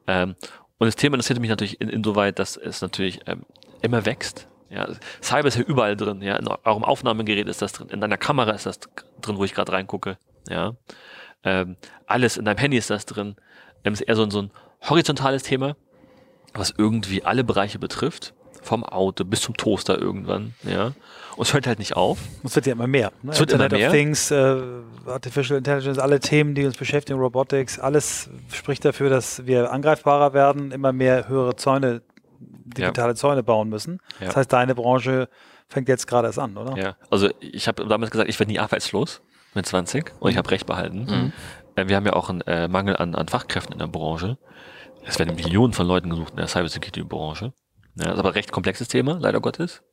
ähm, 0.07 0.35
und 0.77 0.87
das 0.87 0.95
Thema 0.95 1.15
interessiert 1.15 1.39
mich 1.39 1.49
natürlich 1.49 1.81
in, 1.81 1.89
insoweit, 1.89 2.37
dass 2.37 2.57
es 2.57 2.81
natürlich 2.81 3.21
ähm, 3.27 3.43
immer 3.81 4.05
wächst. 4.05 4.47
Ja, 4.69 4.87
Cyber 5.21 5.47
ist 5.47 5.57
ja 5.57 5.63
überall 5.63 5.95
drin. 5.95 6.21
Ja, 6.21 6.35
in 6.37 6.47
eurem 6.47 6.83
Aufnahmegerät 6.83 7.47
ist 7.47 7.61
das 7.61 7.73
drin, 7.73 7.89
in 7.89 8.01
deiner 8.01 8.17
Kamera 8.17 8.51
ist 8.51 8.65
das 8.65 8.79
drin, 9.21 9.37
wo 9.37 9.45
ich 9.45 9.53
gerade 9.53 9.71
reingucke. 9.71 10.17
Ja, 10.49 10.73
ähm, 11.43 11.77
alles 12.07 12.37
in 12.37 12.45
deinem 12.45 12.57
Handy 12.57 12.77
ist 12.77 12.89
das 12.89 13.05
drin. 13.05 13.35
Ähm, 13.83 13.93
ist 13.93 14.01
eher 14.01 14.15
so 14.15 14.23
ein, 14.23 14.31
so 14.31 14.41
ein 14.41 14.51
horizontales 14.81 15.43
Thema, 15.43 15.75
was 16.53 16.73
irgendwie 16.77 17.23
alle 17.23 17.43
Bereiche 17.43 17.79
betrifft. 17.79 18.33
Vom 18.61 18.83
Auto 18.83 19.23
bis 19.25 19.41
zum 19.41 19.55
Toaster 19.55 19.99
irgendwann, 19.99 20.55
ja. 20.63 20.93
Und 21.35 21.47
es 21.47 21.53
hört 21.53 21.67
halt 21.67 21.77
nicht 21.77 21.95
auf. 21.95 22.17
Es 22.43 22.55
wird 22.55 22.65
ja 22.65 22.71
immer 22.71 22.87
mehr. 22.87 23.11
Ne? 23.21 23.31
Es 23.31 23.39
wird 23.39 23.51
immer 23.51 23.65
Internet 23.65 23.79
mehr. 23.79 23.89
of 23.89 23.93
Things, 23.93 24.31
äh, 24.31 24.61
Artificial 25.05 25.59
Intelligence, 25.59 25.99
alle 25.99 26.19
Themen, 26.19 26.55
die 26.55 26.65
uns 26.65 26.75
beschäftigen, 26.75 27.19
Robotics, 27.19 27.77
alles 27.77 28.27
spricht 28.51 28.83
dafür, 28.83 29.11
dass 29.11 29.45
wir 29.45 29.71
angreifbarer 29.71 30.33
werden, 30.33 30.71
immer 30.71 30.93
mehr 30.93 31.27
höhere 31.27 31.55
Zäune, 31.57 32.01
digitale 32.47 33.15
Zäune 33.15 33.43
bauen 33.43 33.69
müssen. 33.69 33.99
Ja. 34.19 34.27
Das 34.27 34.35
heißt, 34.37 34.53
deine 34.53 34.75
Branche 34.75 35.29
fängt 35.67 35.89
jetzt 35.89 36.07
gerade 36.07 36.27
erst 36.27 36.39
an, 36.39 36.57
oder? 36.57 36.77
Ja, 36.77 36.95
also 37.09 37.29
ich 37.39 37.67
habe 37.67 37.85
damals 37.85 38.11
gesagt, 38.11 38.29
ich 38.29 38.39
werde 38.39 38.51
nie 38.51 38.59
arbeitslos 38.59 39.21
mit 39.53 39.65
20 39.65 40.13
und 40.19 40.31
ich 40.31 40.37
habe 40.37 40.49
recht 40.51 40.65
behalten. 40.65 41.31
Äh, 41.75 41.87
wir 41.87 41.95
haben 41.95 42.05
ja 42.05 42.13
auch 42.13 42.29
einen 42.29 42.41
äh, 42.41 42.67
Mangel 42.67 42.97
an, 42.97 43.15
an 43.15 43.27
Fachkräften 43.27 43.73
in 43.73 43.79
der 43.79 43.87
Branche. 43.87 44.37
Es 45.03 45.19
werden 45.19 45.35
Millionen 45.35 45.73
von 45.73 45.87
Leuten 45.87 46.09
gesucht 46.09 46.31
in 46.31 46.37
der 46.37 46.47
Cybersecurity-Branche. 46.47 47.53
Ja, 47.95 48.11
ist 48.11 48.19
aber 48.19 48.29
ein 48.29 48.33
recht 48.33 48.51
komplexes 48.51 48.87
Thema, 48.87 49.17
leider 49.19 49.39
Gottes. 49.39 49.83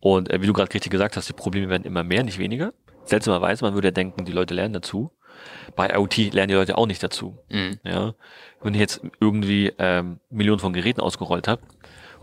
Und 0.00 0.30
äh, 0.30 0.40
wie 0.40 0.46
du 0.46 0.52
gerade 0.52 0.72
richtig 0.72 0.92
gesagt 0.92 1.16
hast, 1.16 1.28
die 1.28 1.32
Probleme 1.32 1.68
werden 1.68 1.84
immer 1.84 2.02
mehr, 2.02 2.22
nicht 2.22 2.38
weniger. 2.38 2.72
Seltsamerweise, 3.04 3.64
man 3.64 3.74
würde 3.74 3.88
ja 3.88 3.92
denken, 3.92 4.24
die 4.24 4.32
Leute 4.32 4.54
lernen 4.54 4.74
dazu. 4.74 5.10
Bei 5.74 5.88
IoT 5.90 6.32
lernen 6.32 6.48
die 6.48 6.54
Leute 6.54 6.78
auch 6.78 6.86
nicht 6.86 7.02
dazu. 7.02 7.38
Mhm. 7.50 7.78
Ja, 7.84 8.14
wenn 8.62 8.74
ich 8.74 8.80
jetzt 8.80 9.00
irgendwie 9.20 9.72
ähm, 9.78 10.20
Millionen 10.30 10.58
von 10.60 10.72
Geräten 10.72 11.00
ausgerollt 11.00 11.48
habe 11.48 11.62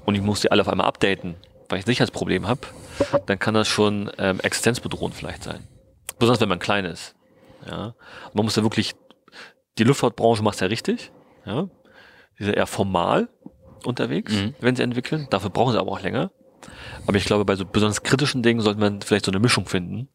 und 0.06 0.16
ich 0.16 0.22
muss 0.22 0.42
die 0.42 0.52
alle 0.52 0.62
auf 0.62 0.68
einmal 0.70 0.88
updaten, 0.88 1.36
weil 1.70 1.80
ich 1.80 1.86
ein 1.86 1.88
Sicherheitsproblem 1.88 2.48
habe, 2.48 2.62
dann 3.26 3.40
kann 3.40 3.54
das 3.54 3.68
schon 3.68 4.12
ähm, 4.18 4.40
existenzbedrohend 4.40 5.16
vielleicht 5.16 5.44
sein. 5.44 5.68
Besonders 6.20 6.42
wenn 6.42 6.50
man 6.50 6.60
klein 6.60 6.86
ist. 6.86 7.16
Ja, 7.70 7.96
man 8.34 8.46
muss 8.46 8.56
ja 8.56 8.64
wirklich, 8.64 8.94
die 9.78 9.84
Luftfahrtbranche 9.84 10.44
macht 10.44 10.56
es 10.56 10.60
ja 10.62 10.68
richtig. 10.68 11.12
Ja, 11.46 11.68
die 12.40 12.44
sind 12.46 12.54
eher 12.56 12.68
formal 12.68 13.30
unterwegs, 13.86 14.34
Mhm. 14.34 14.56
wenn 14.60 14.76
sie 14.76 14.84
entwickeln. 14.84 15.28
Dafür 15.30 15.50
brauchen 15.50 15.74
sie 15.74 15.80
aber 15.80 15.92
auch 15.92 16.02
länger. 16.02 16.32
Aber 17.08 17.18
ich 17.18 17.26
glaube, 17.26 17.44
bei 17.46 17.56
so 17.56 17.66
besonders 17.66 18.04
kritischen 18.04 18.42
Dingen 18.44 18.62
sollte 18.62 18.80
man 18.80 19.02
vielleicht 19.02 19.26
so 19.26 19.32
eine 19.32 19.40
Mischung 19.40 19.66
finden 19.66 20.08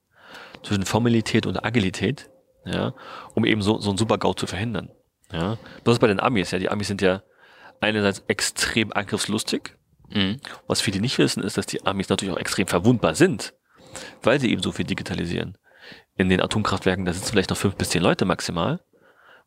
zwischen 0.62 0.84
Formalität 0.84 1.46
und 1.46 1.62
Agilität, 1.64 2.30
ja, 2.68 2.94
um 3.35 3.44
eben 3.44 3.62
so, 3.62 3.78
so 3.78 3.90
ein 3.90 3.96
Super-GAU 3.96 4.35
zu 4.35 4.46
verhindern. 4.46 4.90
Ja. 5.33 5.59
Besonders 5.85 6.00
bei 6.00 6.07
den 6.07 6.20
Amis, 6.20 6.50
ja. 6.50 6.59
Die 6.59 6.70
Amis 6.70 6.88
sind 6.88 7.02
ja 7.02 7.22
einerseits 7.81 8.22
extrem 8.28 8.92
angriffslustig. 8.92 9.76
Mhm. 10.09 10.40
Was 10.66 10.81
viele 10.81 11.00
nicht 11.00 11.18
wissen, 11.18 11.42
ist, 11.42 11.59
dass 11.59 11.66
die 11.66 11.85
Amis 11.85 12.09
natürlich 12.09 12.35
auch 12.35 12.40
extrem 12.40 12.66
verwundbar 12.66 13.14
sind, 13.14 13.54
weil 14.22 14.40
sie 14.40 14.50
eben 14.50 14.62
so 14.62 14.72
viel 14.72 14.87
digitalisieren. 14.87 15.59
In 16.16 16.28
den 16.28 16.40
Atomkraftwerken, 16.40 17.04
da 17.04 17.12
sitzen 17.12 17.31
vielleicht 17.31 17.50
noch 17.50 17.57
fünf 17.57 17.76
bis 17.76 17.90
zehn 17.90 18.02
Leute 18.02 18.24
maximal. 18.24 18.81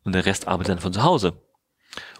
und 0.04 0.14
der 0.14 0.26
Rest 0.26 0.48
arbeitet 0.48 0.70
dann 0.70 0.78
von 0.80 0.92
zu 0.92 1.02
Hause. 1.02 1.34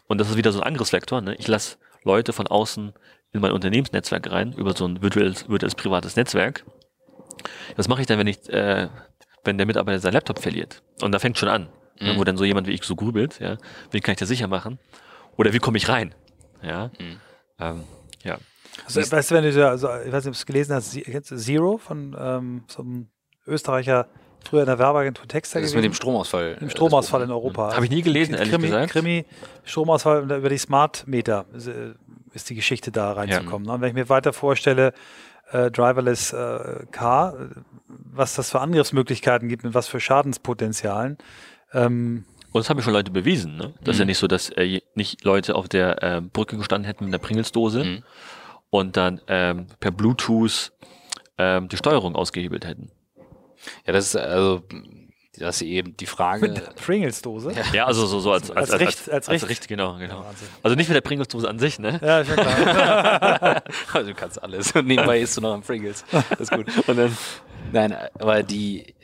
Und 0.06 0.18
das 0.18 0.30
ist 0.30 0.36
wieder 0.36 0.52
so 0.52 0.60
ein 0.60 0.66
Angriffsvektor. 0.66 1.20
Ne? 1.20 1.34
Ich 1.36 1.48
lasse 1.48 1.78
Leute 2.04 2.32
von 2.32 2.46
außen 2.46 2.92
in 3.32 3.40
mein 3.40 3.52
Unternehmensnetzwerk 3.52 4.30
rein, 4.30 4.52
über 4.52 4.76
so 4.76 4.86
ein 4.86 5.02
virtuelles, 5.02 5.48
virtuelles 5.48 5.74
privates 5.74 6.16
Netzwerk. 6.16 6.64
Was 7.76 7.88
mache 7.88 8.02
ich 8.02 8.06
dann, 8.06 8.18
wenn 8.18 8.26
ich, 8.26 8.48
äh, 8.50 8.88
wenn 9.44 9.58
der 9.58 9.66
Mitarbeiter 9.66 9.98
seinen 9.98 10.14
Laptop 10.14 10.38
verliert? 10.38 10.82
Und 11.00 11.12
da 11.12 11.18
fängt 11.18 11.38
schon 11.38 11.48
an, 11.48 11.68
ne? 12.00 12.12
Mhm. 12.12 12.18
wo 12.18 12.24
dann 12.24 12.36
so 12.36 12.44
jemand 12.44 12.66
wie 12.66 12.72
ich 12.72 12.82
so 12.84 12.96
grübelt, 12.96 13.38
ja, 13.40 13.56
wie 13.90 14.00
kann 14.00 14.12
ich 14.12 14.18
das 14.18 14.28
sicher 14.28 14.48
machen? 14.48 14.78
Oder 15.36 15.52
wie 15.52 15.58
komme 15.58 15.78
ich 15.78 15.88
rein? 15.88 16.14
Ja. 16.62 16.90
Mhm. 16.98 17.20
Ähm, 17.58 17.84
ja. 18.22 18.38
Also, 18.86 19.00
weißt 19.00 19.30
du, 19.30 19.34
wenn 19.34 19.44
du 19.44 19.52
da, 19.52 19.68
also, 19.70 19.88
ich 19.88 20.12
weiß 20.12 20.24
nicht, 20.24 20.28
ob 20.28 20.32
du 20.34 20.38
es 20.38 20.46
gelesen 20.46 20.74
hast, 20.74 20.92
Zero 21.44 21.78
von 21.78 22.16
ähm, 22.18 22.64
so 22.68 22.82
einem 22.82 23.08
Österreicher, 23.46 24.06
früher 24.44 24.60
in 24.60 24.66
der 24.66 24.78
Werbeagentur 24.78 25.26
Texter 25.28 25.60
Das 25.60 25.66
ist 25.66 25.72
gewesen. 25.72 25.84
mit 25.88 25.92
dem 25.92 25.94
Stromausfall. 25.94 26.56
Im 26.60 26.68
äh, 26.68 26.70
Stromausfall 26.70 27.22
in. 27.22 27.30
Europa. 27.30 27.74
Habe 27.74 27.84
ich 27.84 27.90
nie 27.90 28.02
gelesen, 28.02 28.34
ehrlich 28.34 28.50
Krimi, 28.50 28.66
gesagt. 28.66 28.92
Krimi, 28.92 29.24
Stromausfall 29.64 30.22
über 30.30 30.48
die 30.48 30.58
Smart 30.58 31.06
Meter 31.06 31.46
ist, 31.54 31.66
äh, 31.68 31.94
ist 32.34 32.48
die 32.50 32.54
Geschichte 32.54 32.90
da 32.90 33.12
reinzukommen. 33.12 33.66
ne? 33.66 33.74
Und 33.74 33.80
wenn 33.82 33.88
ich 33.88 33.94
mir 33.94 34.08
weiter 34.08 34.32
vorstelle, 34.32 34.92
äh, 35.52 35.70
Driverless 35.70 36.32
äh, 36.32 36.86
Car, 36.90 37.34
was 37.86 38.34
das 38.34 38.50
für 38.50 38.60
Angriffsmöglichkeiten 38.60 39.48
gibt 39.48 39.64
und 39.64 39.74
was 39.74 39.86
für 39.88 40.00
Schadenspotenzialen. 40.00 41.18
Ähm, 41.72 42.24
Und 42.52 42.58
das 42.60 42.68
haben 42.70 42.78
ja 42.78 42.82
schon 42.84 42.92
Leute 42.92 43.10
bewiesen. 43.10 43.56
Ne? 43.56 43.72
Das 43.82 43.94
ist 43.96 43.98
ja 44.00 44.04
Mhm. 44.04 44.08
nicht 44.08 44.18
so, 44.18 44.26
dass 44.26 44.50
äh, 44.50 44.80
nicht 44.94 45.24
Leute 45.24 45.54
auf 45.54 45.68
der 45.68 46.02
äh, 46.02 46.20
Brücke 46.20 46.56
gestanden 46.56 46.86
hätten 46.86 47.04
mit 47.04 47.14
einer 47.14 47.22
Pringelsdose 47.22 47.84
Mhm. 47.84 48.02
und 48.70 48.96
dann 48.96 49.20
ähm, 49.28 49.66
per 49.80 49.90
Bluetooth 49.90 50.72
ähm, 51.38 51.68
die 51.68 51.76
Steuerung 51.76 52.14
ausgehebelt 52.14 52.66
hätten. 52.66 52.90
Ja, 53.86 53.92
das 53.92 54.06
ist 54.06 54.16
also, 54.16 54.62
das 55.38 55.56
ist 55.56 55.62
eben 55.62 55.96
die 55.96 56.06
Frage. 56.06 56.48
mit 56.48 56.74
Pringles-Dose. 56.76 57.52
Ja. 57.52 57.62
Ja, 57.72 57.86
also 57.86 58.06
so, 58.06 58.20
so 58.20 58.32
als, 58.32 58.50
als, 58.50 58.70
Als 58.70 58.80
Richt- 58.80 59.10
als 59.10 59.48
Richt. 59.48 59.66
genau, 59.68 59.96
genau. 59.96 60.24
Wahnsinn. 60.24 60.48
Also 60.62 60.76
nicht 60.76 60.88
mit 60.88 60.94
der 60.96 61.00
Pringelsdose 61.00 61.48
an 61.48 61.58
sich, 61.58 61.78
ne? 61.78 61.98
Ja, 62.02 62.20
ist 62.20 62.28
schon 62.28 62.36
klar. 62.36 63.62
Also 63.94 64.08
du 64.10 64.14
kannst 64.14 64.42
alles. 64.42 64.72
Und 64.72 64.86
nebenbei 64.86 65.20
isst 65.20 65.36
du 65.36 65.40
noch 65.40 65.54
am 65.54 65.62
Pringles. 65.62 66.04
Das 66.30 66.40
ist 66.40 66.50
gut. 66.50 66.66
Und 66.86 66.96
dann, 66.96 67.16
Nein, 67.72 67.96
aber 68.18 68.42
die, 68.42 68.84
ja, 69.00 69.01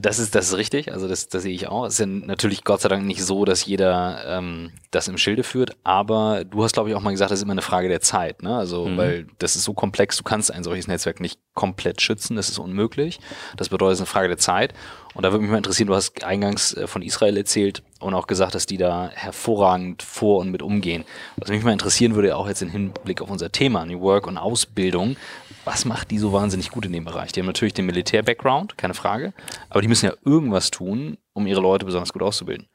das 0.00 0.18
ist, 0.18 0.34
das 0.34 0.48
ist 0.48 0.56
richtig. 0.56 0.92
Also 0.92 1.08
das, 1.08 1.28
das 1.28 1.42
sehe 1.42 1.52
ich 1.54 1.68
auch. 1.68 1.84
Es 1.86 1.94
ist 1.94 2.00
ja 2.00 2.06
natürlich 2.06 2.64
Gott 2.64 2.80
sei 2.80 2.88
Dank 2.88 3.04
nicht 3.04 3.22
so, 3.24 3.44
dass 3.44 3.64
jeder 3.66 4.22
ähm, 4.26 4.72
das 4.90 5.08
im 5.08 5.18
Schilde 5.18 5.42
führt. 5.42 5.76
Aber 5.84 6.44
du 6.44 6.64
hast, 6.64 6.72
glaube 6.72 6.88
ich, 6.90 6.94
auch 6.94 7.00
mal 7.02 7.10
gesagt, 7.10 7.30
das 7.30 7.38
ist 7.38 7.42
immer 7.44 7.52
eine 7.52 7.62
Frage 7.62 7.88
der 7.88 8.00
Zeit. 8.00 8.42
Ne? 8.42 8.56
Also, 8.56 8.86
Mhm. 8.86 8.96
weil 8.96 9.26
das 9.38 9.56
ist 9.56 9.64
so 9.64 9.74
komplex, 9.74 10.16
du 10.16 10.24
kannst 10.24 10.52
ein 10.52 10.64
solches 10.64 10.86
Netzwerk 10.88 11.20
nicht 11.20 11.38
komplett 11.54 12.00
schützen. 12.00 12.36
Das 12.36 12.48
ist 12.48 12.58
unmöglich. 12.58 13.18
Das 13.56 13.68
bedeutet, 13.68 13.94
es 13.94 13.98
ist 13.98 14.02
eine 14.02 14.06
Frage 14.06 14.28
der 14.28 14.38
Zeit. 14.38 14.74
Und 15.14 15.22
da 15.24 15.32
würde 15.32 15.42
mich 15.42 15.50
mal 15.50 15.56
interessieren, 15.58 15.88
du 15.88 15.94
hast 15.94 16.22
eingangs 16.24 16.74
äh, 16.74 16.86
von 16.86 17.02
Israel 17.02 17.36
erzählt 17.36 17.82
und 18.00 18.14
auch 18.14 18.26
gesagt, 18.26 18.54
dass 18.54 18.66
die 18.66 18.76
da 18.76 19.10
hervorragend 19.12 20.02
vor 20.02 20.38
und 20.40 20.50
mit 20.50 20.62
umgehen. 20.62 21.04
Was 21.36 21.48
mich 21.50 21.62
mal 21.64 21.72
interessieren 21.72 22.14
würde, 22.14 22.36
auch 22.36 22.46
jetzt 22.48 22.62
im 22.62 22.70
Hinblick 22.70 23.20
auf 23.20 23.30
unser 23.30 23.50
Thema, 23.50 23.84
New 23.84 24.00
Work 24.00 24.26
und 24.26 24.38
Ausbildung, 24.38 25.16
was 25.64 25.84
macht 25.84 26.10
die 26.10 26.18
so 26.18 26.32
wahnsinnig 26.32 26.70
gut 26.70 26.86
in 26.86 26.92
dem 26.92 27.04
Bereich? 27.04 27.32
Die 27.32 27.40
haben 27.40 27.46
natürlich 27.46 27.74
den 27.74 27.86
Militär-Background, 27.86 28.78
keine 28.78 28.94
Frage, 28.94 29.34
aber 29.68 29.82
die 29.82 29.88
müssen 29.88 30.06
ja 30.06 30.12
irgendwas 30.24 30.70
tun, 30.70 31.18
um 31.32 31.46
ihre 31.46 31.60
Leute 31.60 31.84
besonders 31.84 32.12
gut 32.12 32.22
auszubilden. 32.22 32.68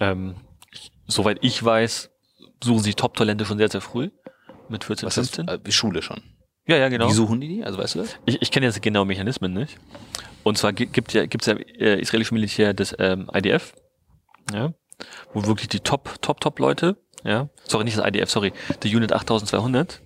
ähm, 0.00 0.34
soweit 1.06 1.38
ich 1.42 1.62
weiß, 1.64 2.10
suchen 2.62 2.82
sich 2.82 2.96
Top-Talente 2.96 3.44
schon 3.44 3.58
sehr, 3.58 3.68
sehr 3.70 3.80
früh. 3.80 4.10
Mit 4.68 4.82
14, 4.84 5.06
Was 5.06 5.16
ist 5.18 5.36
15. 5.36 5.48
äh, 5.64 5.70
Schule 5.72 6.02
schon? 6.02 6.20
ja, 6.66 6.76
ja, 6.76 6.88
genau. 6.88 7.08
Wie 7.08 7.12
suchen 7.12 7.40
die 7.40 7.46
die? 7.48 7.64
Also 7.64 7.78
weißt 7.78 7.94
du 7.94 7.98
das? 8.00 8.16
Ich, 8.24 8.42
ich 8.42 8.50
kenne 8.50 8.66
jetzt 8.66 8.82
genau 8.82 9.04
Mechanismen 9.04 9.52
nicht. 9.52 9.78
Und 10.42 10.58
zwar 10.58 10.72
gi- 10.72 10.86
gibt 10.86 11.12
ja, 11.12 11.26
gibt's 11.26 11.46
ja 11.46 11.54
äh, 11.54 12.00
israelische 12.00 12.34
Militär 12.34 12.74
des 12.74 12.94
ähm, 12.98 13.30
IDF, 13.32 13.72
ja, 14.52 14.72
wo 15.32 15.46
wirklich 15.46 15.68
die 15.68 15.80
Top, 15.80 16.16
Top, 16.22 16.40
Top 16.40 16.58
Leute, 16.58 16.96
ja, 17.24 17.48
sorry, 17.68 17.84
nicht 17.84 17.98
das 17.98 18.06
IDF, 18.06 18.30
sorry, 18.30 18.52
die 18.82 18.94
Unit 18.94 19.12
8200, 19.12 20.00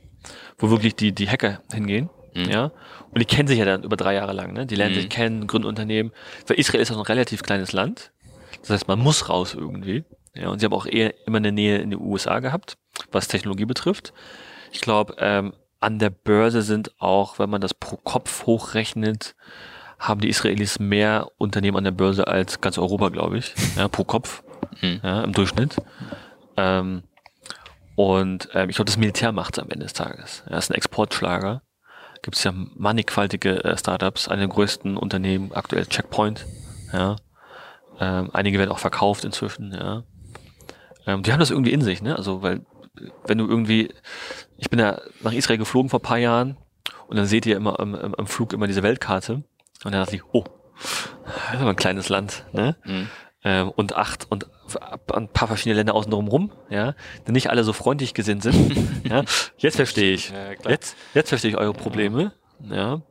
wo 0.59 0.71
wirklich 0.71 0.97
die, 0.97 1.13
die 1.13 1.29
Hacker 1.29 1.61
hingehen, 1.73 2.11
Mhm. 2.35 2.49
ja, 2.51 2.65
und 3.11 3.19
die 3.21 3.25
kennen 3.25 3.49
sich 3.49 3.59
ja 3.59 3.65
dann 3.65 3.83
über 3.83 3.97
drei 3.97 4.15
Jahre 4.15 4.33
lang, 4.33 4.53
ne, 4.53 4.65
die 4.67 4.77
lernen 4.77 4.95
Mhm. 4.95 5.01
sich 5.01 5.09
kennen, 5.11 5.47
gründen 5.47 5.67
Unternehmen, 5.69 6.13
weil 6.47 6.59
Israel 6.59 6.81
ist 6.81 6.89
ja 6.89 6.95
so 6.95 7.01
ein 7.01 7.07
relativ 7.07 7.43
kleines 7.43 7.73
Land, 7.73 8.13
das 8.61 8.71
heißt, 8.71 8.89
man 8.89 8.99
muss 9.01 9.29
raus 9.29 9.55
irgendwie, 9.55 10.05
ja, 10.35 10.49
und 10.49 10.61
sie 10.61 10.67
haben 10.67 10.73
auch 10.75 10.87
eher 10.87 11.13
immer 11.27 11.39
eine 11.39 11.51
Nähe 11.53 11.79
in 11.79 11.91
die 11.91 11.97
USA 11.97 12.39
gehabt, 12.39 12.77
was 13.11 13.27
Technologie 13.29 13.65
betrifft. 13.65 14.13
Ich 14.73 14.81
glaube, 14.81 15.17
ähm, 15.19 15.55
an 15.81 15.99
der 15.99 16.11
Börse 16.11 16.63
sind 16.63 16.93
auch, 17.01 17.39
wenn 17.41 17.51
man 17.51 17.61
das 17.61 17.75
pro 17.75 17.97
Kopf 17.97 18.47
hochrechnet, 18.47 19.35
haben 20.01 20.21
die 20.21 20.29
Israelis 20.29 20.81
mehr 20.81 21.29
Unternehmen 21.39 21.77
an 21.77 21.85
der 21.85 21.91
Börse 21.93 22.27
als 22.27 22.61
ganz 22.61 22.79
Europa, 22.79 23.11
glaube 23.11 23.39
ich, 23.39 23.55
ja, 23.77 23.87
pro 23.87 24.03
Kopf, 24.05 24.43
Mhm. 24.83 25.01
ja, 25.03 25.23
im 25.23 25.33
Durchschnitt. 25.33 25.77
Ähm, 26.57 27.03
und 27.97 28.49
ähm, 28.55 28.71
ich 28.71 28.77
glaube, 28.77 28.87
das 28.87 28.97
Militär 28.97 29.33
macht 29.33 29.57
es 29.59 29.63
am 29.63 29.71
Ende 29.71 29.85
des 29.85 29.93
Tages. 29.93 30.43
Ja, 30.49 30.57
ist 30.59 30.71
ein 30.71 30.75
Exportschlager. 30.75 31.63
Gibt 32.23 32.37
es 32.37 32.45
ja 32.45 32.53
mannigfaltige 32.55 33.65
äh, 33.65 33.77
Startups, 33.77 34.29
eine 34.29 34.41
der 34.43 34.49
größten 34.49 34.97
Unternehmen, 34.97 35.53
aktuell 35.53 35.87
Checkpoint. 35.87 36.47
Ja. 36.93 37.17
Ähm, 37.99 38.31
einige 38.33 38.59
werden 38.59 38.71
auch 38.71 38.79
verkauft 38.79 39.25
inzwischen. 39.25 39.73
Ja. 39.73 40.05
Ähm, 41.07 41.23
die 41.23 41.33
haben 41.33 41.41
das 41.41 41.51
irgendwie 41.51 41.73
in 41.73 41.83
sich, 41.83 42.03
ne? 42.03 42.17
Also 42.17 42.43
weil 42.43 42.65
wenn 43.27 43.39
du 43.39 43.47
irgendwie, 43.49 43.93
ich 44.59 44.69
bin 44.71 44.79
ja 44.79 45.01
nach 45.23 45.33
Israel 45.33 45.59
geflogen 45.59 45.89
vor 45.91 46.01
ein 46.01 46.03
paar 46.05 46.19
Jahren 46.19 46.57
und 47.09 47.17
dann 47.17 47.27
seht 47.27 47.47
ihr 47.47 47.57
immer 47.57 47.81
am, 47.81 47.95
am, 47.95 48.15
am 48.15 48.27
Flug 48.27 48.53
immer 48.53 48.67
diese 48.67 48.83
Weltkarte 48.83 49.43
und 49.85 49.93
dann 49.93 50.03
dachte 50.03 50.17
ich, 50.17 50.23
oh, 50.33 50.45
das 51.25 51.55
ist 51.55 51.61
aber 51.61 51.71
ein 51.71 51.77
kleines 51.77 52.09
Land, 52.09 52.45
ne? 52.53 52.77
Mhm. 52.85 53.09
ähm, 53.45 53.71
und 53.71 53.95
acht 53.97 54.27
und 54.31 54.47
ein 55.13 55.29
paar 55.29 55.49
verschiedene 55.49 55.77
Länder 55.77 55.95
außen 55.95 56.11
drum 56.11 56.29
rum, 56.29 56.53
ja, 56.69 56.95
die 57.27 57.33
nicht 57.33 57.51
alle 57.51 57.65
so 57.65 57.73
freundlich 57.73 58.15
gesinnt 58.15 58.43
sind. 58.43 58.77
ja, 59.09 59.25
jetzt 59.59 59.77
verstehe 59.77 60.13
ich. 60.15 60.31
Ja. 60.31 60.71
Jetzt, 60.71 60.97
jetzt 61.15 61.29
verstehe 61.31 61.51
ich 61.51 61.57
eure 61.57 61.73
Probleme. 61.73 62.33
Ja. 62.69 63.03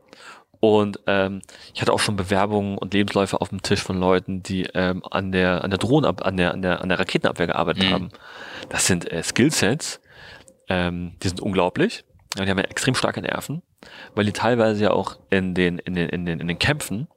Und 0.62 0.99
ähm, 1.08 1.41
ich 1.73 1.82
hatte 1.82 1.93
auch 1.93 1.99
schon 2.01 2.17
Bewerbungen 2.17 2.77
und 2.77 2.93
Lebensläufe 2.93 3.39
auf 3.39 3.47
dem 3.49 3.62
Tisch 3.62 3.82
von 3.82 3.97
Leuten, 3.97 4.43
die 4.43 4.63
ähm, 4.73 5.03
an 5.10 5.32
der 5.32 5.63
an 5.63 5.69
der 5.69 5.79
Drohnen 5.79 6.05
an 6.19 6.36
der 6.38 6.53
an 6.53 6.62
der 6.62 6.82
an 6.82 6.89
der 6.89 6.99
Raketenabwehr 6.99 7.47
gearbeitet 7.47 7.84
Mhm. 7.86 7.93
haben. 7.93 8.10
Das 8.67 8.86
sind 8.86 9.10
äh, 9.10 9.23
Skillsets, 9.23 10.01
ähm, 10.67 11.15
die 11.23 11.29
sind 11.29 11.39
unglaublich. 11.39 12.03
Ja, 12.38 12.43
die 12.43 12.51
haben 12.51 12.58
ja 12.58 12.65
extrem 12.65 12.93
starke 12.93 13.21
Nerven, 13.21 13.62
weil 14.15 14.25
die 14.25 14.33
teilweise 14.33 14.83
ja 14.83 14.91
auch 14.91 15.17
in 15.29 15.53
den 15.53 15.79
in 15.79 15.95
den 15.95 16.09
in 16.09 16.25
den 16.25 16.39
in 16.39 16.47
den 16.47 16.59
Kämpfen 16.59 17.07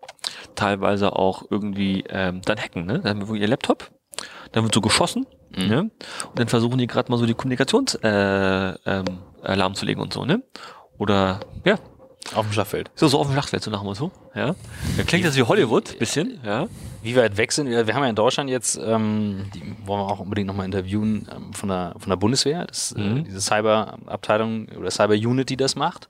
teilweise 0.55 1.17
auch 1.17 1.45
irgendwie 1.51 2.05
ähm, 2.09 2.41
dann 2.45 2.59
hacken. 2.59 2.87
Ne? 2.87 3.01
Dann 3.01 3.21
haben 3.21 3.29
wir 3.29 3.41
ihr 3.41 3.49
Laptop, 3.49 3.91
dann 4.53 4.65
wird 4.65 4.75
so 4.75 4.81
geschossen 4.81 5.27
Mhm. 5.55 5.69
ne? 5.69 5.81
und 5.83 6.39
dann 6.39 6.49
versuchen 6.49 6.79
die 6.79 6.87
gerade 6.87 7.11
mal 7.11 7.19
so 7.19 7.27
die 7.27 7.35
Kommunikations 7.35 7.95
äh, 7.97 8.09
ähm, 8.09 9.05
Alarm 9.43 9.75
zu 9.75 9.85
legen 9.85 10.01
und 10.01 10.11
so, 10.13 10.25
ne? 10.25 10.43
Oder 10.99 11.41
ja, 11.65 11.75
Auf 12.35 12.47
dem 12.47 12.53
Schlachtfeld. 12.53 12.91
so, 12.95 13.07
so 13.09 13.19
auf 13.19 13.27
dem 13.27 13.33
Schlachtfeld, 13.35 13.63
so 13.63 13.71
nach 13.71 13.81
dem 13.81 13.87
Motto. 13.89 14.11
Ja. 14.35 14.55
Dann 14.97 15.07
klingt 15.07 15.27
das 15.27 15.37
wie 15.37 15.43
Hollywood, 15.43 15.99
bisschen, 15.99 16.39
ja. 16.43 16.69
Wie 17.03 17.17
weit 17.17 17.37
weg 17.37 17.53
sind 17.53 17.69
wir? 17.69 17.87
Wir 17.87 17.95
haben 17.95 18.03
ja 18.05 18.09
in 18.09 18.15
Deutschland 18.17 18.49
jetzt, 18.49 18.81
ähm, 18.83 19.51
die 19.55 19.61
wollen 19.85 20.01
wir 20.01 20.07
auch 20.11 20.21
unbedingt 20.21 20.47
nochmal 20.47 20.65
interviewen, 20.65 21.29
ähm, 21.35 21.53
von, 21.53 21.69
der, 21.69 21.97
von 21.99 22.09
der 22.09 22.17
Bundeswehr, 22.17 22.65
das, 22.65 22.93
äh, 22.93 23.01
Mhm. 23.01 23.25
diese 23.25 23.41
Cyber-Abteilung 23.43 24.69
oder 24.79 24.91
Cyber-Unit, 24.91 25.51
die 25.51 25.57
das 25.59 25.77
macht. 25.77 26.09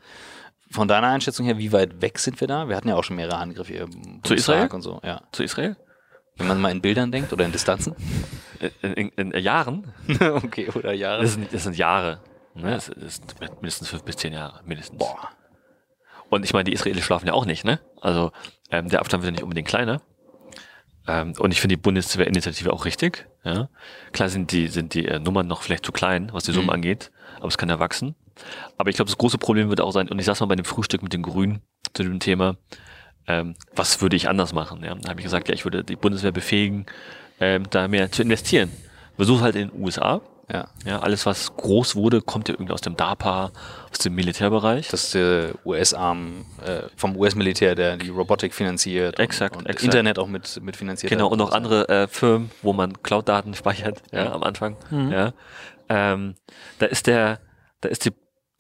Von 0.73 0.89
deiner 0.89 1.09
Einschätzung 1.09 1.47
her, 1.47 1.59
wie 1.59 1.73
weit 1.73 2.01
weg 2.01 2.19
sind 2.19 2.41
wir 2.41 2.49
da? 2.49 2.69
Wir 2.69 2.77
hatten 2.77 2.89
ja 2.89 2.97
auch 2.97 3.05
schon 3.05 3.17
mehrere 3.17 3.37
Angriffe 3.37 3.87
Zu 4.23 4.35
Israel? 4.35 4.69
Und 4.69 4.83
so, 4.83 5.01
ja. 5.05 5.21
Zu 5.33 5.43
Israel. 5.45 5.77
Wenn 6.37 6.49
man 6.49 6.61
mal 6.61 6.71
in 6.73 6.81
Bildern 6.81 7.13
denkt 7.13 7.33
oder 7.33 7.45
in 7.45 7.53
Distanzen. 7.53 7.95
In, 8.81 8.93
in, 8.93 9.33
in 9.33 9.43
Jahren. 9.43 9.93
okay, 10.21 10.69
oder 10.73 10.93
Jahre. 10.93 11.23
Das 11.23 11.33
sind, 11.33 11.53
das 11.53 11.65
sind 11.65 11.77
Jahre. 11.77 12.21
Ne? 12.55 12.71
Das 12.71 12.89
ist 12.89 13.25
mindestens 13.41 13.89
fünf 13.89 14.05
bis 14.05 14.15
zehn 14.17 14.33
Jahre, 14.33 14.61
mindestens. 14.65 14.99
Boah. 15.01 15.31
Und 16.31 16.45
ich 16.45 16.53
meine, 16.53 16.63
die 16.65 16.73
Israelis 16.73 17.03
schlafen 17.03 17.27
ja 17.27 17.33
auch 17.33 17.45
nicht, 17.45 17.65
ne? 17.65 17.81
Also 18.01 18.31
ähm, 18.71 18.89
der 18.89 19.01
Abstand 19.01 19.25
wird 19.25 19.31
ja 19.31 19.33
nicht 19.33 19.43
unbedingt 19.43 19.67
kleiner. 19.67 20.01
Ähm, 21.09 21.33
und 21.41 21.51
ich 21.51 21.61
finde 21.61 21.75
die 21.75 21.83
Bundeswehrinitiative 21.83 22.73
auch 22.73 22.85
richtig. 22.85 23.27
Ja? 23.43 23.69
Klar 24.13 24.29
sind 24.29 24.53
die, 24.53 24.69
sind 24.69 24.95
die 24.95 25.07
äh, 25.09 25.19
Nummern 25.19 25.49
noch 25.49 25.63
vielleicht 25.63 25.85
zu 25.85 25.91
klein, 25.91 26.31
was 26.33 26.45
die 26.45 26.53
Summen 26.53 26.69
Mhm. 26.69 26.75
angeht, 26.75 27.11
aber 27.39 27.49
es 27.49 27.59
kann 27.59 27.69
ja 27.69 27.81
wachsen. 27.81 28.15
Aber 28.79 28.91
ich 28.91 28.97
glaube, 28.97 29.11
das 29.11 29.19
große 29.19 29.39
Problem 29.39 29.69
wird 29.69 29.81
auch 29.81 29.93
sein, 29.93 30.09
und 30.09 30.19
ich 30.19 30.27
saß 30.27 30.41
mal 30.41 30.47
bei 30.47 30.57
dem 30.57 30.65
Frühstück 30.65 31.03
mit 31.03 31.13
den 31.13 31.23
Grünen 31.23 31.61
zu 31.95 32.03
dem 32.03 32.21
Thema, 32.21 32.57
ähm, 33.27 33.55
was 33.75 34.01
würde 34.01 34.17
ich 34.17 34.29
anders 34.29 34.53
machen? 34.53 34.83
Ja? 34.85 34.95
Da 34.95 35.11
habe 35.11 35.21
ich 35.21 35.25
gesagt, 35.25 35.49
ja, 35.49 35.55
ich 35.55 35.65
würde 35.65 35.85
die 35.85 35.97
Bundeswehr 35.97 36.33
befähigen, 36.33 36.87
ähm, 37.41 37.65
da 37.71 37.89
mehr 37.89 38.11
zu 38.11 38.23
investieren. 38.23 38.71
Versuch 39.17 39.41
halt 39.41 39.57
in 39.57 39.69
den 39.69 39.83
USA. 39.83 40.21
Ja. 40.53 40.69
Ja, 40.85 40.99
alles, 41.01 41.25
was 41.25 41.57
groß 41.57 41.97
wurde, 41.97 42.21
kommt 42.21 42.49
ja 42.49 42.55
irgendwie 42.55 42.73
aus 42.73 42.81
dem 42.81 42.97
DARPA, 42.97 43.53
aus 43.91 43.99
dem 43.99 44.15
Militärbereich. 44.15 44.89
Das 44.89 45.05
ist 45.05 45.15
der 45.15 45.53
US-Arm 45.65 46.45
äh, 46.65 46.83
vom 46.97 47.17
US-Militär, 47.17 47.75
der 47.75 47.97
die 47.97 48.11
Robotik 48.11 48.53
finanziert. 48.53 49.19
Exakt, 49.19 49.57
und, 49.57 49.63
und 49.63 49.67
exakt. 49.71 49.85
Internet 49.85 50.19
auch 50.19 50.27
mit, 50.27 50.61
mit 50.63 50.77
finanziert. 50.77 51.11
Genau, 51.11 51.29
und 51.29 51.41
auch 51.41 51.53
andere 51.53 51.89
äh, 51.89 52.09
Firmen, 52.09 52.51
wo 52.61 52.73
man 52.73 53.03
Cloud-Daten 53.03 53.55
speichert, 53.55 54.03
ja, 54.13 54.33
am 54.33 54.43
Anfang. 54.43 54.77
Ja. 54.91 55.33
Ähm, 55.89 56.35
da 56.79 56.87
ist 56.87 57.07
der, 57.07 57.41
da 57.81 57.89
ist 57.89 58.05
die, 58.05 58.13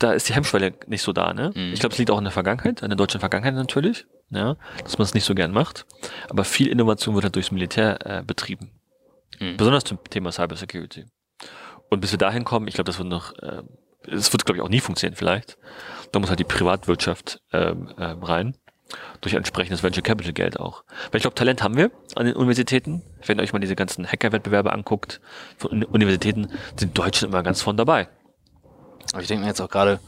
da 0.03 0.12
ist 0.12 0.29
die 0.29 0.35
Hemmschwelle 0.35 0.75
nicht 0.87 1.03
so 1.03 1.12
da, 1.12 1.33
ne? 1.33 1.53
Mhm. 1.55 1.73
Ich 1.73 1.81
glaube, 1.81 1.93
es 1.93 1.99
liegt 1.99 2.11
auch 2.11 2.19
in 2.19 2.25
der 2.25 2.33
Vergangenheit, 2.33 2.83
in 2.83 2.88
der 2.88 2.97
deutschen 2.97 3.21
Vergangenheit 3.21 3.55
natürlich, 3.55 4.07
ja, 4.31 4.57
dass 4.83 4.99
man 4.99 5.05
es 5.05 5.15
nicht 5.15 5.25
so 5.25 5.35
gern 5.35 5.53
macht. 5.53 5.87
Aber 6.29 6.45
viel 6.45 6.69
Innovation 6.69 7.15
wird 7.15 7.25
halt 7.25 7.37
durchs 7.37 7.51
Militär 7.51 7.99
äh, 8.05 8.23
betrieben. 8.23 8.71
Mhm. 9.38 9.57
Besonders 9.57 9.85
zum 9.85 10.03
Thema 10.05 10.33
Cybersecurity. 10.33 11.07
Und 11.91 12.01
bis 12.01 12.11
wir 12.11 12.19
dahin 12.19 12.45
kommen, 12.45 12.69
ich 12.69 12.75
glaube, 12.75 12.87
das 12.87 12.99
wird 12.99 13.09
noch, 13.09 13.37
äh, 13.38 13.62
es 14.09 14.33
wird, 14.33 14.45
glaube 14.45 14.59
ich, 14.59 14.62
auch 14.62 14.69
nie 14.69 14.81
funktionieren 14.81 15.17
vielleicht. 15.17 15.59
Da 16.11 16.19
muss 16.19 16.29
halt 16.29 16.41
die 16.41 16.45
Privatwirtschaft 16.45 17.41
ähm, 17.53 17.93
ähm, 17.99 18.23
rein. 18.23 18.57
Durch 19.23 19.33
entsprechendes 19.33 19.83
Venture 19.83 20.03
Capital 20.03 20.35
Geld 20.35 20.61
auch. 20.61 20.85
Weil 21.11 21.19
ich 21.19 21.23
glaube, 21.23 21.35
Talent 21.35 21.62
haben 21.62 21.79
wir 21.79 21.91
an 22.15 22.27
den 22.27 22.37
Universitäten. 22.37 23.03
Wenn 23.25 23.38
ihr 23.38 23.43
euch 23.43 23.55
mal 23.55 23.59
diese 23.59 23.77
ganzen 23.77 24.07
Hacker-Wettbewerbe 24.07 24.71
anguckt, 24.71 25.21
von 25.57 25.83
Universitäten 25.85 26.49
sind 26.77 26.99
Deutsche 26.99 27.25
immer 27.25 27.43
ganz 27.43 27.62
von 27.62 27.79
dabei. 27.79 28.09
Aber 29.12 29.22
ich 29.22 29.29
denke 29.29 29.42
mir 29.42 29.48
jetzt 29.48 29.61
auch 29.61 29.68
gerade, 29.68 30.01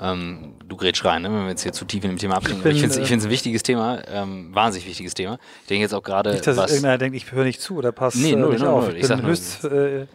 ähm, 0.00 0.54
du 0.64 0.76
grätsch 0.76 1.04
rein, 1.04 1.22
ne, 1.22 1.28
wenn 1.28 1.42
wir 1.42 1.48
jetzt 1.50 1.62
hier 1.62 1.72
zu 1.72 1.84
tief 1.84 2.04
in 2.04 2.10
dem 2.10 2.18
Thema 2.18 2.36
abgehen. 2.36 2.60
Ich, 2.64 2.82
ich 2.82 2.90
finde 2.90 3.16
es 3.16 3.24
ein 3.24 3.30
wichtiges 3.30 3.62
Thema, 3.62 4.02
ähm, 4.06 4.54
wahnsinnig 4.54 4.86
wichtiges 4.86 5.14
Thema. 5.14 5.38
Ich 5.62 5.68
denke 5.68 5.82
jetzt 5.82 5.94
auch 5.94 6.02
gerade. 6.02 6.32
Nicht, 6.32 6.46
dass 6.46 6.56
was, 6.56 6.70
irgendeiner 6.70 6.98
denkt, 6.98 7.16
ich 7.16 7.32
höre 7.32 7.44
nicht 7.44 7.60
zu 7.60 7.76
oder 7.76 7.90
passt 7.90 8.16
nee, 8.16 8.36
null, 8.36 8.50
nicht 8.50 8.60
null, 8.60 8.68
auf. 8.68 8.84
Null. 8.86 8.96
Ich, 8.96 9.02
ich 9.02 9.08
bin 9.08 9.22
höchst 9.22 9.64
äh, 9.64 10.06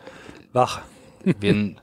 wach. 0.54 0.82
Wir, 1.24 1.76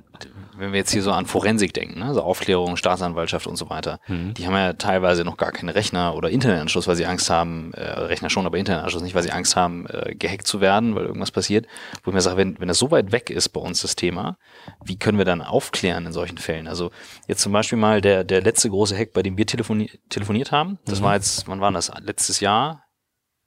wenn 0.61 0.73
wir 0.73 0.79
jetzt 0.79 0.93
hier 0.93 1.03
so 1.03 1.13
an 1.13 1.27
Forensik 1.27 1.73
denken, 1.75 1.99
ne, 1.99 2.15
so 2.15 2.23
Aufklärung, 2.23 2.77
Staatsanwaltschaft 2.77 3.47
und 3.47 3.57
so 3.57 3.71
weiter, 3.71 3.99
mhm. 4.07 4.35
die 4.35 4.47
haben 4.47 4.55
ja 4.55 4.75
teilweise 4.75 5.25
noch 5.25 5.37
gar 5.37 5.53
keine 5.53 5.75
Rechner 5.75 6.15
oder 6.15 6.31
Internetanschluss, 6.31 6.87
weil 6.87 6.97
sie 6.97 7.07
Angst 7.07 7.31
haben, 7.31 7.73
äh, 7.75 7.83
Rechner 7.83 8.31
schon, 8.31 8.47
aber 8.47 8.59
Internetanschluss 8.59 9.03
nicht, 9.03 9.15
weil 9.15 9.23
sie 9.23 9.33
Angst 9.33 9.57
haben, 9.57 9.87
äh, 9.87 10.15
gehackt 10.15 10.47
zu 10.47 10.61
werden, 10.61 10.95
weil 10.95 11.07
irgendwas 11.07 11.31
passiert. 11.31 11.67
Wo 12.05 12.11
ich 12.11 12.15
mir 12.15 12.21
sage, 12.21 12.37
wenn, 12.37 12.61
wenn 12.61 12.69
das 12.69 12.79
so 12.79 12.91
weit 12.91 13.13
weg 13.13 13.31
ist 13.31 13.49
bei 13.51 13.61
uns 13.61 13.83
das 13.83 13.97
Thema, 13.97 14.37
wie 14.85 14.99
können 14.99 15.19
wir 15.19 15.25
dann 15.25 15.43
aufklären 15.43 16.07
in 16.07 16.13
solchen 16.13 16.39
Fällen? 16.39 16.69
Also 16.69 16.91
jetzt 17.27 17.41
zum 17.41 17.53
Beispiel 17.53 17.79
mal 17.79 18.01
der, 18.01 18.25
der 18.25 18.43
letzte 18.43 18.71
große 18.71 18.97
Hack, 18.97 19.13
bei 19.13 19.23
dem 19.23 19.37
wir 19.37 19.47
telefoni 19.47 19.91
telefoniert 20.09 20.53
haben, 20.53 20.79
das 20.85 21.01
mhm. 21.01 21.05
war 21.05 21.15
jetzt, 21.15 21.49
wann 21.49 21.61
war 21.61 21.73
das? 21.73 21.91
Letztes 22.01 22.41
Jahr? 22.41 22.85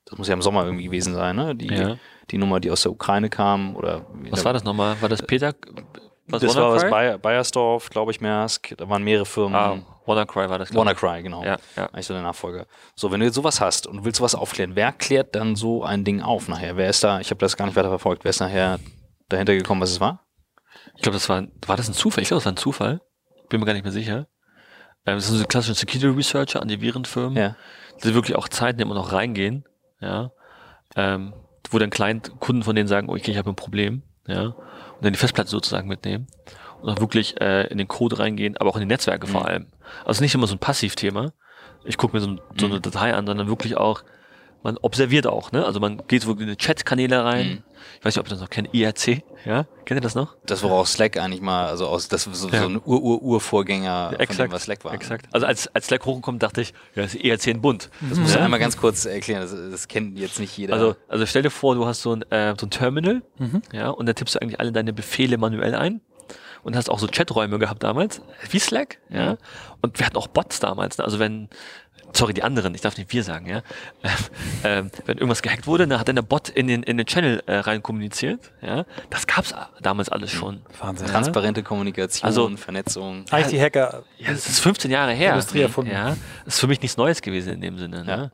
Das 0.06 0.18
muss 0.18 0.28
ja 0.28 0.34
im 0.34 0.42
Sommer 0.42 0.66
irgendwie 0.66 0.84
gewesen 0.84 1.14
sein, 1.14 1.36
ne? 1.36 1.56
Die, 1.56 1.74
ja. 1.74 1.96
die 2.30 2.38
Nummer, 2.38 2.60
die 2.60 2.72
aus 2.72 2.82
der 2.82 2.92
Ukraine 2.92 3.30
kam 3.30 3.76
oder. 3.76 4.06
Was 4.32 4.44
war 4.44 4.52
das 4.52 4.64
nochmal? 4.64 5.02
War 5.02 5.08
das 5.08 5.22
Peter? 5.22 5.54
Was, 6.28 6.42
das 6.42 6.56
war 6.56 6.74
was 6.74 6.90
Bayer, 6.90 7.18
Bayersdorf, 7.18 7.90
glaube 7.90 8.12
ich, 8.12 8.22
Maersk. 8.22 8.76
Da 8.78 8.88
waren 8.88 9.04
mehrere 9.04 9.26
Firmen. 9.26 9.56
Ah, 9.56 9.78
WannaCry 10.06 10.50
war 10.50 10.58
das. 10.58 10.74
WannaCry, 10.74 11.22
genau. 11.22 11.44
Ja, 11.44 11.58
ja. 11.76 11.88
Eigentlich 11.88 12.06
so 12.06 12.14
der 12.14 12.24
Nachfolger. 12.24 12.66
So, 12.96 13.12
wenn 13.12 13.20
du 13.20 13.26
jetzt 13.26 13.36
sowas 13.36 13.60
hast 13.60 13.88
und 13.88 14.06
willst 14.06 14.20
sowas 14.20 14.34
aufklären, 14.34 14.76
wer 14.76 14.94
klärt 14.94 15.36
dann 15.36 15.56
so 15.56 15.84
ein 15.84 16.06
Ding 16.06 16.22
auf 16.22 16.48
nachher? 16.48 16.78
Wer 16.78 16.90
ist 16.90 17.04
da, 17.04 17.20
ich 17.20 17.30
habe 17.30 17.40
das 17.40 17.58
gar 17.58 17.66
nicht 17.66 17.76
weiter 17.76 17.90
verfolgt, 17.90 18.24
wer 18.24 18.30
ist 18.30 18.40
nachher 18.40 18.80
dahinter 19.28 19.54
gekommen, 19.54 19.82
was 19.82 19.92
es 19.92 20.00
war? 20.00 20.26
Ich 20.96 21.02
glaube, 21.02 21.16
das 21.16 21.28
war, 21.28 21.44
war 21.66 21.76
das 21.76 21.90
ein 21.90 21.94
Zufall? 21.94 22.22
Ich 22.22 22.30
glaube, 22.30 22.40
das 22.40 22.46
war 22.46 22.54
ein 22.54 22.58
Zufall. 22.58 23.02
Bin 23.50 23.60
mir 23.60 23.66
gar 23.66 23.74
nicht 23.74 23.84
mehr 23.84 23.92
sicher. 23.92 24.28
Ähm, 25.06 25.16
das 25.16 25.28
sind 25.28 25.38
so 25.38 25.46
klassische 25.46 25.76
Security 25.76 26.08
Researcher 26.08 26.62
an 26.62 26.70
die 26.70 26.80
Virenfirmen, 26.80 27.36
ja. 27.36 27.58
die 28.02 28.14
wirklich 28.14 28.38
auch 28.38 28.48
Zeit 28.48 28.78
nehmen 28.78 28.92
und 28.92 28.98
auch 28.98 29.12
reingehen, 29.12 29.66
ja. 30.00 30.32
Ähm, 30.96 31.34
wo 31.70 31.80
dann 31.80 31.90
Client 31.90 32.40
Kunden 32.40 32.64
von 32.64 32.76
denen 32.76 32.88
sagen, 32.88 33.10
oh, 33.10 33.14
okay, 33.14 33.32
ich 33.32 33.38
habe 33.38 33.50
ein 33.50 33.56
Problem, 33.56 34.04
ja 34.26 34.54
die 35.12 35.20
Festplatte 35.20 35.50
sozusagen 35.50 35.88
mitnehmen 35.88 36.28
und 36.82 36.90
auch 36.90 37.00
wirklich 37.00 37.40
äh, 37.42 37.68
in 37.68 37.78
den 37.78 37.88
Code 37.88 38.20
reingehen, 38.20 38.58
aber 38.58 38.70
auch 38.70 38.76
in 38.76 38.82
die 38.82 38.88
Netzwerke 38.88 39.28
mhm. 39.28 39.32
vor 39.32 39.46
allem. 39.46 39.68
Also 40.06 40.22
nicht 40.22 40.36
immer 40.36 40.48
so 40.48 40.56
ein 40.56 40.60
Passivthema. 40.60 41.34
Ich 41.86 41.98
gucke 41.98 42.16
mir 42.16 42.22
so, 42.22 42.38
so 42.58 42.66
eine 42.66 42.76
mhm. 42.76 42.82
Datei 42.82 43.14
an, 43.14 43.26
sondern 43.26 43.48
wirklich 43.48 43.76
auch, 43.76 44.04
man 44.64 44.78
observiert 44.78 45.28
auch, 45.28 45.52
ne? 45.52 45.66
Also 45.66 45.80
man 45.80 46.02
geht 46.08 46.26
wirklich 46.26 46.48
in 46.48 46.54
die 46.54 46.58
Chat-Kanäle 46.58 47.24
rein. 47.24 47.48
Mhm. 47.48 47.64
Ich 48.00 48.06
weiß 48.06 48.16
nicht, 48.16 48.20
ob 48.20 48.28
ihr 48.28 48.32
das 48.32 48.40
noch 48.40 48.50
kennt, 48.50 48.74
IRC, 48.74 49.22
ja? 49.46 49.66
Kennt 49.86 49.98
ihr 49.98 50.02
das 50.02 50.16
noch? 50.16 50.36
Das 50.46 50.64
war 50.64 50.72
auch 50.72 50.88
Slack 50.88 51.18
eigentlich 51.18 51.42
mal, 51.42 51.68
also 51.68 51.88
aus, 51.88 52.08
das 52.08 52.24
so, 52.24 52.50
ja. 52.50 52.62
so 52.62 52.70
ein 52.70 52.82
Ur-Ur-Ur-Vorgänger 52.84 53.84
ja, 53.84 54.12
exakt, 54.14 54.36
von 54.36 54.46
dem, 54.48 54.52
was 54.54 54.64
Slack 54.64 54.86
war. 54.86 54.94
Exakt. 54.94 55.28
Also 55.34 55.46
als, 55.46 55.68
als 55.76 55.88
Slack 55.88 56.06
hochgekommt, 56.06 56.42
dachte 56.42 56.62
ich, 56.62 56.74
ja, 56.96 57.04
das 57.04 57.14
ist 57.14 57.24
IRC 57.24 57.48
ein 57.48 57.62
Bund. 57.62 57.90
Das 58.10 58.18
musst 58.18 58.36
du 58.36 58.40
einmal 58.40 58.60
ganz 58.60 58.78
kurz 58.78 59.06
erklären, 59.06 59.42
das, 59.42 59.52
das 59.52 59.88
kennt 59.90 60.18
jetzt 60.18 60.40
nicht 60.40 60.58
jeder. 60.58 60.74
Also, 60.74 60.96
also 61.10 61.26
stell 61.26 61.42
dir 61.42 61.50
vor, 61.50 61.76
du 61.76 61.86
hast 61.86 62.02
so 62.02 62.16
ein, 62.16 62.22
äh, 62.32 62.56
so 62.58 62.66
ein 62.66 62.70
Terminal, 62.70 63.22
mhm. 63.38 63.62
ja, 63.74 63.90
und 63.90 64.06
da 64.06 64.14
tippst 64.14 64.36
du 64.36 64.42
eigentlich 64.42 64.60
alle 64.60 64.72
deine 64.72 64.94
Befehle 64.94 65.38
manuell 65.38 65.76
ein 65.76 66.00
und 66.64 66.76
hast 66.76 66.90
auch 66.90 67.00
so 67.00 67.08
Chaträume 67.08 67.60
gehabt 67.60 67.84
damals, 67.84 68.22
wie 68.50 68.60
Slack, 68.60 69.00
ja. 69.10 69.38
Und 69.82 70.00
wir 70.00 70.06
hatten 70.06 70.18
auch 70.18 70.28
Bots 70.28 70.60
damals, 70.62 70.98
ne? 70.98 71.04
also 71.04 71.20
wenn 71.20 71.50
sorry, 72.14 72.34
die 72.34 72.44
anderen, 72.44 72.74
ich 72.76 72.82
darf 72.82 72.98
nicht 72.98 73.12
wir 73.12 73.24
sagen, 73.24 73.48
ja. 73.48 73.62
Ähm, 74.66 74.92
wenn 75.06 75.18
irgendwas 75.18 75.42
gehackt 75.42 75.68
wurde, 75.68 75.88
dann 75.88 76.00
hat 76.00 76.08
dann 76.08 76.16
der 76.16 76.24
Bot 76.24 76.48
in 76.48 76.68
den, 76.68 76.84
in 76.84 76.98
den 76.98 77.06
Channel 77.06 77.44
äh, 77.48 77.58
rein 77.58 77.84
kommuniziert, 77.84 78.54
ja. 78.62 78.86
Das 79.10 79.28
gab's 79.28 79.54
damals 79.82 80.10
alles 80.10 80.32
schon. 80.32 80.62
Wahnsinn. 80.80 81.08
Transparente 81.08 81.64
Kommunikation, 81.64 82.26
also, 82.26 82.50
Vernetzung. 82.56 83.26
IT-Hacker. 83.32 84.04
Ja, 84.20 84.32
das 84.32 84.48
ist 84.48 84.60
15 84.62 84.90
Jahre 84.90 85.12
her. 85.12 85.32
Industrie 85.32 85.62
erfunden. 85.62 85.92
Ja. 85.92 86.16
Das 86.46 86.56
ist 86.56 86.60
für 86.60 86.68
mich 86.68 86.82
nichts 86.82 86.96
Neues 86.98 87.22
gewesen 87.22 87.54
in 87.54 87.62
dem 87.62 87.78
Sinne, 87.78 88.06
ja. 88.08 88.18
Ne? 88.18 88.32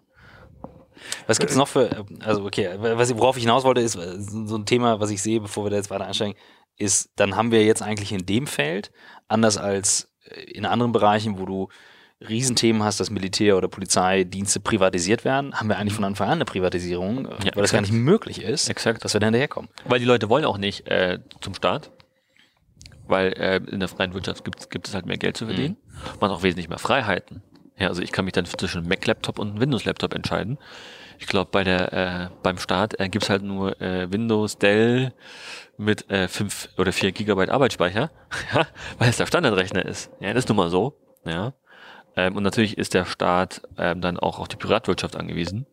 Was 1.27 1.39
gibt's 1.39 1.55
noch 1.55 1.67
für, 1.67 2.05
also 2.19 2.45
okay, 2.45 2.69
was, 2.77 3.15
worauf 3.15 3.37
ich 3.37 3.43
hinaus 3.43 3.63
wollte, 3.63 3.81
ist 3.81 3.93
so 3.93 4.57
ein 4.57 4.65
Thema, 4.65 4.99
was 4.99 5.09
ich 5.09 5.21
sehe, 5.21 5.39
bevor 5.39 5.65
wir 5.65 5.69
da 5.71 5.77
jetzt 5.77 5.89
weiter 5.89 6.05
einsteigen, 6.05 6.35
ist, 6.77 7.11
dann 7.15 7.35
haben 7.35 7.51
wir 7.51 7.63
jetzt 7.63 7.81
eigentlich 7.81 8.11
in 8.11 8.25
dem 8.25 8.45
Feld, 8.45 8.91
anders 9.27 9.57
als 9.57 10.11
in 10.47 10.65
anderen 10.65 10.91
Bereichen, 10.91 11.39
wo 11.39 11.45
du 11.45 11.69
Riesenthemen 12.27 12.83
hast, 12.83 12.99
dass 12.99 13.09
Militär- 13.09 13.55
oder 13.55 13.69
Polizeidienste 13.69 14.59
privatisiert 14.59 15.23
werden, 15.23 15.53
haben 15.55 15.69
wir 15.69 15.77
eigentlich 15.77 15.93
von 15.93 16.03
Anfang 16.03 16.27
an 16.27 16.33
eine 16.33 16.45
Privatisierung, 16.45 17.25
ja, 17.25 17.29
weil 17.29 17.37
exakt. 17.37 17.57
das 17.57 17.71
gar 17.71 17.81
nicht 17.81 17.93
möglich 17.93 18.41
ist, 18.41 18.69
exakt. 18.69 19.05
dass 19.05 19.13
wir 19.13 19.21
da 19.21 19.27
hinterherkommen. 19.27 19.69
Weil 19.85 19.99
die 19.99 20.05
Leute 20.05 20.29
wollen 20.29 20.43
auch 20.43 20.57
nicht 20.57 20.87
äh, 20.87 21.19
zum 21.39 21.53
Staat, 21.53 21.91
weil 23.07 23.33
äh, 23.33 23.61
in 23.71 23.79
der 23.79 23.87
freien 23.87 24.13
Wirtschaft 24.13 24.43
gibt, 24.43 24.69
gibt 24.69 24.87
es 24.87 24.93
halt 24.93 25.05
mehr 25.05 25.17
Geld 25.17 25.37
zu 25.37 25.45
verdienen. 25.45 25.77
Mhm. 25.81 26.19
Man 26.19 26.29
hat 26.29 26.37
auch 26.37 26.43
wesentlich 26.43 26.67
mehr 26.67 26.77
Freiheiten. 26.77 27.41
Ja, 27.77 27.87
also 27.87 28.01
ich 28.01 28.11
kann 28.11 28.25
mich 28.25 28.33
dann 28.33 28.45
zwischen 28.45 28.79
einem 28.79 28.89
Mac-Laptop 28.89 29.39
und 29.39 29.51
einem 29.51 29.61
Windows-Laptop 29.61 30.13
entscheiden. 30.13 30.57
Ich 31.19 31.27
glaube, 31.27 31.49
bei 31.51 31.63
der 31.63 31.93
äh, 31.93 32.29
beim 32.43 32.57
Staat 32.57 32.99
äh, 32.99 33.07
gibt's 33.07 33.29
halt 33.29 33.43
nur 33.43 33.81
äh, 33.81 34.11
Windows, 34.11 34.57
Dell 34.57 35.13
mit 35.77 36.09
äh, 36.09 36.27
fünf 36.27 36.69
oder 36.77 36.91
vier 36.91 37.13
Gigabyte 37.13 37.49
Arbeitsspeicher, 37.49 38.11
ja, 38.53 38.67
weil 38.97 39.09
es 39.09 39.17
der 39.17 39.25
Standardrechner 39.25 39.85
ist. 39.85 40.11
Ja, 40.19 40.33
das 40.33 40.43
ist 40.43 40.49
nun 40.49 40.57
mal 40.57 40.69
so. 40.69 40.97
Ja. 41.25 41.53
Ähm, 42.19 42.35
und 42.35 42.43
natürlich 42.43 42.77
ist 42.77 42.93
der 42.93 43.05
Staat 43.05 43.61
ähm, 43.77 44.01
dann 44.01 44.19
auch 44.19 44.39
auf 44.39 44.49
die 44.49 44.57
Privatwirtschaft 44.57 45.15
angewiesen, 45.15 45.65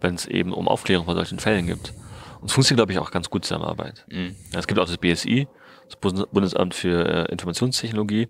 wenn 0.00 0.14
es 0.14 0.26
eben 0.26 0.52
um 0.52 0.68
Aufklärung 0.68 1.06
von 1.06 1.16
solchen 1.16 1.40
Fällen 1.40 1.66
gibt. 1.66 1.92
Und 2.40 2.46
es 2.46 2.52
funktioniert, 2.52 2.78
glaube 2.78 2.92
ich, 2.92 2.98
auch 2.98 3.10
ganz 3.10 3.28
gut 3.28 3.44
Zusammenarbeit. 3.44 4.06
Mhm. 4.08 4.36
Ja, 4.52 4.60
es 4.60 4.68
gibt 4.68 4.78
auch 4.78 4.86
das 4.86 4.98
BSI, 4.98 5.48
das 5.86 5.96
Bundesamt 5.96 6.74
für 6.74 7.06
äh, 7.06 7.32
Informationstechnologie, 7.32 8.28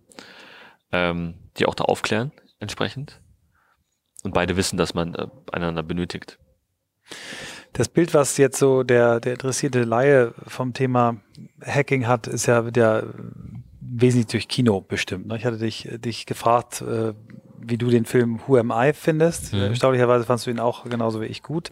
ähm, 0.93 1.35
die 1.59 1.67
auch 1.67 1.75
da 1.75 1.85
aufklären 1.85 2.33
entsprechend. 2.61 3.21
Und 4.25 4.33
beide 4.33 4.57
wissen, 4.57 4.79
dass 4.79 4.95
man 4.95 5.15
äh, 5.15 5.27
einander 5.53 5.83
benötigt. 5.83 6.39
Das 7.75 7.91
Bild, 7.91 8.15
was 8.15 8.39
jetzt 8.39 8.59
so 8.59 8.83
der, 8.83 9.21
der 9.21 9.35
interessierte 9.35 9.85
Laie 9.85 10.33
vom 10.47 10.73
Thema 10.73 11.19
Hacking 11.63 12.07
hat, 12.07 12.27
ist 12.27 12.47
ja 12.47 12.63
der 12.63 13.05
wesentlich 13.91 14.27
durch 14.27 14.49
Kino 14.49 14.81
bestimmt. 14.81 15.27
Ne? 15.27 15.37
Ich 15.37 15.45
hatte 15.45 15.59
dich, 15.59 15.89
dich 15.99 16.27
gefragt, 16.27 16.83
äh, 16.83 17.15
wie 17.61 17.79
du 17.79 17.89
den 17.89 18.05
Film 18.05 18.41
Who 18.47 18.57
Am 18.57 18.73
I 18.75 18.93
findest. 18.93 19.53
Mhm. 19.53 19.61
Erstaunlicherweise 19.61 20.25
fandst 20.25 20.47
du 20.47 20.51
ihn 20.51 20.61
auch 20.61 20.85
genauso 20.85 21.21
wie 21.21 21.27
ich 21.27 21.43
gut. 21.43 21.71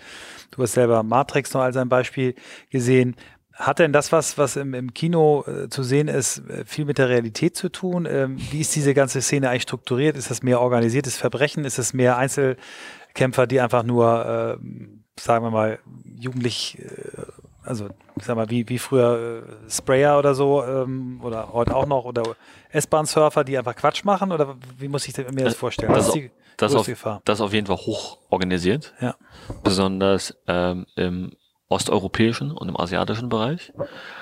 Du 0.50 0.62
hast 0.62 0.72
selber 0.72 1.02
Matrix 1.02 1.52
noch 1.54 1.62
als 1.62 1.76
ein 1.76 1.88
Beispiel 1.88 2.34
gesehen. 2.70 3.16
Hat 3.52 3.78
denn 3.78 3.92
das, 3.92 4.12
was, 4.12 4.36
was 4.36 4.56
im, 4.56 4.74
im 4.74 4.92
Kino 4.92 5.44
äh, 5.46 5.68
zu 5.70 5.82
sehen 5.82 6.08
ist, 6.08 6.38
äh, 6.50 6.64
viel 6.66 6.84
mit 6.84 6.98
der 6.98 7.08
Realität 7.08 7.56
zu 7.56 7.70
tun? 7.70 8.06
Ähm, 8.08 8.36
wie 8.50 8.60
ist 8.60 8.76
diese 8.76 8.92
ganze 8.92 9.22
Szene 9.22 9.48
eigentlich 9.48 9.62
strukturiert? 9.62 10.16
Ist 10.16 10.30
das 10.30 10.42
mehr 10.42 10.60
organisiertes 10.60 11.16
Verbrechen? 11.16 11.64
Ist 11.64 11.78
es 11.78 11.94
mehr 11.94 12.18
Einzelkämpfer, 12.18 13.46
die 13.46 13.60
einfach 13.60 13.82
nur, 13.82 14.58
äh, 14.60 15.20
sagen 15.20 15.44
wir 15.44 15.50
mal, 15.50 15.78
jugendlich 16.18 16.78
äh, 16.80 17.22
also 17.66 17.88
ich 18.16 18.24
sag 18.24 18.36
mal, 18.36 18.48
wie, 18.48 18.68
wie 18.68 18.78
früher 18.78 19.44
äh, 19.66 19.70
Sprayer 19.70 20.18
oder 20.18 20.34
so, 20.34 20.64
ähm, 20.64 21.20
oder 21.22 21.52
heute 21.52 21.74
auch 21.74 21.86
noch, 21.86 22.04
oder 22.04 22.22
S-Bahn-Surfer, 22.70 23.44
die 23.44 23.58
einfach 23.58 23.74
Quatsch 23.74 24.04
machen, 24.04 24.32
oder 24.32 24.56
wie 24.78 24.88
muss 24.88 25.06
ich 25.06 25.16
mir 25.16 25.44
das 25.44 25.56
vorstellen? 25.56 25.92
Das, 25.92 26.06
das 26.06 26.14
ist 26.16 26.22
die 26.22 26.30
das 26.56 26.74
auf, 26.74 26.86
Gefahr. 26.86 27.20
Das 27.24 27.40
auf 27.40 27.52
jeden 27.52 27.66
Fall 27.66 27.76
hoch 27.76 28.18
organisiert. 28.30 28.94
Ja. 29.00 29.14
Besonders 29.62 30.34
ähm, 30.46 30.86
im 30.96 31.32
osteuropäischen 31.68 32.52
und 32.52 32.68
im 32.68 32.78
asiatischen 32.78 33.28
Bereich. 33.28 33.72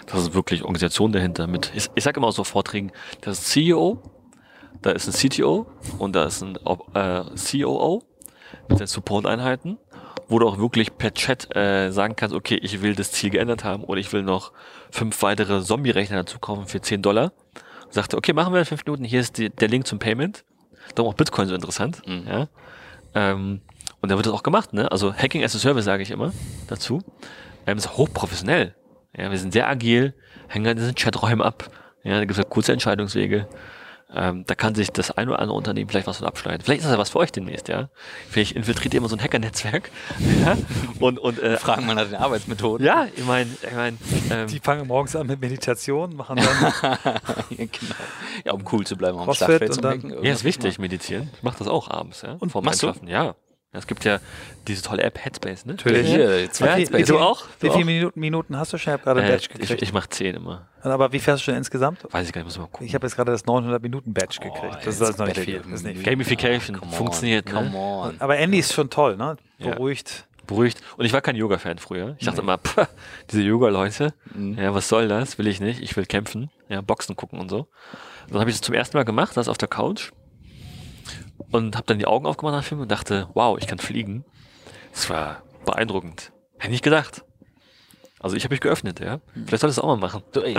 Das 0.07 0.21
ist 0.21 0.35
wirklich 0.35 0.63
Organisation 0.63 1.13
dahinter 1.13 1.47
mit, 1.47 1.73
ich, 1.75 1.89
ich 1.95 2.03
sage 2.05 2.19
immer 2.19 2.29
aus 2.29 2.37
so 2.37 2.45
Vorträgen, 2.45 2.91
das 3.21 3.39
ist 3.39 3.51
CEO, 3.51 4.03
da 4.83 4.91
ist 4.91 5.07
ein 5.07 5.13
CTO 5.13 5.67
und 5.99 6.17
da 6.17 6.25
ist 6.25 6.43
ein 6.43 6.57
äh, 6.95 7.25
COO 7.37 8.03
mit 8.69 8.81
den 8.81 8.87
Support-Einheiten 8.87 9.79
wo 10.29 10.39
du 10.39 10.49
auch 10.49 10.59
wirklich 10.59 10.97
per 10.97 11.13
Chat 11.13 11.55
äh, 11.55 11.91
sagen 11.91 12.17
kannst, 12.17 12.35
okay, 12.35 12.57
ich 12.57 12.83
will 12.83 12.95
das 12.95 13.13
Ziel 13.13 13.31
geändert 13.31 13.65
haben 13.65 13.85
oder 13.85 14.01
ich 14.01 14.13
will 14.13 14.23
noch 14.23 14.53
fünf 14.91 15.21
weitere 15.23 15.63
Zombie-Rechner 15.63 16.19
dazu 16.19 16.39
kaufen 16.39 16.67
für 16.67 16.81
10 16.81 17.03
Dollar. 17.03 17.33
Und 17.85 17.93
sagte, 17.93 18.17
okay, 18.17 18.33
machen 18.33 18.53
wir 18.53 18.61
in 18.61 18.67
fünf 18.67 18.85
Minuten, 18.85 19.05
hier 19.05 19.21
ist 19.21 19.39
die, 19.39 19.51
der 19.51 19.69
Link 19.69 19.87
zum 19.87 19.99
Payment. 19.99 20.45
Darum 20.95 21.13
auch 21.13 21.17
Bitcoin 21.17 21.49
so 21.49 21.55
interessant. 21.55 22.03
Mhm. 22.07 22.27
Ja. 22.27 22.49
Ähm, 23.15 23.61
und 24.01 24.11
da 24.11 24.17
wird 24.17 24.27
das 24.27 24.33
auch 24.33 24.43
gemacht, 24.43 24.73
ne? 24.73 24.91
Also 24.91 25.15
Hacking 25.15 25.43
as 25.45 25.55
a 25.55 25.59
Service 25.59 25.85
sage 25.85 26.03
ich 26.03 26.11
immer 26.11 26.33
dazu. 26.69 27.03
Ähm, 27.67 27.79
ist 27.79 27.97
hochprofessionell. 27.97 28.75
Ja, 29.17 29.31
wir 29.31 29.39
sind 29.39 29.53
sehr 29.53 29.69
agil, 29.69 30.15
hängen 30.49 30.67
an 30.67 30.77
diesen 30.77 30.95
Chaträumen 30.95 31.41
ab. 31.41 31.71
Ja, 32.03 32.15
da 32.15 32.21
gibt 32.21 32.33
es 32.33 32.39
halt 32.39 32.51
kurze 32.51 32.73
Entscheidungswege. 32.73 33.49
Ähm, 34.13 34.45
da 34.47 34.55
kann 34.55 34.75
sich 34.75 34.91
das 34.91 35.11
ein 35.11 35.29
oder 35.29 35.41
andere 35.41 35.57
Unternehmen 35.57 35.89
vielleicht 35.91 36.07
was 36.07 36.19
von 36.19 36.27
abschneiden. 36.27 36.63
Vielleicht 36.63 36.81
ist 36.81 36.87
das 36.87 36.93
ja 36.93 36.99
was 36.99 37.11
für 37.11 37.19
euch 37.19 37.33
demnächst, 37.33 37.69
ja. 37.69 37.89
Vielleicht 38.31 38.53
infiltriert 38.53 38.95
ihr 38.95 38.99
immer 38.99 39.09
so 39.09 39.17
ein 39.17 39.23
Hacker-Netzwerk. 39.23 39.91
ja? 40.45 40.57
Und, 41.01 41.19
und 41.19 41.39
äh, 41.41 41.57
Fragen 41.57 41.87
mal 41.87 41.95
nach 41.95 42.05
den 42.07 42.15
Arbeitsmethoden. 42.15 42.87
ja, 42.87 43.07
ich 43.17 43.25
meine, 43.25 43.51
ich 43.63 43.73
mein, 43.75 43.99
ähm, 44.31 44.47
Die 44.47 44.61
fangen 44.61 44.87
morgens 44.87 45.17
an 45.17 45.27
mit 45.27 45.41
Meditation, 45.41 46.15
machen 46.15 46.37
dann 46.37 46.95
genau. 47.51 47.71
Ja, 48.45 48.53
um 48.53 48.63
cool 48.73 48.87
zu 48.87 48.97
bleiben 48.97 49.19
am 49.19 49.25
Crossfit 49.25 49.63
und 49.63 49.73
zu 49.75 49.81
dann- 49.81 50.01
merken. 50.03 50.25
ja, 50.25 50.33
ist 50.33 50.45
wichtig, 50.45 50.79
meditieren. 50.79 51.31
Ich 51.37 51.43
mache 51.43 51.59
das 51.59 51.69
auch 51.69 51.89
abends, 51.91 52.23
ja. 52.23 52.37
Und 52.39 52.51
vorm 52.51 52.65
machst 52.65 52.83
du? 52.83 52.93
Ja. 53.07 53.35
Ja, 53.75 53.79
Es 53.81 53.87
gibt 53.87 54.05
ja 54.05 54.21
diese 54.67 54.83
tolle 54.83 55.03
App 55.03 55.23
Headspace, 55.23 55.67
ne? 55.67 55.73
Natürlich. 55.73 56.07
Hier, 56.09 56.51
zwei 56.51 56.67
Ja, 56.67 56.73
Headspace. 56.77 57.07
du 57.09 57.19
auch? 57.19 57.45
Wie 57.61 57.69
viele? 57.71 57.85
Minuten, 57.85 58.19
Minuten 58.21 58.57
hast 58.57 58.73
du 58.73 58.79
schon? 58.79 58.93
Ich 58.93 58.95
habe 58.95 59.03
gerade 59.03 59.21
ein 59.21 59.27
Äh, 59.27 59.33
Badge 59.33 59.49
ich 59.53 59.61
gekriegt. 59.61 59.83
ich 59.83 59.93
mache 59.93 60.09
zehn 60.09 60.37
immer. 60.37 60.67
Aber 60.83 61.13
wie 61.13 61.19
fährst 61.19 61.43
du 61.43 61.45
schon 61.47 61.55
insgesamt? 61.57 62.05
Weiß 62.11 62.27
ich 62.27 62.33
gar 62.33 62.41
nicht, 62.41 62.47
muss 62.47 62.57
mal 62.59 62.65
gucken. 62.69 62.87
Ich 62.87 62.95
habe 62.95 63.07
jetzt 63.07 63.17
gerade 63.17 63.33
das 63.33 63.45
900-Minuten-Badge 63.45 64.39
Oh, 64.41 64.45
gekriegt. 64.53 64.87
jetzt 64.87 65.01
das 65.01 65.11
ist 65.11 65.19
noch 65.19 65.27
nicht 65.27 65.39
viel. 65.41 65.63
viel. 65.63 66.03
Gamification 66.03 66.81
on, 66.81 66.89
funktioniert, 66.91 67.47
Come 67.47 67.71
ne? 67.71 67.77
on. 67.77 68.17
Aber 68.21 68.37
Andy 68.39 68.59
ist 68.61 68.73
schon 68.73 68.89
toll, 68.91 69.17
ne? 69.17 69.37
Ja. 69.59 69.71
Beruhigt. 69.73 70.27
beruhigt. 70.47 70.83
Und 70.99 71.07
ich 71.07 71.13
war 71.15 71.23
kein 71.23 71.37
Yoga-Fan 71.37 71.79
früher. 71.79 72.17
Ich 72.19 72.27
dachte 72.27 72.37
Nee. 72.41 72.43
immer, 72.45 72.59
pff, 72.59 72.87
diese 73.31 73.41
Yoga-Leute, 73.43 74.13
Mhm. 74.35 74.59
ja, 74.59 74.75
was 74.75 74.89
soll 74.91 75.09
das? 75.09 75.39
Will 75.39 75.47
ich 75.47 75.59
nicht. 75.61 75.81
Ich 75.81 75.97
will 75.97 76.05
kämpfen, 76.05 76.51
ja, 76.69 76.83
Boxen 76.83 77.17
gucken 77.17 77.41
und 77.41 77.49
so. 77.49 77.67
Dann 78.29 78.41
habe 78.41 78.51
ich 78.51 78.57
das 78.57 78.61
zum 78.61 78.75
ersten 78.75 78.97
Mal 78.97 79.05
gemacht, 79.05 79.37
das 79.39 79.49
auf 79.49 79.57
der 79.59 79.69
Couch. 79.69 80.11
Und 81.55 81.77
habe 81.77 81.87
dann 81.87 81.99
die 81.99 82.07
Augen 82.07 82.27
aufgemacht 82.27 82.55
nach 82.55 82.63
dem 82.63 82.67
Film 82.69 82.81
und 82.81 82.91
dachte, 82.91 83.29
wow, 83.35 83.57
ich 83.59 83.67
kann 83.67 83.79
fliegen. 83.79 84.25
Das 84.93 85.09
war 85.09 85.43
beeindruckend. 85.65 86.33
Hätte 86.55 86.65
ich 86.67 86.71
nicht 86.71 86.85
gedacht. 86.85 87.23
Also 88.21 88.37
ich 88.37 88.45
habe 88.45 88.55
mich 88.55 88.61
geöffnet, 88.63 89.01
ja. 89.01 89.21
Vielleicht 89.35 89.61
soll 89.61 89.69
ich 89.71 89.77
das 89.77 89.79
auch 89.79 89.89
mal 89.89 89.97
machen. 89.99 90.23
Du, 90.33 90.41
ey, 90.41 90.57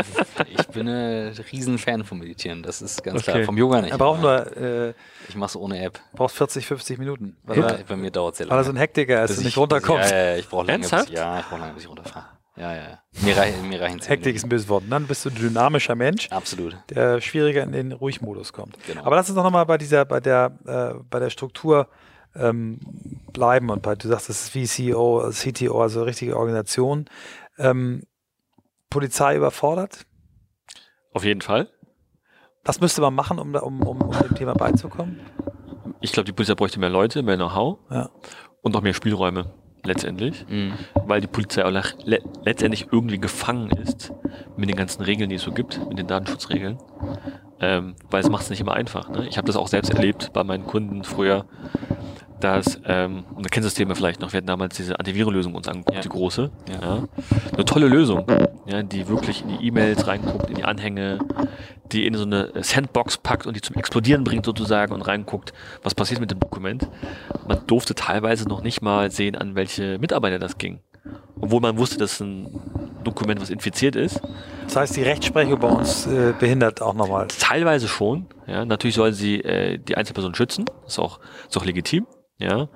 ich 0.50 0.68
bin 0.68 0.88
ein 0.88 1.34
riesen 1.52 1.80
Fan 1.80 2.04
vom 2.04 2.20
Meditieren, 2.20 2.62
das 2.62 2.80
ist 2.82 3.04
ganz 3.04 3.24
Okay. 3.24 3.32
klar. 3.32 3.44
Vom 3.44 3.58
Yoga 3.58 3.82
nicht. 3.82 3.92
Er 3.92 3.98
braucht 3.98 4.22
nur, 4.22 4.56
äh, 4.56 4.94
ich 5.28 5.36
mache 5.36 5.50
es 5.50 5.56
ohne 5.56 5.82
App. 5.84 6.00
braucht 6.14 6.36
40, 6.36 6.66
50 6.68 7.00
Minuten. 7.00 7.36
Weil, 7.44 7.58
Ja, 7.60 7.78
bei 7.88 7.96
mir 7.96 8.12
dauert 8.12 8.34
es 8.34 8.38
sehr 8.38 8.50
weil 8.50 8.58
er 8.60 8.64
so 8.64 8.70
lange. 8.70 8.78
ein 8.80 8.82
Hektiker 8.82 9.24
ist 9.24 9.30
Bis 9.30 9.38
und 9.40 9.44
nicht 9.46 9.54
ich- 9.54 9.58
runterkommt. 9.58 10.06
Ja, 10.12 10.16
ja, 10.16 10.36
ich 10.38 10.48
brauche 10.48 10.68
lange, 10.68 10.80
bis, 10.88 10.92
ja, 11.10 11.40
ich 11.40 11.46
brauche 11.48 11.60
lange, 11.60 11.74
bis 11.74 11.84
ich 11.84 11.90
runterfahre. 11.90 12.26
Ja, 12.58 12.74
ja, 12.74 12.82
ja. 12.90 13.00
Mir, 13.22 13.36
rei 13.36 13.54
mir 13.64 13.82
reichen 13.82 14.00
zehn 14.00 14.10
Hektik 14.10 14.36
ist 14.36 14.44
ein 14.46 14.50
böses 14.50 14.70
Wort. 14.70 14.84
Und 14.86 14.90
dann 14.90 15.08
bist 15.08 15.26
du 15.26 15.30
ein 15.30 15.36
dynamischer 15.36 15.96
Mensch. 15.96 16.30
Absolut. 16.32 16.78
der 16.90 17.20
schwieriger 17.22 17.64
in 17.64 17.72
den 17.74 17.92
Ruhigmodus 17.92 18.54
kommt. 18.54 18.78
Genau. 18.88 19.04
Aber 19.04 19.16
lass 19.18 19.30
uns 19.30 19.36
doch 19.36 19.44
nochmal 19.44 19.66
bei 19.66 19.78
dieser, 19.78 20.06
bei 20.06 20.20
der, 20.20 20.58
äh, 20.66 21.04
bei 21.10 21.20
der 21.20 21.30
Struktur 21.30 21.90
ähm, 22.36 22.80
bleiben 23.34 23.70
und 23.70 23.82
bei, 23.82 23.96
du 23.96 24.08
sagst, 24.08 24.30
das 24.30 24.44
ist 24.44 24.56
wie 24.56 24.66
CEO, 24.66 25.30
CTO, 25.32 25.82
also 25.82 26.04
richtige 26.04 26.38
Organisation. 26.38 27.06
Ähm, 27.58 28.04
Polizei 28.90 29.36
überfordert? 29.36 30.06
Auf 31.12 31.24
jeden 31.24 31.42
Fall. 31.42 31.70
Was 32.64 32.80
müsste 32.80 33.02
man 33.02 33.14
machen, 33.14 33.38
um, 33.40 33.52
da, 33.54 33.60
um, 33.60 33.82
um, 33.84 34.02
um 34.02 34.12
dem 34.12 34.36
Thema 34.36 34.54
beizukommen? 34.54 35.20
Ich 36.02 36.12
glaube, 36.12 36.26
die 36.26 36.32
Polizei 36.34 36.56
bräuchte 36.56 36.80
mehr 36.80 36.90
Leute, 36.90 37.22
mehr 37.22 37.36
Know-how 37.36 37.80
Ja. 37.90 38.10
und 38.62 38.74
noch 38.74 38.82
mehr 38.82 38.94
Spielräume 38.94 39.54
letztendlich. 39.86 40.46
Mhm. 40.50 40.74
weil 41.08 41.22
die 41.22 41.28
Polizei 41.28 41.64
auch 41.66 41.72
le 42.04 42.20
letztendlich 42.44 42.88
irgendwie 42.92 43.20
gefangen 43.20 43.70
ist 43.72 44.12
mit 44.58 44.70
den 44.70 44.76
ganzen 44.76 45.04
Regeln, 45.04 45.30
die 45.30 45.36
es 45.36 45.44
so 45.44 45.52
gibt, 45.52 45.80
mit 45.88 45.98
den 45.98 46.08
Datenschutzregeln. 46.08 46.78
Ähm, 47.60 47.96
weil 48.12 48.22
es 48.22 48.30
macht 48.30 48.44
es 48.44 48.50
nicht 48.50 48.60
immer 48.60 48.74
einfach. 48.74 49.10
Ne? 49.10 49.28
Ich 49.28 49.38
habe 49.38 49.48
das 49.48 49.56
auch 49.56 49.68
selbst 49.68 49.90
erlebt 49.90 50.32
bei 50.34 50.44
meinen 50.44 50.66
Kunden 50.66 51.04
früher, 51.04 51.46
dass, 52.40 52.80
ähm, 52.86 53.24
und 53.34 53.46
du 53.46 53.50
kennst 53.50 53.66
das 53.68 53.74
Thema 53.76 53.96
vielleicht 53.96 54.20
noch, 54.22 54.34
wir 54.34 54.38
hatten 54.38 54.48
damals 54.48 54.76
diese 54.76 55.00
Antivirenlösung 55.00 55.56
uns 55.56 55.68
angeguckt, 55.68 55.96
Ja. 55.96 56.02
die 56.02 56.10
große. 56.10 56.52
Ja. 56.70 56.82
Ja. 56.82 57.04
Eine 57.54 57.66
tolle 57.66 57.88
Lösung, 57.88 58.26
ja, 58.66 58.84
die 58.84 59.08
wirklich 59.08 59.42
in 59.42 59.58
die 59.58 59.68
E-Mails 59.68 60.06
reinguckt, 60.08 60.50
in 60.50 60.56
die 60.56 60.64
Anhänge, 60.66 61.20
die 61.92 62.06
in 62.06 62.14
so 62.16 62.24
eine 62.24 62.52
Sandbox 62.62 63.18
packt 63.20 63.48
und 63.48 63.56
die 63.56 63.62
zum 63.62 63.76
Explodieren 63.78 64.24
bringt 64.24 64.46
sozusagen 64.46 64.94
und 64.94 65.02
reinguckt, 65.02 65.54
was 65.84 65.96
passiert 65.96 66.20
mit 66.20 66.32
dem 66.32 66.40
Dokument. 66.40 66.88
Man 67.48 67.62
durfte 67.68 67.96
teilweise 67.96 68.48
noch 68.48 68.62
nicht 68.62 68.82
mal 68.82 69.12
sehen, 69.12 69.36
an 69.36 69.56
welche 69.56 69.98
Mitarbeiter 70.00 70.40
das 70.40 70.58
ging. 70.58 70.80
Obwohl 71.40 71.62
man 71.62 71.78
wusste, 71.78 71.98
dass 71.98 72.20
ein 72.20 72.48
Dokument, 73.04 73.40
was 73.40 73.52
infiziert 73.52 73.96
ist. 73.96 74.20
Das 74.64 74.76
heißt, 74.78 74.96
die 74.98 75.04
Rechtsprechung 75.04 75.60
bei 75.60 75.68
uns 75.68 76.08
äh, 76.08 76.34
behindert 76.40 76.82
auch 76.82 76.96
nochmal. 76.96 77.28
Teilweise 77.28 77.88
schon. 77.88 78.26
Ja, 78.48 78.66
natürlich 78.66 78.96
soll 78.96 79.14
sie 79.14 79.42
äh, 79.42 79.78
die 79.78 79.96
Einzelperson 79.96 80.34
schützen. 80.34 80.66
Ist 80.88 80.98
auch, 80.98 81.20
ist 81.48 81.56
auch 81.56 81.66
legitim. 81.66 82.08
Ja, 82.38 82.68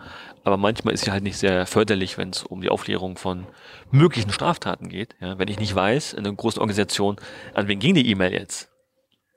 aber 0.45 0.55
manchmal 0.55 0.93
ist 0.93 1.03
sie 1.03 1.11
halt 1.11 1.23
nicht 1.23 1.37
sehr 1.37 1.65
förderlich, 1.65 2.17
wenn 2.17 2.29
es 2.29 2.43
um 2.43 2.61
die 2.61 2.69
Aufklärung 2.69 3.17
von 3.17 3.45
möglichen 3.91 4.31
Straftaten 4.31 4.87
geht. 4.87 5.15
Ja, 5.19 5.37
wenn 5.37 5.49
ich 5.49 5.59
nicht 5.59 5.75
weiß, 5.75 6.13
in 6.13 6.19
einer 6.19 6.33
großen 6.33 6.61
Organisation, 6.61 7.17
an 7.53 7.67
wen 7.67 7.79
ging 7.79 7.93
die 7.93 8.09
E-Mail 8.09 8.31
jetzt? 8.31 8.69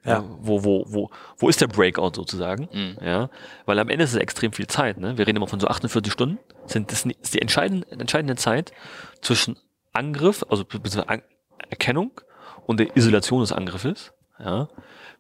Ja. 0.05 0.25
wo, 0.41 0.64
wo, 0.64 0.85
wo, 0.89 1.11
wo 1.39 1.49
ist 1.49 1.61
der 1.61 1.68
Breakout 1.68 2.12
sozusagen? 2.16 2.68
Mhm. 2.73 2.97
Ja, 3.05 3.31
weil 3.66 3.79
am 3.79 3.89
Ende 3.89 4.03
ist 4.03 4.12
es 4.12 4.18
extrem 4.18 4.53
viel 4.53 4.66
Zeit. 4.66 4.99
Ne? 4.99 5.16
Wir 5.16 5.29
reden 5.29 5.37
immer 5.37 5.47
von 5.47 5.61
so 5.61 5.68
48 5.68 6.12
Stunden. 6.12 6.41
Sind 6.66 6.91
das 6.91 7.05
ist 7.07 7.35
die 7.35 7.41
entscheidende, 7.41 7.89
entscheidende 7.93 8.35
Zeit 8.35 8.73
zwischen 9.20 9.57
Angriff, 9.93 10.45
also 10.49 10.64
beziehungsweise 10.64 11.09
An 11.09 11.23
Erkennung 11.70 12.20
und 12.66 12.81
der 12.81 12.97
Isolation 12.97 13.41
des 13.41 13.53
Angriffes. 13.53 14.12
Ja, 14.41 14.68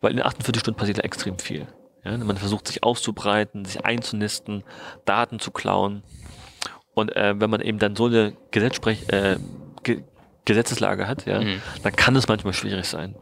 weil 0.00 0.10
in 0.10 0.16
den 0.16 0.26
48 0.26 0.60
Stunden 0.60 0.78
passiert 0.78 0.98
da 0.98 1.02
extrem 1.02 1.38
viel. 1.38 1.68
Ja, 2.04 2.16
man 2.18 2.36
versucht 2.36 2.66
sich 2.66 2.82
auszubreiten, 2.82 3.64
sich 3.64 3.84
einzunisten, 3.84 4.64
Daten 5.04 5.38
zu 5.38 5.50
klauen. 5.50 6.02
Und 6.94 7.14
äh, 7.16 7.38
wenn 7.40 7.48
man 7.50 7.60
eben 7.60 7.78
dann 7.78 7.96
so 7.96 8.06
eine 8.06 8.36
Gesetzsprech 8.50 9.08
äh, 9.08 9.36
Ge 9.82 10.02
Gesetzeslage 10.44 11.06
hat, 11.06 11.24
ja, 11.26 11.40
Mhm. 11.40 11.62
dann 11.84 11.94
kann 11.94 12.16
es 12.16 12.26
manchmal 12.26 12.52
schwierig 12.52 12.86
sein. 12.86 13.14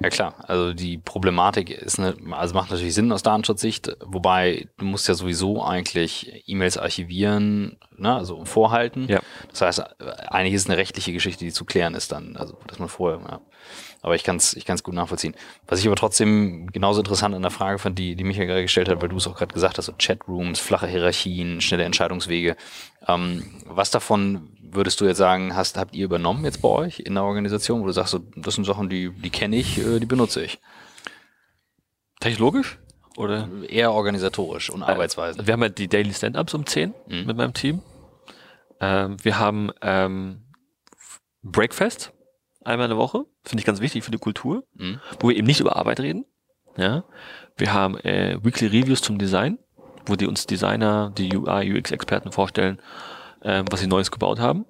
Ja 0.00 0.10
klar, 0.10 0.34
also 0.48 0.72
die 0.72 0.98
Problematik 0.98 1.70
ist 1.70 1.98
eine, 1.98 2.16
also 2.32 2.54
macht 2.54 2.70
natürlich 2.70 2.94
Sinn 2.94 3.12
aus 3.12 3.22
Datenschutzsicht, 3.22 3.96
wobei 4.04 4.68
du 4.76 4.84
musst 4.84 5.08
ja 5.08 5.14
sowieso 5.14 5.62
eigentlich 5.62 6.44
E-Mails 6.46 6.78
archivieren, 6.78 7.78
ne, 7.96 8.14
also 8.14 8.44
vorhalten. 8.44 9.06
Ja. 9.08 9.20
Das 9.50 9.60
heißt, 9.60 9.84
eigentlich 10.28 10.54
ist 10.54 10.62
es 10.62 10.68
eine 10.68 10.78
rechtliche 10.78 11.12
Geschichte, 11.12 11.44
die 11.44 11.52
zu 11.52 11.64
klären 11.64 11.94
ist 11.94 12.12
dann, 12.12 12.36
also 12.36 12.58
dass 12.66 12.78
man 12.78 12.88
vorher, 12.88 13.20
ja. 13.20 13.40
Aber 14.02 14.14
ich 14.14 14.22
kann 14.22 14.36
es 14.36 14.52
ich 14.54 14.66
kann's 14.66 14.82
gut 14.82 14.92
nachvollziehen. 14.92 15.34
Was 15.66 15.80
ich 15.80 15.86
aber 15.86 15.96
trotzdem 15.96 16.66
genauso 16.66 17.00
interessant 17.00 17.34
an 17.34 17.40
der 17.40 17.50
Frage 17.50 17.78
fand, 17.78 17.98
die, 17.98 18.16
die 18.16 18.24
Michael 18.24 18.46
gerade 18.46 18.60
gestellt 18.60 18.90
hat, 18.90 19.00
weil 19.00 19.08
du 19.08 19.16
es 19.16 19.26
auch 19.26 19.34
gerade 19.34 19.54
gesagt 19.54 19.78
hast, 19.78 19.86
so 19.86 19.94
Chatrooms, 19.96 20.60
flache 20.60 20.86
Hierarchien, 20.86 21.62
schnelle 21.62 21.84
Entscheidungswege. 21.84 22.56
Ähm, 23.08 23.62
was 23.64 23.90
davon 23.90 24.53
würdest 24.74 25.00
du 25.00 25.04
jetzt 25.06 25.18
sagen, 25.18 25.54
hast, 25.54 25.76
habt 25.76 25.94
ihr 25.94 26.04
übernommen 26.04 26.44
jetzt 26.44 26.62
bei 26.62 26.68
euch 26.68 27.00
in 27.00 27.14
der 27.14 27.24
Organisation, 27.24 27.82
wo 27.82 27.86
du 27.86 27.92
sagst, 27.92 28.12
so, 28.12 28.20
das 28.36 28.54
sind 28.54 28.64
Sachen, 28.64 28.88
die, 28.88 29.10
die 29.10 29.30
kenne 29.30 29.56
ich, 29.56 29.78
äh, 29.78 30.00
die 30.00 30.06
benutze 30.06 30.42
ich? 30.44 30.58
Technologisch? 32.20 32.78
Oder? 33.16 33.48
Eher 33.68 33.92
organisatorisch 33.92 34.70
und 34.70 34.82
Arbeitsweisen. 34.82 35.46
Wir 35.46 35.52
haben 35.52 35.60
halt 35.62 35.78
die 35.78 35.88
Daily 35.88 36.12
Stand-Ups 36.12 36.54
um 36.54 36.66
10 36.66 36.94
Mhm. 37.08 37.26
mit 37.26 37.36
meinem 37.36 37.52
Team. 37.52 37.80
Ähm, 38.80 39.16
wir 39.22 39.38
haben 39.38 39.70
ähm, 39.82 40.44
Breakfast 41.42 42.12
einmal 42.64 42.86
in 42.86 42.90
der 42.90 42.98
Woche. 42.98 43.24
Finde 43.44 43.60
ich 43.60 43.66
ganz 43.66 43.80
wichtig 43.80 44.02
für 44.02 44.10
die 44.10 44.18
Kultur, 44.18 44.64
Mhm. 44.74 45.00
wo 45.20 45.28
wir 45.28 45.36
eben 45.36 45.46
nicht 45.46 45.60
über 45.60 45.76
Arbeit 45.76 46.00
reden. 46.00 46.24
Ja. 46.76 47.04
Wir 47.56 47.72
haben 47.72 47.96
äh, 47.98 48.38
Weekly 48.42 48.66
Reviews 48.66 49.00
zum 49.00 49.18
Design, 49.18 49.58
wo 50.06 50.16
die 50.16 50.26
uns 50.26 50.46
Designer, 50.46 51.12
die 51.16 51.36
UI, 51.36 51.78
UX-Experten 51.78 52.32
vorstellen, 52.32 52.80
ähm, 53.44 53.66
was 53.70 53.80
sie 53.80 53.86
Neues 53.86 54.10
gebaut 54.10 54.40
haben. 54.40 54.64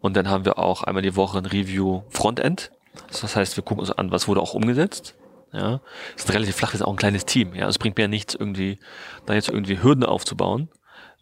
Und 0.00 0.16
dann 0.16 0.28
haben 0.28 0.44
wir 0.44 0.58
auch 0.58 0.82
einmal 0.82 1.02
die 1.02 1.16
Woche 1.16 1.38
ein 1.38 1.46
Review 1.46 2.02
Frontend. 2.10 2.70
Das 3.08 3.36
heißt, 3.36 3.56
wir 3.56 3.64
gucken 3.64 3.80
uns 3.80 3.90
an, 3.90 4.10
was 4.10 4.28
wurde 4.28 4.40
auch 4.40 4.54
umgesetzt. 4.54 5.14
Ja, 5.52 5.80
das 6.14 6.24
ist 6.24 6.32
relativ 6.32 6.56
flach, 6.56 6.74
ist 6.74 6.82
auch 6.82 6.92
ein 6.92 6.96
kleines 6.96 7.26
Team. 7.26 7.54
Ja, 7.54 7.62
also 7.62 7.70
es 7.70 7.78
bringt 7.78 7.96
mir 7.96 8.04
ja 8.04 8.08
nichts, 8.08 8.34
irgendwie 8.34 8.78
da 9.26 9.34
jetzt 9.34 9.48
irgendwie 9.48 9.82
Hürden 9.82 10.04
aufzubauen, 10.04 10.68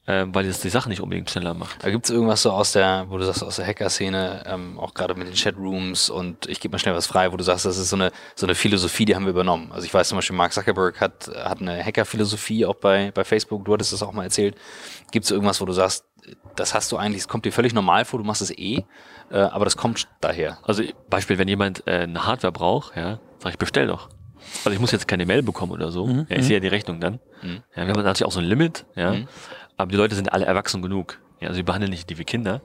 ähm, 0.07 0.35
weil 0.35 0.47
das 0.47 0.61
die 0.61 0.69
Sache 0.69 0.91
nicht 0.91 1.01
unbedingt 1.01 1.31
schneller 1.31 1.55
macht. 1.55 1.83
Da 1.83 1.91
gibt 1.91 2.05
es 2.05 2.11
irgendwas 2.11 2.43
so 2.43 2.51
aus 2.51 2.73
der, 2.73 3.07
wo 3.09 3.17
du 3.17 3.25
sagst, 3.25 3.43
aus 3.43 3.57
der 3.57 3.67
Hacker-Szene, 3.67 4.45
ähm, 4.47 4.79
auch 4.79 4.93
gerade 4.93 5.15
mit 5.15 5.29
den 5.29 5.35
Chatrooms 5.35 6.11
und 6.11 6.47
ich 6.47 6.61
gebe 6.61 6.73
mal 6.73 6.79
schnell 6.79 6.95
was 6.95 7.07
frei, 7.07 7.33
wo 7.33 7.39
du 7.39 7.45
sagst, 7.45 7.65
das 7.65 7.79
ist 7.79 7.89
so 7.89 7.97
eine, 7.97 8.13
so 8.35 8.45
eine 8.45 8.55
Philosophie, 8.55 9.07
die 9.07 9.15
haben 9.15 9.25
wir 9.25 9.31
übernommen. 9.31 9.73
Also 9.73 9.87
ich 9.87 9.95
weiß 9.95 10.09
zum 10.09 10.19
Beispiel, 10.19 10.37
Mark 10.37 10.53
Zuckerberg 10.53 11.01
hat, 11.01 11.31
hat 11.35 11.63
eine 11.63 11.83
Hacker-Philosophie 11.83 12.67
auch 12.67 12.77
bei, 12.77 13.11
bei 13.13 13.25
Facebook, 13.25 13.65
du 13.65 13.73
hattest 13.73 13.95
das 13.95 14.03
auch 14.03 14.13
mal 14.13 14.25
erzählt. 14.25 14.57
Gibt 15.11 15.25
es 15.25 15.31
irgendwas, 15.31 15.61
wo 15.61 15.65
du 15.65 15.73
sagst, 15.73 16.05
das 16.57 16.75
hast 16.75 16.93
du 16.93 16.97
eigentlich, 16.97 17.23
es 17.23 17.29
kommt 17.29 17.45
dir 17.45 17.53
völlig 17.53 17.73
normal 17.73 18.05
vor, 18.05 18.19
du 18.19 18.25
machst 18.25 18.43
es 18.43 18.51
eh, 18.51 18.85
äh, 19.31 19.39
aber 19.39 19.65
das 19.65 19.77
kommt 19.77 20.09
daher. 20.21 20.59
Also 20.65 20.83
Beispiel, 21.09 21.39
wenn 21.39 21.49
jemand 21.49 21.87
äh, 21.87 22.01
eine 22.01 22.27
Hardware 22.27 22.53
braucht, 22.53 22.97
ja, 22.97 23.19
sag 23.39 23.53
ich, 23.53 23.59
bestell 23.59 23.87
doch. 23.87 24.09
Also 24.65 24.71
ich 24.71 24.79
muss 24.81 24.93
jetzt 24.93 25.09
keine 25.09 25.27
Mail 25.27 25.43
bekommen 25.43 25.73
oder 25.73 25.91
so. 25.91 26.07
Mhm, 26.07 26.27
Ja, 26.29 26.37
ich 26.37 26.45
sehe 26.47 26.57
ja 26.57 26.61
die 26.61 26.69
Rechnung 26.69 27.01
dann. 27.01 27.21
Mhm. 27.43 27.63
Ja, 27.75 27.87
wir 27.87 27.89
haben 27.95 28.03
natürlich 28.03 28.25
auch 28.27 28.33
so 28.33 28.41
ein 28.41 28.47
Limit, 28.47 28.85
ja. 28.95 29.13
Mhm. 29.15 29.29
Aber 29.77 29.91
die 29.91 29.97
Leute 29.97 30.15
sind 30.15 30.33
alle 30.33 30.45
erwachsen 30.45 30.83
genug. 30.83 31.19
Ja, 31.41 31.49
also 31.49 31.57
wir 31.59 31.65
behandeln 31.65 31.91
nicht 31.91 32.11
die 32.11 32.19
wie 32.19 32.25
Kinder. 32.25 32.61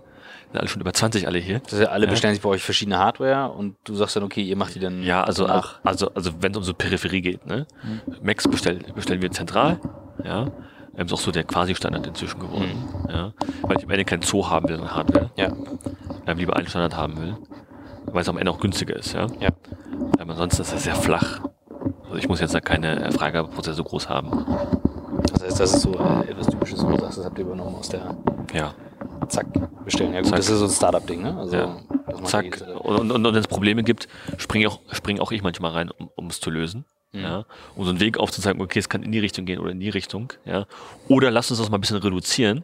Sind 0.51 0.59
alle 0.59 0.67
schon 0.67 0.81
über 0.81 0.93
20 0.93 1.27
alle 1.27 1.39
hier. 1.39 1.59
Das 1.59 1.73
ist 1.73 1.79
ja, 1.81 1.87
alle 1.87 2.05
Ja. 2.05 2.11
bestellen 2.11 2.33
sich 2.33 2.43
bei 2.43 2.49
euch 2.49 2.63
verschiedene 2.63 2.97
Hardware 2.99 3.51
und 3.51 3.75
du 3.85 3.95
sagst 3.95 4.15
dann, 4.15 4.23
okay, 4.23 4.41
ihr 4.41 4.55
macht 4.55 4.75
die 4.75 4.79
dann 4.79 5.03
Ja, 5.03 5.23
also, 5.23 5.45
nach. 5.47 5.79
also, 5.83 6.11
also 6.13 6.31
wenn 6.41 6.51
es 6.51 6.57
um 6.57 6.63
so 6.63 6.73
Peripherie 6.73 7.21
geht, 7.21 7.45
ne? 7.45 7.65
Macs 8.21 8.47
bestell, 8.47 8.79
bestellen 8.95 9.21
wir 9.21 9.31
zentral, 9.31 9.79
ja. 10.23 10.47
Ähm, 10.95 11.05
ist 11.07 11.13
auch 11.13 11.19
so 11.19 11.31
der 11.31 11.43
Quasi-Standard 11.43 12.05
inzwischen 12.07 12.39
geworden, 12.39 12.71
ja. 13.09 13.33
Weil 13.63 13.77
ich 13.77 13.83
am 13.83 13.89
Ende 13.89 14.05
kein 14.05 14.21
Zoo 14.21 14.47
haben 14.49 14.67
will, 14.69 14.75
sondern 14.77 14.95
Hardware. 14.95 15.31
Ja. 15.37 15.51
Ähm, 16.27 16.37
lieber 16.37 16.55
einen 16.55 16.67
Standard 16.67 16.95
haben 16.95 17.17
will. 17.19 17.35
Weil 18.05 18.21
es 18.21 18.29
am 18.29 18.37
Ende 18.37 18.51
auch 18.51 18.59
günstiger 18.59 18.95
ist, 18.95 19.13
ja. 19.13 19.27
Ja. 19.39 19.49
Ähm, 20.19 20.29
ansonsten 20.29 20.61
ist 20.61 20.71
das 20.73 20.83
sehr 20.83 20.95
flach. 20.95 21.41
Also 22.03 22.15
ich 22.17 22.27
muss 22.27 22.39
jetzt 22.41 22.53
da 22.53 22.59
keine 22.59 23.03
äh, 23.05 23.11
Freigabeprozesse 23.11 23.83
groß 23.83 24.07
haben. 24.09 24.29
Das 25.31 25.43
heißt, 25.43 25.59
das 25.59 25.73
ist 25.73 25.81
so 25.81 25.93
äh, 25.93 26.29
etwas 26.29 26.47
Typisches, 26.47 26.83
wo 26.85 26.91
du 26.91 26.99
sagst, 26.99 27.17
das 27.17 27.25
habt 27.25 27.39
ihr 27.39 27.45
übernommen 27.45 27.75
aus 27.75 27.89
der 27.89 28.15
Ja. 28.53 28.73
Zack, 29.29 29.47
bestellen. 29.85 30.13
Ja 30.13 30.19
gut, 30.19 30.29
Zack. 30.29 30.37
das 30.37 30.49
ist 30.49 30.59
so 30.59 30.65
ein 30.65 30.69
Startup-Ding, 30.71 31.21
ne? 31.23 31.35
Also, 31.37 31.55
Ja. 31.55 31.75
Zack. 32.25 32.43
jedes- 32.43 32.61
Und, 32.61 32.97
und, 32.99 33.11
und 33.11 33.23
wenn 33.23 33.35
es 33.35 33.47
Probleme 33.47 33.81
gibt, 33.83 34.07
springe 34.37 34.67
auch, 34.67 34.79
spring 34.91 35.19
auch 35.19 35.31
ich 35.31 35.41
manchmal 35.41 35.71
rein, 35.71 35.89
um 36.15 36.27
es 36.27 36.39
zu 36.39 36.51
lösen. 36.51 36.85
Ja, 37.21 37.45
um 37.75 37.83
so 37.83 37.91
einen 37.91 37.99
Weg 37.99 38.17
aufzuzeigen, 38.17 38.59
okay, 38.61 38.79
es 38.79 38.89
kann 38.89 39.03
in 39.03 39.11
die 39.11 39.19
Richtung 39.19 39.45
gehen 39.45 39.59
oder 39.59 39.71
in 39.71 39.79
die 39.79 39.89
Richtung. 39.89 40.33
Ja, 40.45 40.65
oder 41.07 41.29
lass 41.29 41.51
uns 41.51 41.59
das 41.59 41.69
mal 41.69 41.77
ein 41.77 41.81
bisschen 41.81 41.97
reduzieren. 41.97 42.63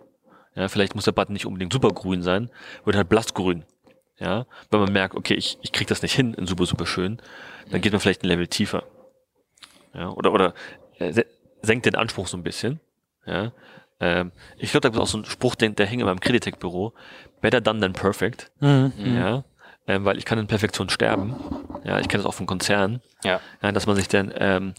Ja, 0.56 0.68
vielleicht 0.68 0.96
muss 0.96 1.06
der 1.06 1.12
Button 1.12 1.34
nicht 1.34 1.46
unbedingt 1.46 1.72
supergrün 1.72 2.24
sein, 2.24 2.50
wird 2.84 2.96
halt 2.98 3.10
blassgrün. 3.10 3.64
Ja, 4.18 4.48
wenn 4.72 4.80
man 4.80 4.92
merkt, 4.92 5.16
okay, 5.16 5.36
ich, 5.36 5.58
ich 5.62 5.72
krieg 5.72 5.88
das 5.88 6.02
nicht 6.02 6.14
hin 6.16 6.34
in 6.34 6.48
super, 6.48 6.66
super 6.66 6.86
schön, 6.88 7.22
dann 7.70 7.80
geht 7.82 7.92
man 7.92 8.02
vielleicht 8.02 8.24
ein 8.24 8.28
Level 8.28 8.48
tiefer. 8.48 8.84
Ja, 9.94 10.10
oder, 10.10 10.34
oder 10.34 10.54
äh, 10.98 11.12
se- 11.14 11.26
senkt 11.62 11.86
den 11.86 11.96
Anspruch 11.96 12.28
so 12.28 12.36
ein 12.38 12.44
bisschen. 12.44 12.80
Ja, 13.26 13.52
ähm, 14.00 14.32
ich 14.58 14.72
glaube, 14.72 14.82
da 14.82 14.90
gibt 14.90 14.98
es 14.98 15.02
auch 15.02 15.12
so 15.12 15.18
einen 15.18 15.26
Spruch, 15.26 15.56
der, 15.56 15.70
der 15.70 15.86
hängt 15.86 16.02
in 16.02 16.06
meinem 16.08 16.20
Creditec-Büro. 16.20 16.94
Better 17.42 17.62
done 17.62 17.80
than 17.80 17.94
perfect. 17.94 18.52
Mhm. 18.60 19.16
Ja, 19.16 19.44
ähm, 19.90 20.06
weil 20.06 20.20
ich 20.20 20.26
kann 20.26 20.38
in 20.38 20.46
Perfektion 20.46 20.88
sterben. 20.90 21.36
Ja, 21.84 22.00
ich 22.00 22.08
kenne 22.08 22.22
das 22.22 22.30
auch 22.30 22.36
von 22.36 22.46
Konzernen. 22.46 23.02
Ja. 23.24 23.42
Ja, 23.62 23.72
dass 23.72 23.88
man 23.88 23.96
sich 23.96 24.08
dann 24.08 24.32
ähm, 24.38 24.76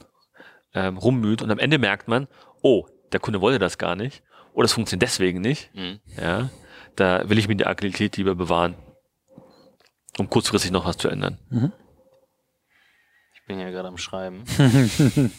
ähm, 0.73 0.97
rummüht 0.99 1.43
und 1.43 1.51
am 1.51 1.59
Ende 1.59 1.79
merkt 1.79 2.07
man, 2.07 2.29
oh, 2.63 2.87
der 3.13 3.19
Kunde 3.19 3.41
wollte 3.41 3.59
das 3.59 3.77
gar 3.77 3.97
nicht 3.97 4.23
oder 4.55 4.67
es 4.67 4.73
funktioniert 4.73 5.03
deswegen 5.03 5.41
nicht. 5.41 5.75
Mhm. 5.75 5.99
Ja, 6.17 6.49
da 6.95 7.29
will 7.29 7.39
ich 7.39 7.49
mir 7.49 7.57
die 7.57 7.67
Agilität 7.67 8.17
lieber 8.19 8.37
bewahren, 8.37 8.77
um 10.17 10.31
kurzfristig 10.31 10.71
noch 10.71 10.87
was 10.87 10.97
zu 10.97 11.09
ändern. 11.09 11.39
Ich 13.35 13.45
bin 13.47 13.59
ja 13.59 13.71
gerade 13.71 13.89
am 13.89 13.99
Schreiben. 13.99 14.45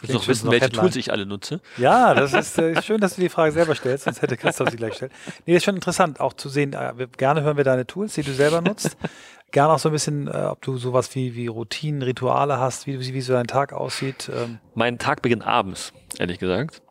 Willst 0.00 0.14
du 0.14 0.18
noch 0.18 0.28
wissen, 0.28 0.50
welche 0.50 0.66
Headline. 0.66 0.82
Tools 0.82 0.96
ich 0.96 1.12
alle 1.12 1.26
nutze? 1.26 1.60
Ja, 1.76 2.14
das 2.14 2.32
ist 2.32 2.58
äh, 2.58 2.80
schön, 2.82 3.00
dass 3.00 3.16
du 3.16 3.20
die 3.20 3.28
Frage 3.28 3.52
selber 3.52 3.74
stellst, 3.74 4.04
sonst 4.04 4.22
hätte 4.22 4.36
Christoph 4.36 4.70
sie 4.70 4.76
gleich 4.76 4.90
gestellt. 4.90 5.12
Nee, 5.46 5.54
das 5.54 5.58
ist 5.58 5.64
schon 5.64 5.76
interessant, 5.76 6.20
auch 6.20 6.34
zu 6.34 6.48
sehen. 6.48 6.72
Äh, 6.72 7.08
gerne 7.16 7.42
hören 7.42 7.56
wir 7.56 7.64
deine 7.64 7.86
Tools, 7.86 8.14
die 8.14 8.22
du 8.22 8.32
selber 8.32 8.60
nutzt. 8.60 8.96
gerne 9.52 9.72
auch 9.72 9.78
so 9.78 9.88
ein 9.88 9.92
bisschen, 9.92 10.28
äh, 10.28 10.48
ob 10.50 10.62
du 10.62 10.76
sowas 10.76 11.14
wie, 11.14 11.34
wie 11.34 11.46
Routinen, 11.46 12.02
Rituale 12.02 12.58
hast, 12.58 12.86
wie, 12.86 12.98
wie 13.00 13.20
so 13.20 13.32
dein 13.32 13.46
Tag 13.46 13.72
aussieht. 13.72 14.30
Ähm, 14.34 14.58
Mein 14.74 14.98
Tag 14.98 15.22
beginnt 15.22 15.46
abends, 15.46 15.92
ehrlich 16.18 16.38
gesagt. 16.38 16.82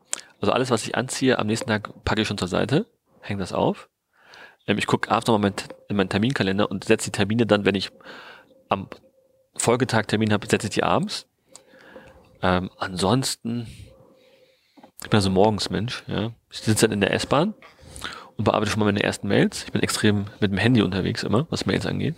Also 0.42 0.52
alles, 0.52 0.72
was 0.72 0.84
ich 0.84 0.96
anziehe, 0.96 1.40
am 1.40 1.48
nächsten 1.48 1.68
Tag 1.68 1.92
packe 2.04 2.22
ich 2.22 2.28
schon 2.28 2.38
zur 2.38 2.48
Seite, 2.48 2.86
hänge 3.22 3.40
das 3.40 3.54
auf. 3.54 3.90
Ähm, 4.68 4.78
ich 4.78 4.88
gucke 4.88 5.12
abends 5.12 5.28
nochmal 5.28 5.52
mein, 5.52 5.68
in 5.90 5.96
meinen 5.96 6.10
Terminkalender 6.10 6.70
und 6.70 6.84
setze 6.86 7.12
die 7.12 7.18
Termine 7.18 7.46
dann, 7.46 7.66
wenn 7.66 7.76
ich 7.76 7.92
am 8.70 8.88
Folgetag 9.58 10.08
Termin 10.08 10.34
habe, 10.34 10.48
setze 10.48 10.68
ich 10.68 10.74
die 10.74 10.84
abends. 10.84 11.28
Ähm, 12.46 12.70
ansonsten, 12.78 13.66
ich 15.04 15.10
bin 15.10 15.18
also 15.18 15.32
morgens 15.32 15.72
Mensch, 15.72 16.04
ja. 16.06 16.32
Ich 16.52 16.60
sitze 16.60 16.86
dann 16.88 16.94
in 16.94 17.02
der 17.02 17.12
S-Bahn 17.14 17.56
und 18.38 18.44
bearbeite 18.44 18.70
schon 18.70 18.80
mal 18.80 18.86
meine 18.86 19.02
ersten 19.02 19.28
Mails. 19.28 19.64
Ich 19.64 19.72
bin 19.72 19.82
extrem 19.82 20.26
mit 20.40 20.52
dem 20.52 20.60
Handy 20.60 20.84
unterwegs 20.84 21.24
immer, 21.24 21.48
was 21.50 21.66
Mails 21.66 21.88
angeht. 21.88 22.18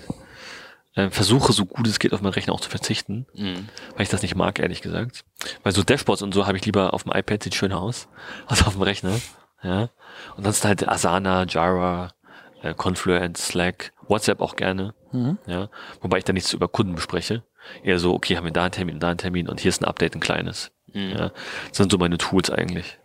Ähm, 0.97 1.11
versuche 1.11 1.53
so 1.53 1.65
gut 1.65 1.87
es 1.87 1.99
geht 1.99 2.11
auf 2.11 2.21
meinen 2.21 2.33
Rechner 2.33 2.53
auch 2.53 2.59
zu 2.59 2.69
verzichten 2.69 3.25
Mhm. 3.35 3.69
weil 3.95 4.01
ich 4.03 4.09
das 4.09 4.21
nicht 4.21 4.35
mag, 4.35 4.59
ehrlich 4.59 4.81
gesagt. 4.81 5.23
Weil 5.63 5.71
so 5.71 5.83
Dashboards 5.83 6.23
und 6.23 6.33
so 6.33 6.45
habe 6.45 6.57
ich 6.57 6.65
lieber 6.65 6.93
auf 6.93 7.03
dem 7.03 7.13
iPad, 7.13 7.43
sieht 7.43 7.55
schöner 7.55 7.79
aus, 7.79 8.09
als 8.47 8.65
auf 8.65 8.73
dem 8.73 8.81
Rechner. 8.81 9.15
Ja. 9.63 9.89
Und 10.35 10.43
sonst 10.43 10.65
halt 10.65 10.87
Asana, 10.89 11.43
Jira, 11.43 12.11
äh, 12.61 12.73
Confluence, 12.73 13.47
Slack, 13.47 13.93
WhatsApp 14.07 14.41
auch 14.41 14.55
gerne. 14.55 14.93
Ja. 15.45 15.69
Wobei 16.01 16.17
ich 16.17 16.23
da 16.23 16.33
nichts 16.33 16.53
über 16.53 16.67
Kunden 16.67 16.95
bespreche. 16.95 17.43
Eher 17.83 17.99
so, 17.99 18.13
okay, 18.13 18.37
haben 18.37 18.45
wir 18.45 18.51
da 18.51 18.63
einen 18.63 18.71
Termin, 18.71 18.99
da 18.99 19.09
einen 19.09 19.17
Termin 19.17 19.49
und 19.49 19.59
hier 19.59 19.69
ist 19.69 19.81
ein 19.81 19.85
Update, 19.85 20.15
ein 20.15 20.19
kleines. 20.19 20.71
Mhm. 20.93 21.09
Ja. 21.09 21.31
Das 21.69 21.77
sind 21.77 21.91
so 21.91 21.97
meine 21.97 22.17
Tools 22.17 22.49
eigentlich. 22.49 22.97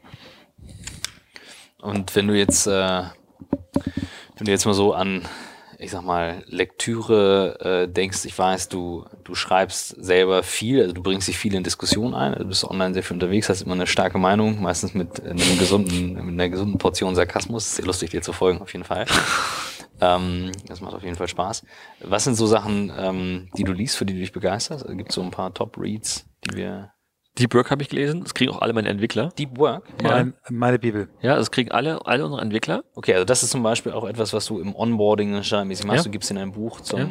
Und 1.80 2.14
wenn 2.14 2.28
du 2.28 2.36
jetzt, 2.36 2.66
äh, 2.66 2.70
wenn 4.36 4.44
du 4.44 4.50
jetzt 4.50 4.66
mal 4.66 4.74
so 4.74 4.94
an, 4.94 5.22
ich 5.82 5.90
sag 5.90 6.02
mal, 6.02 6.44
Lektüre 6.46 7.58
äh, 7.60 7.92
denkst, 7.92 8.24
ich 8.24 8.38
weiß, 8.38 8.68
du, 8.68 9.04
du 9.24 9.34
schreibst 9.34 9.88
selber 10.02 10.42
viel, 10.42 10.80
also 10.80 10.94
du 10.94 11.02
bringst 11.02 11.26
dich 11.28 11.36
viel 11.36 11.54
in 11.54 11.64
Diskussionen 11.64 12.14
ein, 12.14 12.34
du 12.34 12.44
bist 12.44 12.64
online 12.64 12.94
sehr 12.94 13.02
viel 13.02 13.14
unterwegs, 13.14 13.48
hast 13.48 13.62
immer 13.62 13.74
eine 13.74 13.86
starke 13.86 14.18
Meinung, 14.18 14.62
meistens 14.62 14.94
mit 14.94 15.24
einem 15.24 15.58
gesunden, 15.58 16.14
mit 16.14 16.34
einer 16.34 16.48
gesunden 16.48 16.78
Portion 16.78 17.14
Sarkasmus. 17.14 17.66
Ist 17.66 17.76
sehr 17.76 17.84
lustig, 17.84 18.10
dir 18.10 18.22
zu 18.22 18.32
folgen, 18.32 18.62
auf 18.62 18.72
jeden 18.72 18.84
Fall. 18.84 19.06
ähm, 20.00 20.52
das 20.66 20.80
macht 20.80 20.94
auf 20.94 21.02
jeden 21.02 21.16
Fall 21.16 21.28
Spaß. 21.28 21.64
Was 22.00 22.24
sind 22.24 22.36
so 22.36 22.46
Sachen, 22.46 22.92
ähm, 22.96 23.50
die 23.56 23.64
du 23.64 23.72
liest, 23.72 23.96
für 23.96 24.06
die 24.06 24.14
du 24.14 24.20
dich 24.20 24.32
begeisterst? 24.32 24.86
Gibt 24.88 25.10
es 25.10 25.16
so 25.16 25.22
ein 25.22 25.30
paar 25.30 25.52
Top-Reads, 25.52 26.26
die 26.44 26.56
wir. 26.56 26.92
Deep 27.38 27.54
Work 27.54 27.70
habe 27.70 27.82
ich 27.82 27.88
gelesen, 27.88 28.22
das 28.22 28.34
kriegen 28.34 28.52
auch 28.52 28.60
alle 28.60 28.74
meine 28.74 28.88
Entwickler. 28.88 29.30
Deep 29.38 29.58
Work? 29.58 29.84
mein, 30.02 30.34
meine 30.50 30.78
Bibel. 30.78 31.08
Ja, 31.22 31.36
das 31.36 31.50
kriegen 31.50 31.70
alle, 31.70 32.04
alle 32.06 32.24
unsere 32.24 32.42
Entwickler. 32.42 32.84
Okay, 32.94 33.14
also 33.14 33.24
das 33.24 33.42
ist 33.42 33.50
zum 33.50 33.62
Beispiel 33.62 33.92
auch 33.92 34.06
etwas, 34.06 34.34
was 34.34 34.46
du 34.46 34.60
im 34.60 34.74
Onboarding 34.74 35.42
standardmäßig 35.42 35.86
machst. 35.86 36.00
Ja. 36.00 36.04
Du 36.04 36.10
gibst 36.10 36.30
in 36.30 36.38
ein 36.38 36.52
Buch 36.52 36.80
zum. 36.82 36.98
Ja. 36.98 37.06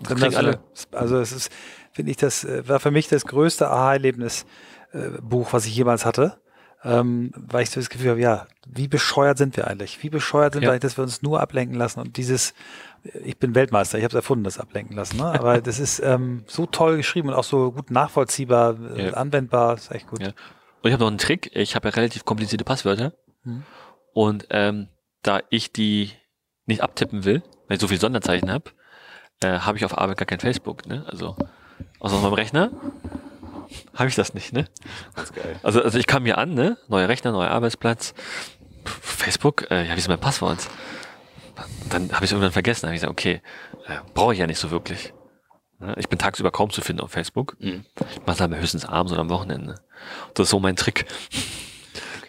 Das 0.00 0.08
kriegen 0.08 0.20
kriegen 0.20 0.36
alle. 0.36 0.60
Also 0.92 1.18
es 1.18 1.32
ist, 1.32 1.52
finde 1.92 2.10
ich, 2.10 2.16
das 2.16 2.44
äh, 2.44 2.66
war 2.68 2.80
für 2.80 2.90
mich 2.90 3.08
das 3.08 3.26
größte 3.26 3.68
Aha-Erlebnis 3.68 4.46
äh, 4.92 5.20
Buch, 5.22 5.52
was 5.52 5.66
ich 5.66 5.76
jemals 5.76 6.06
hatte. 6.06 6.38
Ähm, 6.86 7.32
weil 7.36 7.64
ich 7.64 7.70
so 7.70 7.80
das 7.80 7.90
Gefühl 7.90 8.10
habe, 8.10 8.20
ja, 8.20 8.46
wie 8.66 8.86
bescheuert 8.88 9.38
sind 9.38 9.56
wir 9.56 9.66
eigentlich? 9.66 10.02
Wie 10.02 10.10
bescheuert 10.10 10.52
sind 10.52 10.62
Ja. 10.62 10.68
wir 10.68 10.72
eigentlich, 10.72 10.82
dass 10.82 10.96
wir 10.96 11.02
uns 11.02 11.20
nur 11.22 11.40
ablenken 11.40 11.76
lassen 11.76 11.98
und 12.00 12.16
dieses, 12.16 12.54
ich 13.24 13.38
bin 13.38 13.54
Weltmeister, 13.54 13.98
ich 13.98 14.04
habe 14.04 14.12
es 14.12 14.16
erfunden, 14.16 14.44
das 14.44 14.58
Ablenken 14.58 14.96
lassen, 14.96 15.16
ne? 15.16 15.24
aber 15.24 15.60
das 15.60 15.78
ist 15.80 16.00
ähm, 16.00 16.44
so 16.46 16.66
toll 16.66 16.96
geschrieben 16.98 17.28
und 17.28 17.34
auch 17.34 17.44
so 17.44 17.72
gut 17.72 17.90
nachvollziehbar, 17.90 18.76
äh, 18.96 19.06
Ja. 19.08 19.12
anwendbar, 19.14 19.74
ist 19.74 19.90
echt 19.90 20.06
gut. 20.06 20.20
Ja. 20.22 20.28
Und 20.28 20.34
ich 20.84 20.92
habe 20.92 21.02
noch 21.02 21.08
einen 21.08 21.18
Trick. 21.18 21.50
Ich 21.54 21.74
habe 21.74 21.88
ja 21.88 21.94
relativ 21.94 22.24
komplizierte 22.24 22.64
Passwörter. 22.64 23.12
Mhm. 23.42 23.64
Und 24.12 24.46
ähm, 24.50 24.88
da 25.22 25.40
ich 25.50 25.72
die 25.72 26.12
nicht 26.66 26.82
abtippen 26.82 27.24
will, 27.24 27.42
weil 27.66 27.76
ich 27.76 27.80
so 27.80 27.88
viel 27.88 27.98
Sonderzeichen 28.00 28.50
habe, 28.52 28.70
äh, 29.42 29.58
habe 29.58 29.76
ich 29.78 29.84
auf 29.84 29.98
Arbeit 29.98 30.18
gar 30.18 30.26
kein 30.26 30.38
Facebook. 30.40 30.86
Ne? 30.86 31.04
Also 31.08 31.36
außer 31.98 32.14
auf 32.16 32.22
meinem 32.22 32.34
Rechner 32.34 32.70
habe 33.94 34.08
ich 34.08 34.14
das 34.14 34.34
nicht. 34.34 34.52
Ne? 34.52 34.66
Ganz 35.14 35.32
geil. 35.32 35.58
Also, 35.62 35.82
also 35.82 35.98
ich 35.98 36.06
kam 36.06 36.24
hier 36.24 36.38
an, 36.38 36.54
ne? 36.54 36.76
neuer 36.88 37.08
Rechner, 37.08 37.32
neuer 37.32 37.50
Arbeitsplatz. 37.50 38.14
Facebook, 38.84 39.70
äh, 39.70 39.86
ja, 39.86 39.94
wie 39.94 39.98
ist 39.98 40.08
mein 40.08 40.20
Passwort? 40.20 40.58
Dann 41.90 42.12
habe 42.12 42.24
ich 42.24 42.30
irgendwann 42.30 42.52
vergessen. 42.52 42.82
Dann 42.82 42.90
habe 42.90 42.96
ich 42.96 43.00
gesagt, 43.00 43.12
okay, 43.12 43.42
äh, 43.86 43.98
brauche 44.14 44.32
ich 44.32 44.38
ja 44.38 44.46
nicht 44.46 44.58
so 44.58 44.70
wirklich. 44.70 45.12
Ne? 45.78 45.94
Ich 45.98 46.08
bin 46.08 46.18
tagsüber 46.18 46.50
kaum 46.50 46.70
zu 46.70 46.80
finden 46.80 47.02
auf 47.02 47.10
Facebook. 47.10 47.56
Mhm. 47.60 47.84
Ich 48.10 48.20
mache 48.20 48.32
es 48.32 48.40
aber 48.40 48.58
höchstens 48.58 48.84
abends 48.84 49.12
oder 49.12 49.22
am 49.22 49.30
Wochenende. 49.30 49.76
Das 50.34 50.44
ist 50.44 50.50
so 50.50 50.60
mein 50.60 50.76
Trick. 50.76 51.06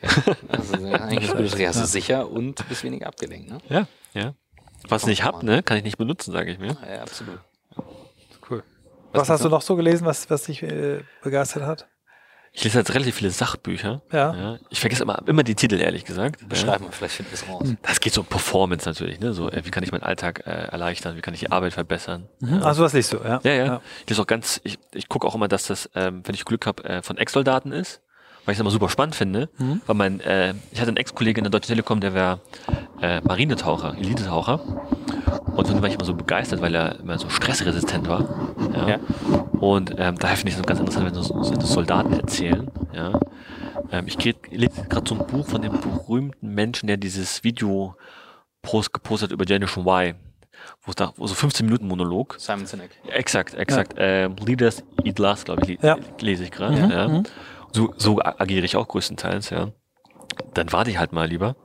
Okay. 0.01 0.35
Also 0.49 0.73
eigentlich 0.75 1.33
ist 1.33 1.67
Hast 1.67 1.81
du 1.81 1.85
sicher 1.85 2.29
und 2.29 2.67
bist 2.69 2.83
weniger 2.83 3.07
abgelenkt, 3.07 3.49
ne? 3.49 3.57
Ja, 3.69 3.87
ja. 4.13 4.33
Was 4.89 5.03
ich 5.03 5.07
nicht 5.07 5.23
hab, 5.23 5.43
ne, 5.43 5.63
kann 5.63 5.77
ich 5.77 5.83
nicht 5.83 5.97
benutzen, 5.97 6.31
sage 6.31 6.51
ich 6.51 6.59
mir. 6.59 6.77
Ja, 6.87 7.01
absolut. 7.01 7.39
Was, 9.17 9.23
Was 9.23 9.35
hast 9.35 9.45
du 9.45 9.49
noch? 9.49 9.61
so 9.61 9.75
gelesen, 9.75 10.05
was, 10.05 10.29
was 10.29 10.43
dich 10.43 10.63
äh, 10.63 11.01
begeistert 11.23 11.63
hat? 11.63 11.87
Ich 12.53 12.63
lese 12.63 12.79
jetzt 12.79 12.93
relativ 12.95 13.15
viele 13.15 13.29
Sachbücher. 13.29 14.01
Ja. 14.11 14.57
Ich 14.71 14.79
vergesse 14.79 15.03
immer, 15.03 15.21
immer 15.27 15.43
die 15.43 15.53
Titel, 15.53 15.79
ehrlich 15.79 16.05
gesagt. 16.05 16.41
Ja. 16.41 16.47
Beschreib 16.47 16.81
mal, 16.81 16.91
vielleicht 16.91 17.15
finden 17.15 17.31
wir 17.31 17.35
es 17.35 17.47
raus. 17.47 17.75
Das 17.83 17.99
geht 17.99 18.13
so 18.13 18.21
um 18.21 18.27
Performance 18.27 18.89
natürlich, 18.89 19.19
ne? 19.19 19.33
So, 19.33 19.51
äh, 19.51 19.63
wie 19.63 19.69
kann 19.69 19.83
ich 19.83 19.91
meinen 19.91 20.01
Alltag 20.01 20.41
äh, 20.47 20.49
erleichtern, 20.49 21.15
wie 21.15 21.21
kann 21.21 21.35
ich 21.35 21.41
die 21.41 21.51
Arbeit 21.51 21.73
verbessern. 21.73 22.27
Mhm. 22.39 22.63
Also 22.63 22.83
was 22.83 22.93
liest 22.93 23.13
du, 23.13 23.17
ja? 23.17 23.39
Ja, 23.43 23.51
ja. 23.53 23.81
Ich 24.01 24.09
lese 24.09 24.21
auch 24.23 24.27
ganz, 24.27 24.59
ich, 24.63 24.79
ich 24.93 25.07
gucke 25.07 25.27
auch 25.27 25.35
immer, 25.35 25.47
dass 25.47 25.67
das, 25.67 25.87
ähm, 25.93 26.23
wenn 26.25 26.33
ich 26.33 26.45
Glück 26.45 26.65
habe, 26.65 26.83
äh, 26.85 27.03
von 27.03 27.17
Ex-Soldaten 27.17 27.71
ist, 27.71 28.01
weil 28.45 28.53
ich 28.53 28.57
es 28.57 28.61
immer 28.61 28.71
super 28.71 28.89
spannend 28.89 29.13
finde. 29.13 29.49
Mhm. 29.59 29.81
Weil 29.85 29.95
mein, 29.95 30.19
äh, 30.21 30.55
ich 30.71 30.79
hatte 30.79 30.87
einen 30.87 30.97
Ex-Kollege 30.97 31.39
in 31.39 31.43
der 31.43 31.51
Deutschen 31.51 31.67
Telekom, 31.67 31.99
der 31.99 32.15
war 32.15 32.39
äh, 33.01 33.21
Marinetaucher, 33.21 33.95
Elitetaucher. 33.99 34.61
Und 35.55 35.67
dem 35.69 35.81
war 35.81 35.89
ich 35.89 35.95
immer 35.95 36.05
so 36.05 36.13
begeistert, 36.13 36.61
weil 36.61 36.75
er 36.75 36.99
immer 36.99 37.17
so 37.17 37.29
stressresistent 37.29 38.07
war. 38.07 38.25
Ja. 38.73 38.87
Ja. 38.89 38.99
Und 39.59 39.93
ähm, 39.97 40.15
daher 40.17 40.37
finde 40.37 40.51
ich 40.51 40.57
es 40.57 40.63
ganz 40.63 40.79
interessant, 40.79 41.05
wenn 41.07 41.13
so, 41.13 41.21
so 41.43 41.55
Soldaten 41.61 42.13
erzählen. 42.13 42.69
Ja. 42.93 43.19
Ähm, 43.91 44.05
ich 44.07 44.23
lese 44.23 44.69
gerade 44.89 45.07
so 45.07 45.15
ein 45.15 45.25
Buch 45.27 45.47
von 45.47 45.61
dem 45.61 45.73
berühmten 45.79 46.53
Menschen, 46.53 46.87
der 46.87 46.97
dieses 46.97 47.43
Video 47.43 47.95
post, 48.61 48.93
gepostet 48.93 49.29
hat 49.29 49.33
über 49.33 49.45
Generation 49.45 49.85
Y. 49.87 50.15
Wo 50.81 50.89
es 50.89 50.95
da, 50.95 51.13
wo 51.17 51.27
so 51.27 51.35
15 51.35 51.65
Minuten 51.65 51.87
Monolog. 51.87 52.35
Simon 52.39 52.65
Sinek. 52.65 52.89
Exakt, 53.07 53.53
exakt. 53.53 53.93
Ähm, 53.97 54.35
Leaders 54.43 54.83
Eat 55.03 55.19
Last, 55.19 55.45
glaube 55.45 55.63
ich, 55.71 55.81
Ja. 55.81 55.97
lese 56.19 56.43
ich 56.43 56.51
gerade. 56.51 56.75
Mhm, 56.75 56.91
Ja. 56.91 57.07
mhm. 57.07 57.23
So, 57.73 57.93
so 57.97 58.19
agiere 58.21 58.65
ich 58.65 58.75
auch 58.75 58.87
größtenteils, 58.87 59.49
ja. 59.51 59.69
Dann 60.53 60.71
warte 60.71 60.89
ich 60.89 60.97
halt 60.99 61.13
mal 61.13 61.27
lieber 61.27 61.55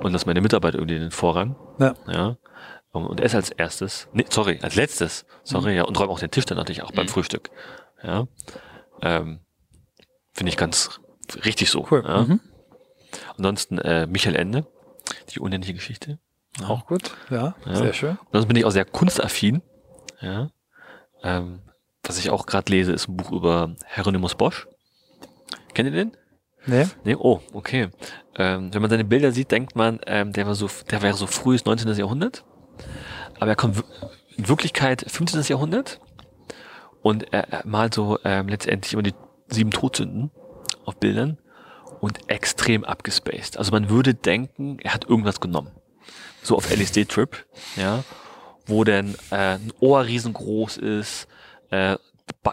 und 0.00 0.12
lasse 0.12 0.26
meine 0.26 0.40
Mitarbeiter 0.40 0.78
irgendwie 0.78 0.98
den 0.98 1.10
Vorrang. 1.10 1.56
Ja. 1.78 1.94
Ja. 2.06 2.36
Und, 2.92 3.20
esse 3.20 3.36
als 3.38 3.50
erstes, 3.50 4.08
nee, 4.12 4.26
sorry, 4.28 4.58
als 4.62 4.74
letztes, 4.76 5.24
sorry, 5.44 5.74
ja, 5.76 5.84
und 5.84 5.98
räume 5.98 6.12
auch 6.12 6.18
den 6.20 6.30
Tisch 6.30 6.44
dann 6.44 6.58
natürlich 6.58 6.82
auch 6.82 6.92
beim 6.92 7.06
Mhm. 7.06 7.10
Frühstück. 7.10 7.50
Ja. 8.02 8.26
Ähm, 9.00 9.40
Finde 10.34 10.50
ich 10.50 10.56
ganz 10.58 11.00
richtig 11.44 11.70
so. 11.70 11.86
Cool. 11.90 12.04
Ja. 12.06 12.22
Mhm. 12.24 12.40
Ansonsten 13.36 13.78
äh, 13.78 14.06
Michael 14.06 14.36
Ende, 14.36 14.66
die 15.30 15.40
unendliche 15.40 15.74
Geschichte. 15.74 16.18
Auch 16.66 16.86
gut, 16.86 17.14
ja, 17.30 17.54
Ja. 17.64 17.74
sehr 17.76 17.92
schön. 17.94 18.10
Und 18.18 18.28
sonst 18.32 18.46
bin 18.46 18.56
ich 18.56 18.64
auch 18.66 18.70
sehr 18.70 18.84
kunstaffin. 18.84 19.62
Ja. 20.20 20.50
Ähm, 21.22 21.62
was 22.02 22.18
ich 22.18 22.28
auch 22.30 22.44
gerade 22.46 22.70
lese, 22.70 22.92
ist 22.92 23.08
ein 23.08 23.16
Buch 23.16 23.32
über 23.32 23.74
Hieronymus 23.94 24.34
Bosch. 24.34 24.66
Kennt 25.72 25.88
ihr 25.88 25.94
den? 25.94 26.16
Nee? 26.66 26.86
Nee, 27.04 27.16
oh, 27.18 27.40
okay. 27.54 27.88
Ähm, 28.36 28.72
wenn 28.72 28.82
man 28.82 28.90
seine 28.90 29.04
Bilder 29.04 29.32
sieht, 29.32 29.50
denkt 29.50 29.76
man, 29.76 29.98
ähm, 30.06 30.32
der 30.32 30.46
war 30.46 30.54
so, 30.54 30.68
der 30.90 31.00
wäre 31.02 31.14
so 31.16 31.26
frühes 31.26 31.64
19. 31.64 31.88
Jahrhundert. 31.94 32.44
Aber 33.38 33.50
er 33.50 33.56
kommt 33.56 33.82
in 34.36 34.48
Wirklichkeit 34.48 35.04
15. 35.06 35.42
Jahrhundert 35.42 36.00
und 37.02 37.32
er, 37.32 37.48
er 37.52 37.66
malt 37.66 37.94
so 37.94 38.18
ähm, 38.24 38.48
letztendlich 38.48 38.92
immer 38.92 39.02
die 39.02 39.14
sieben 39.48 39.70
Todsünden 39.70 40.30
auf 40.84 40.96
Bildern 40.96 41.38
und 42.00 42.28
extrem 42.28 42.84
abgespaced. 42.84 43.58
Also 43.58 43.72
man 43.72 43.88
würde 43.88 44.14
denken, 44.14 44.78
er 44.80 44.94
hat 44.94 45.08
irgendwas 45.08 45.40
genommen. 45.40 45.70
So 46.42 46.56
auf 46.56 46.70
LSD-Trip, 46.70 47.46
ja, 47.76 48.02
wo 48.66 48.82
denn 48.84 49.14
äh, 49.30 49.56
ein 49.56 49.72
Ohr 49.80 50.04
riesengroß 50.04 50.78
ist, 50.78 51.28
äh, 51.70 51.96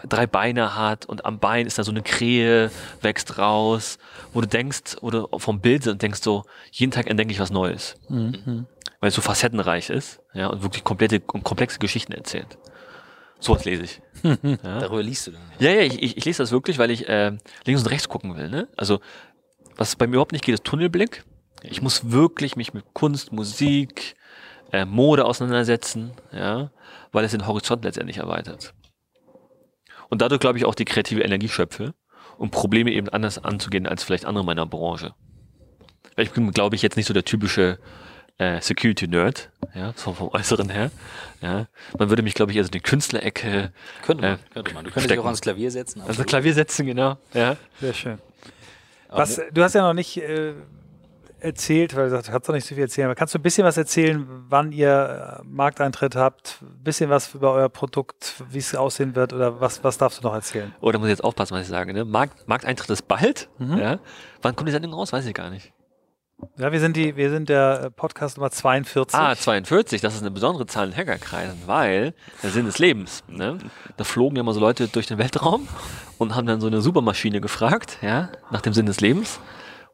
drei 0.08 0.26
Beine 0.26 0.76
hat 0.76 1.06
und 1.06 1.24
am 1.24 1.38
Bein 1.38 1.66
ist 1.66 1.78
da 1.78 1.84
so 1.84 1.90
eine 1.90 2.02
Krähe, 2.02 2.70
wächst 3.00 3.38
raus, 3.38 3.98
wo 4.32 4.40
du 4.40 4.46
denkst, 4.46 4.98
oder 5.00 5.26
vom 5.38 5.60
Bild 5.60 5.86
und 5.88 6.02
denkst 6.02 6.22
so, 6.22 6.44
jeden 6.70 6.92
Tag 6.92 7.08
entdecke 7.08 7.32
ich 7.32 7.40
was 7.40 7.50
Neues. 7.50 7.96
Mhm. 8.08 8.66
Weil 9.00 9.08
es 9.08 9.14
so 9.14 9.22
facettenreich 9.22 9.90
ist, 9.90 10.20
ja, 10.34 10.48
und 10.48 10.62
wirklich 10.62 10.84
komplette 10.84 11.22
und 11.32 11.42
komplexe 11.42 11.78
Geschichten 11.78 12.12
erzählt. 12.12 12.58
Sowas 13.38 13.64
lese 13.64 13.84
ich. 13.84 14.02
ja. 14.22 14.80
Darüber 14.80 15.02
liest 15.02 15.26
du 15.26 15.30
dann. 15.30 15.40
Ja, 15.58 15.70
ja, 15.70 15.80
ich, 15.80 16.02
ich, 16.02 16.18
ich 16.18 16.24
lese 16.24 16.42
das 16.42 16.52
wirklich, 16.52 16.78
weil 16.78 16.90
ich 16.90 17.08
äh, 17.08 17.32
links 17.64 17.82
und 17.82 17.90
rechts 17.90 18.08
gucken 18.08 18.36
will. 18.36 18.50
Ne? 18.50 18.68
Also, 18.76 19.00
was 19.76 19.96
bei 19.96 20.06
mir 20.06 20.14
überhaupt 20.14 20.32
nicht 20.32 20.44
geht, 20.44 20.54
ist 20.54 20.64
Tunnelblick. 20.64 21.24
Ich 21.62 21.80
muss 21.80 22.10
wirklich 22.10 22.56
mich 22.56 22.74
mit 22.74 22.84
Kunst, 22.92 23.32
Musik, 23.32 24.16
äh, 24.72 24.84
Mode 24.84 25.24
auseinandersetzen, 25.24 26.12
ja, 26.32 26.70
weil 27.12 27.24
es 27.24 27.32
den 27.32 27.46
Horizont 27.46 27.84
letztendlich 27.84 28.18
erweitert 28.18 28.74
und 30.10 30.20
dadurch, 30.20 30.40
glaube 30.40 30.58
ich, 30.58 30.66
auch 30.66 30.74
die 30.74 30.84
kreative 30.84 31.22
Energie 31.22 31.48
schöpfe, 31.48 31.94
um 32.36 32.50
Probleme 32.50 32.90
eben 32.90 33.08
anders 33.08 33.42
anzugehen 33.42 33.86
als 33.86 34.04
vielleicht 34.04 34.26
andere 34.26 34.44
meiner 34.44 34.66
Branche. 34.66 35.14
Ich 36.16 36.32
bin, 36.32 36.50
glaube 36.50 36.76
ich, 36.76 36.82
jetzt 36.82 36.96
nicht 36.96 37.06
so 37.06 37.14
der 37.14 37.24
typische 37.24 37.78
äh, 38.40 38.60
Security-Nerd, 38.60 39.50
ja, 39.74 39.92
vom, 39.92 40.14
vom 40.14 40.28
Äußeren 40.28 40.70
her. 40.70 40.90
Ja. 41.42 41.66
Man 41.98 42.08
würde 42.08 42.22
mich, 42.22 42.34
glaube 42.34 42.52
ich, 42.52 42.58
also 42.58 42.68
in 42.68 42.72
die 42.72 42.80
Künstlerecke. 42.80 43.70
Könnte 44.02 44.22
man, 44.22 44.34
äh, 44.34 44.38
könnte 44.54 44.74
man. 44.74 44.84
Du 44.84 44.90
könntest 44.90 45.10
dich 45.10 45.18
auch 45.18 45.26
ans 45.26 45.42
Klavier 45.42 45.70
setzen. 45.70 46.00
Also 46.06 46.24
Klavier 46.24 46.54
setzen, 46.54 46.86
genau. 46.86 47.18
Ja. 47.34 47.56
Sehr 47.80 47.92
schön. 47.92 48.18
Was, 49.10 49.40
du 49.52 49.62
hast 49.62 49.74
ja 49.74 49.82
noch 49.82 49.92
nicht 49.92 50.16
äh, 50.16 50.54
erzählt, 51.40 51.94
weil 51.96 52.08
du 52.08 52.22
kannst 52.22 52.48
doch 52.48 52.54
nicht 52.54 52.66
so 52.66 52.74
viel 52.74 52.84
erzählen, 52.84 53.06
aber 53.06 53.14
kannst 53.14 53.34
du 53.34 53.38
ein 53.38 53.42
bisschen 53.42 53.64
was 53.64 53.76
erzählen, 53.76 54.26
wann 54.48 54.72
ihr 54.72 55.40
äh, 55.40 55.44
Markteintritt 55.44 56.16
habt, 56.16 56.58
ein 56.62 56.82
bisschen 56.82 57.10
was 57.10 57.34
über 57.34 57.52
euer 57.52 57.68
Produkt, 57.68 58.42
wie 58.50 58.58
es 58.58 58.74
aussehen 58.74 59.14
wird 59.16 59.34
oder 59.34 59.60
was, 59.60 59.84
was 59.84 59.98
darfst 59.98 60.18
du 60.18 60.22
noch 60.22 60.34
erzählen? 60.34 60.72
Oh, 60.80 60.90
da 60.92 60.98
muss 60.98 61.08
ich 61.08 61.12
jetzt 61.12 61.24
aufpassen, 61.24 61.54
was 61.54 61.62
ich 61.62 61.68
sage. 61.68 61.92
Ne? 61.92 62.06
Markt, 62.06 62.48
Markteintritt 62.48 62.88
ist 62.88 63.06
bald. 63.06 63.48
Mhm. 63.58 63.76
Ja? 63.76 63.98
Wann 64.40 64.56
kommt 64.56 64.68
die 64.68 64.72
Sendung 64.72 64.94
raus? 64.94 65.12
Weiß 65.12 65.26
ich 65.26 65.34
gar 65.34 65.50
nicht. 65.50 65.72
Ja, 66.56 66.72
wir 66.72 66.80
sind 66.80 66.96
die, 66.96 67.16
wir 67.16 67.30
sind 67.30 67.48
der 67.48 67.84
äh, 67.84 67.90
Podcast 67.90 68.36
Nummer 68.36 68.50
42. 68.50 69.18
Ah, 69.18 69.34
42, 69.34 70.00
das 70.00 70.14
ist 70.14 70.20
eine 70.20 70.30
besondere 70.30 70.66
Zahl 70.66 70.88
in 70.88 70.96
Hackerkreisen, 70.96 71.62
weil 71.66 72.14
der 72.42 72.50
Sinn 72.50 72.66
des 72.66 72.78
Lebens. 72.78 73.24
Ne? 73.28 73.58
Da 73.96 74.04
flogen 74.04 74.36
ja 74.36 74.42
mal 74.42 74.52
so 74.52 74.60
Leute 74.60 74.88
durch 74.88 75.06
den 75.06 75.18
Weltraum 75.18 75.68
und 76.18 76.34
haben 76.34 76.46
dann 76.46 76.60
so 76.60 76.66
eine 76.66 76.80
Supermaschine 76.80 77.40
gefragt, 77.40 77.98
ja, 78.02 78.30
nach 78.50 78.60
dem 78.60 78.72
Sinn 78.72 78.86
des 78.86 79.00
Lebens. 79.00 79.40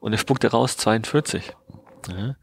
Und 0.01 0.12
er 0.12 0.18
spuckte 0.18 0.51
raus 0.51 0.76
42. 0.76 1.53
Ja. 2.09 2.36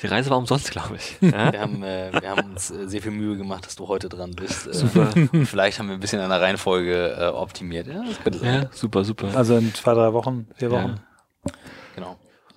Die 0.00 0.06
Reise 0.06 0.30
war 0.30 0.38
umsonst, 0.38 0.70
glaube 0.70 0.96
ich. 0.96 1.16
Ja? 1.20 1.52
Wir, 1.52 1.60
haben, 1.60 1.82
äh, 1.82 2.12
wir 2.12 2.30
haben 2.30 2.52
uns 2.52 2.70
äh, 2.70 2.88
sehr 2.88 3.02
viel 3.02 3.10
Mühe 3.10 3.36
gemacht, 3.36 3.66
dass 3.66 3.76
du 3.76 3.88
heute 3.88 4.08
dran 4.08 4.32
bist. 4.32 4.66
Äh, 4.68 4.74
super. 4.74 5.08
Vielleicht 5.44 5.78
haben 5.78 5.88
wir 5.88 5.94
ein 5.94 6.00
bisschen 6.00 6.20
an 6.20 6.30
der 6.30 6.40
Reihenfolge 6.40 7.16
äh, 7.18 7.26
optimiert. 7.26 7.88
Ja, 7.88 8.04
ja, 8.42 8.70
super, 8.72 9.04
super. 9.04 9.36
Also 9.36 9.56
in 9.56 9.74
zwei, 9.74 9.94
drei 9.94 10.12
Wochen, 10.12 10.46
vier 10.56 10.70
Wochen. 10.70 11.00
Genau. 11.44 11.58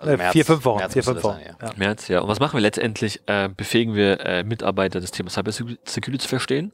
Also 0.02 0.16
März, 0.16 0.32
vier, 0.32 0.44
fünf 0.44 0.64
Wochen. 0.64 0.78
März 0.78 0.92
vier, 0.92 1.02
fünf 1.02 1.22
Wochen. 1.22 1.38
Sein, 1.38 1.56
ja. 1.60 1.70
März, 1.76 2.08
ja. 2.08 2.20
Und 2.20 2.28
was 2.28 2.40
machen 2.40 2.54
wir 2.54 2.60
letztendlich? 2.60 3.20
Äh, 3.26 3.48
befähigen 3.48 3.94
wir 3.94 4.20
äh, 4.20 4.42
Mitarbeiter, 4.42 5.00
das 5.00 5.10
Thema 5.10 5.30
Cyber 5.30 5.52
Security 5.52 6.18
zu 6.18 6.28
verstehen 6.28 6.72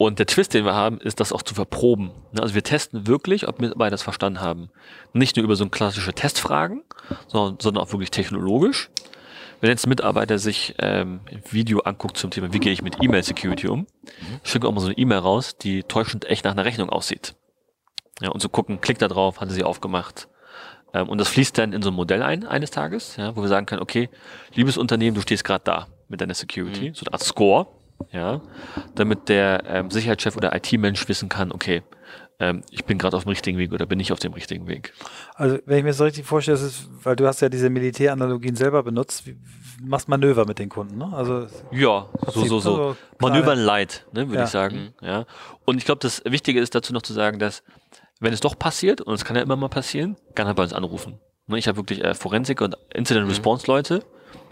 und 0.00 0.20
der 0.20 0.26
Twist, 0.26 0.54
den 0.54 0.64
wir 0.64 0.74
haben, 0.74 1.00
ist, 1.00 1.18
das 1.18 1.32
auch 1.32 1.42
zu 1.42 1.54
verproben. 1.54 2.12
Ne, 2.32 2.40
also 2.40 2.54
wir 2.54 2.62
testen 2.62 3.08
wirklich, 3.08 3.48
ob 3.48 3.60
Mitarbeiter 3.60 3.90
das 3.90 4.02
verstanden 4.02 4.40
haben. 4.40 4.70
Nicht 5.12 5.36
nur 5.36 5.44
über 5.44 5.56
so 5.56 5.68
klassische 5.68 6.12
Testfragen, 6.12 6.84
sondern, 7.26 7.58
sondern 7.60 7.84
auch 7.84 7.92
wirklich 7.92 8.12
technologisch. 8.12 8.90
Wenn 9.60 9.70
jetzt 9.70 9.86
ein 9.86 9.88
Mitarbeiter 9.88 10.38
sich 10.38 10.76
ähm, 10.78 11.20
ein 11.28 11.42
Video 11.50 11.80
anguckt 11.80 12.16
zum 12.16 12.30
Thema, 12.30 12.52
wie 12.52 12.60
gehe 12.60 12.72
ich 12.72 12.80
mit 12.80 13.02
E-Mail-Security 13.02 13.66
um, 13.66 13.88
schicke 14.44 14.68
auch 14.68 14.72
mal 14.72 14.80
so 14.80 14.86
eine 14.86 14.96
E-Mail 14.96 15.18
raus, 15.18 15.58
die 15.58 15.82
täuschend 15.82 16.26
echt 16.26 16.44
nach 16.44 16.52
einer 16.52 16.64
Rechnung 16.64 16.90
aussieht. 16.90 17.34
Ja, 18.20 18.30
und 18.30 18.40
so 18.40 18.48
gucken, 18.48 18.80
klickt 18.80 19.02
da 19.02 19.08
drauf, 19.08 19.40
hat 19.40 19.48
er 19.48 19.54
sie 19.54 19.64
aufgemacht. 19.64 20.28
Ähm, 20.94 21.08
und 21.08 21.18
das 21.18 21.28
fließt 21.28 21.58
dann 21.58 21.72
in 21.72 21.82
so 21.82 21.90
ein 21.90 21.94
Modell 21.94 22.22
ein, 22.22 22.44
eines 22.44 22.70
Tages, 22.70 23.16
ja, 23.16 23.36
wo 23.36 23.42
wir 23.42 23.48
sagen 23.48 23.66
können, 23.66 23.82
okay, 23.82 24.08
liebes 24.54 24.76
Unternehmen, 24.76 25.14
du 25.14 25.20
stehst 25.20 25.44
gerade 25.44 25.64
da 25.64 25.86
mit 26.08 26.20
deiner 26.20 26.34
Security, 26.34 26.90
mhm. 26.90 26.94
so 26.94 27.04
eine 27.06 27.12
Art 27.12 27.22
Score, 27.22 27.66
ja, 28.12 28.40
damit 28.94 29.28
der 29.28 29.64
ähm, 29.66 29.90
Sicherheitschef 29.90 30.36
oder 30.36 30.54
IT-Mensch 30.54 31.08
wissen 31.08 31.28
kann, 31.28 31.52
okay, 31.52 31.82
ähm, 32.40 32.62
ich 32.70 32.84
bin 32.84 32.98
gerade 32.98 33.16
auf 33.16 33.24
dem 33.24 33.30
richtigen 33.30 33.58
Weg 33.58 33.72
oder 33.72 33.84
bin 33.84 33.98
ich 33.98 34.12
auf 34.12 34.20
dem 34.20 34.32
richtigen 34.32 34.68
Weg. 34.68 34.92
Also 35.34 35.58
wenn 35.66 35.78
ich 35.78 35.82
mir 35.82 35.90
das 35.90 35.98
so 35.98 36.04
richtig 36.04 36.24
vorstelle, 36.24 36.56
das 36.56 36.66
ist, 36.66 36.88
weil 37.02 37.16
du 37.16 37.26
hast 37.26 37.40
ja 37.40 37.48
diese 37.48 37.68
Militäranalogien 37.68 38.54
selber 38.54 38.84
benutzt, 38.84 39.26
wie, 39.26 39.36
machst 39.82 40.08
Manöver 40.08 40.46
mit 40.46 40.58
den 40.60 40.68
Kunden, 40.68 40.98
ne? 40.98 41.10
Also 41.12 41.46
ja, 41.72 42.06
so 42.28 42.44
so 42.44 42.60
so, 42.60 42.60
so 42.60 42.96
Manövern 43.20 43.58
light, 43.58 44.06
ne, 44.12 44.28
würde 44.28 44.38
ja. 44.38 44.44
ich 44.44 44.50
sagen. 44.50 44.92
Mhm. 45.00 45.06
Ja. 45.06 45.26
Und 45.64 45.78
ich 45.78 45.84
glaube, 45.84 45.98
das 46.00 46.22
Wichtige 46.24 46.60
ist 46.60 46.74
dazu 46.74 46.92
noch 46.92 47.02
zu 47.02 47.12
sagen, 47.12 47.40
dass 47.40 47.64
wenn 48.20 48.32
es 48.32 48.40
doch 48.40 48.58
passiert 48.58 49.00
und 49.00 49.14
es 49.14 49.24
kann 49.24 49.36
ja 49.36 49.42
immer 49.42 49.56
mal 49.56 49.68
passieren, 49.68 50.16
kann 50.34 50.46
er 50.46 50.54
bei 50.54 50.62
uns 50.62 50.72
anrufen. 50.72 51.20
Ne, 51.46 51.58
ich 51.58 51.68
habe 51.68 51.78
wirklich 51.78 52.04
äh, 52.04 52.14
Forensik 52.14 52.60
und 52.60 52.76
Incident 52.94 53.26
mhm. 53.26 53.30
Response 53.30 53.66
Leute, 53.66 54.04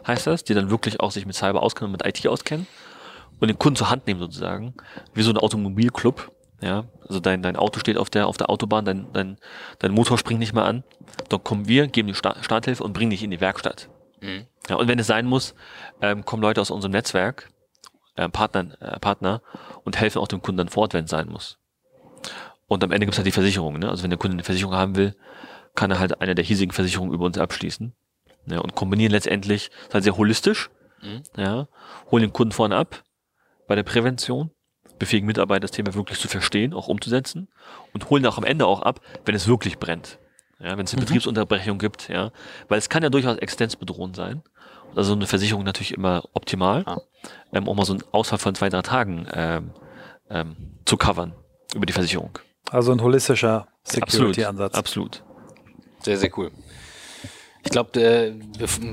heißt 0.06 0.26
das, 0.26 0.44
die 0.44 0.54
dann 0.54 0.70
wirklich 0.70 1.00
auch 1.00 1.10
sich 1.10 1.26
mit 1.26 1.34
Cyber 1.34 1.62
auskennen 1.62 1.92
und 1.92 2.04
mit 2.04 2.06
IT 2.06 2.26
auskennen 2.26 2.66
und 3.40 3.48
den 3.48 3.58
Kunden 3.58 3.76
zur 3.76 3.90
Hand 3.90 4.06
nehmen 4.06 4.20
sozusagen, 4.20 4.74
wie 5.14 5.22
so 5.22 5.30
ein 5.30 5.36
Automobilclub. 5.36 6.32
Ja, 6.62 6.84
also 7.06 7.20
dein, 7.20 7.42
dein 7.42 7.56
Auto 7.56 7.80
steht 7.80 7.98
auf 7.98 8.08
der, 8.08 8.26
auf 8.26 8.38
der 8.38 8.48
Autobahn, 8.48 8.86
dein, 8.86 9.12
dein, 9.12 9.36
dein 9.78 9.92
Motor 9.92 10.16
springt 10.16 10.40
nicht 10.40 10.54
mehr 10.54 10.64
an. 10.64 10.84
Dann 11.28 11.44
kommen 11.44 11.68
wir, 11.68 11.86
geben 11.86 12.08
die 12.08 12.14
Starthilfe 12.14 12.82
und 12.82 12.94
bringen 12.94 13.10
dich 13.10 13.22
in 13.22 13.30
die 13.30 13.42
Werkstatt. 13.42 13.90
Mhm. 14.22 14.46
Ja, 14.68 14.76
und 14.76 14.88
wenn 14.88 14.98
es 14.98 15.06
sein 15.06 15.26
muss, 15.26 15.54
ähm, 16.00 16.24
kommen 16.24 16.42
Leute 16.42 16.62
aus 16.62 16.70
unserem 16.70 16.92
Netzwerk, 16.92 17.50
äh, 18.14 18.30
Partner, 18.30 18.68
äh, 18.80 18.98
Partner 18.98 19.42
und 19.84 20.00
helfen 20.00 20.18
auch 20.18 20.28
dem 20.28 20.40
Kunden 20.40 20.56
dann 20.56 20.68
fort, 20.70 20.94
wenn 20.94 21.04
es 21.04 21.10
sein 21.10 21.28
muss. 21.28 21.58
Und 22.66 22.82
am 22.82 22.90
Ende 22.90 23.06
gibt 23.06 23.14
es 23.14 23.18
halt 23.18 23.26
die 23.26 23.32
Versicherung. 23.32 23.78
Ne? 23.78 23.88
Also 23.88 24.02
wenn 24.02 24.10
der 24.10 24.18
Kunde 24.18 24.34
eine 24.34 24.44
Versicherung 24.44 24.74
haben 24.74 24.96
will, 24.96 25.14
kann 25.74 25.90
er 25.90 25.98
halt 25.98 26.20
eine 26.20 26.34
der 26.34 26.44
hiesigen 26.44 26.72
Versicherungen 26.72 27.14
über 27.14 27.26
uns 27.26 27.38
abschließen. 27.38 27.94
Ja, 28.46 28.60
und 28.60 28.74
kombinieren 28.74 29.12
letztendlich, 29.12 29.70
ist 29.86 29.94
halt 29.94 30.04
sehr 30.04 30.16
holistisch. 30.16 30.70
Mhm. 31.02 31.22
Ja, 31.36 31.68
holen 32.10 32.22
den 32.22 32.32
Kunden 32.32 32.52
vorne 32.52 32.76
ab, 32.76 33.02
bei 33.66 33.74
der 33.74 33.82
Prävention, 33.82 34.50
befähigen 34.98 35.26
Mitarbeiter, 35.26 35.60
das 35.60 35.72
Thema 35.72 35.94
wirklich 35.94 36.18
zu 36.18 36.28
verstehen, 36.28 36.72
auch 36.72 36.88
umzusetzen 36.88 37.48
und 37.92 38.08
holen 38.08 38.24
auch 38.26 38.38
am 38.38 38.44
Ende 38.44 38.66
auch 38.66 38.82
ab, 38.82 39.00
wenn 39.24 39.34
es 39.34 39.46
wirklich 39.46 39.78
brennt. 39.78 40.18
Ja, 40.58 40.78
wenn 40.78 40.86
es 40.86 40.92
eine 40.92 41.02
mhm. 41.02 41.06
Betriebsunterbrechung 41.06 41.78
gibt, 41.78 42.08
ja. 42.08 42.30
Weil 42.68 42.78
es 42.78 42.88
kann 42.88 43.02
ja 43.02 43.10
durchaus 43.10 43.36
existenzbedrohend 43.36 44.16
sein. 44.16 44.42
Also 44.94 45.12
eine 45.12 45.26
Versicherung 45.26 45.64
natürlich 45.64 45.92
immer 45.92 46.22
optimal, 46.32 46.82
ah. 46.86 46.98
ähm, 47.52 47.68
um 47.68 47.76
mal 47.76 47.84
so 47.84 47.92
einen 47.92 48.04
Ausfall 48.12 48.38
von 48.38 48.54
zwei, 48.54 48.70
drei 48.70 48.80
Tagen 48.80 49.28
ähm, 49.32 49.70
ähm, 50.30 50.56
zu 50.86 50.96
covern 50.96 51.34
über 51.74 51.84
die 51.84 51.92
Versicherung. 51.92 52.38
Also 52.70 52.92
ein 52.92 53.00
holistischer 53.00 53.68
Security-Ansatz. 53.84 54.74
Absolut, 54.74 55.22
absolut. 55.22 56.04
Sehr, 56.04 56.16
sehr 56.18 56.30
cool. 56.36 56.50
Ich 57.64 57.72
glaube, 57.72 58.36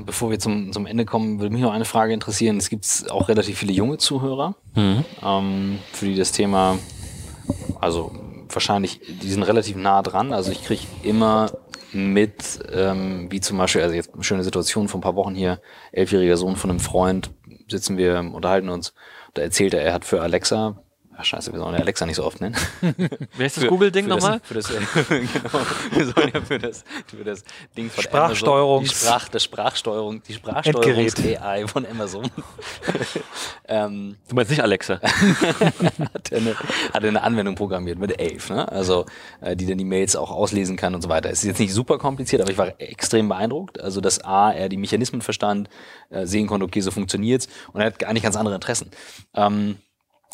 bevor 0.04 0.30
wir 0.32 0.40
zum, 0.40 0.72
zum 0.72 0.86
Ende 0.86 1.04
kommen, 1.04 1.38
würde 1.38 1.52
mich 1.52 1.62
noch 1.62 1.72
eine 1.72 1.84
Frage 1.84 2.12
interessieren. 2.12 2.56
Es 2.56 2.68
gibt 2.68 3.04
auch 3.08 3.28
relativ 3.28 3.58
viele 3.58 3.72
junge 3.72 3.98
Zuhörer, 3.98 4.56
mhm. 4.74 5.04
ähm, 5.22 5.78
für 5.92 6.06
die 6.06 6.16
das 6.16 6.32
Thema, 6.32 6.78
also 7.80 8.10
wahrscheinlich, 8.48 9.00
die 9.22 9.30
sind 9.30 9.44
relativ 9.44 9.76
nah 9.76 10.02
dran. 10.02 10.32
Also 10.32 10.50
ich 10.50 10.64
kriege 10.64 10.82
immer 11.04 11.52
mit, 11.92 12.58
ähm, 12.72 13.30
wie 13.30 13.40
zum 13.40 13.58
Beispiel, 13.58 13.82
also 13.82 13.94
jetzt 13.94 14.12
eine 14.12 14.24
schöne 14.24 14.42
Situation 14.42 14.88
vor 14.88 14.98
ein 14.98 15.02
paar 15.02 15.14
Wochen 15.14 15.36
hier, 15.36 15.60
elfjähriger 15.92 16.36
Sohn 16.36 16.56
von 16.56 16.70
einem 16.70 16.80
Freund, 16.80 17.30
sitzen 17.68 17.96
wir, 17.96 18.18
unterhalten 18.18 18.70
uns, 18.70 18.92
da 19.34 19.42
erzählt 19.42 19.74
er, 19.74 19.82
er 19.82 19.94
hat 19.94 20.04
für 20.04 20.20
Alexa 20.20 20.82
Ach, 21.16 21.24
scheiße, 21.24 21.52
wir 21.52 21.60
sollen 21.60 21.74
ja 21.74 21.80
Alexa 21.80 22.06
nicht 22.06 22.16
so 22.16 22.24
oft 22.24 22.40
nennen. 22.40 22.56
Wer 23.36 23.46
ist 23.46 23.56
das 23.56 23.66
Google-Ding 23.66 24.06
nochmal? 24.06 24.40
Für 24.42 24.54
das, 24.54 24.68
genau, 25.08 25.60
wir 25.92 26.06
sollen 26.06 26.32
ja 26.34 26.40
für 26.40 26.58
das, 26.58 26.84
für 27.06 27.22
das 27.22 27.44
Ding 27.76 27.88
von 27.88 28.02
Sprachsteuerung. 28.02 28.82
Die, 28.82 28.88
Sprach, 28.88 29.28
das 29.28 29.44
Sprachsteuerung, 29.44 30.22
die 30.24 30.34
Sprachsteuerungs-AI 30.34 31.68
von 31.68 31.86
Amazon. 31.86 32.28
ähm, 33.68 34.16
du 34.28 34.34
meinst 34.34 34.50
nicht 34.50 34.62
Alexa? 34.62 35.00
hat, 35.00 36.32
eine, 36.32 36.56
hat 36.92 37.04
eine 37.04 37.22
Anwendung 37.22 37.54
programmiert 37.54 37.98
mit 37.98 38.20
Ave, 38.20 38.52
ne? 38.52 38.70
also 38.70 39.06
äh, 39.40 39.54
die 39.54 39.66
dann 39.66 39.78
die 39.78 39.84
Mails 39.84 40.16
auch 40.16 40.32
auslesen 40.32 40.76
kann 40.76 40.96
und 40.96 41.02
so 41.02 41.08
weiter. 41.08 41.30
Es 41.30 41.38
ist 41.40 41.44
jetzt 41.44 41.60
nicht 41.60 41.72
super 41.72 41.98
kompliziert, 41.98 42.42
aber 42.42 42.50
ich 42.50 42.58
war 42.58 42.72
extrem 42.78 43.28
beeindruckt. 43.28 43.80
Also, 43.80 44.00
dass 44.00 44.24
A, 44.24 44.50
er 44.50 44.68
die 44.68 44.76
Mechanismen 44.76 45.22
verstand, 45.22 45.68
äh, 46.10 46.26
sehen 46.26 46.48
konnte, 46.48 46.66
okay, 46.66 46.80
so 46.80 46.90
funktioniert's 46.90 47.48
und 47.72 47.80
er 47.80 47.86
hat 47.86 48.02
eigentlich 48.04 48.24
ganz 48.24 48.36
andere 48.36 48.56
Interessen. 48.56 48.90
Ähm, 49.34 49.76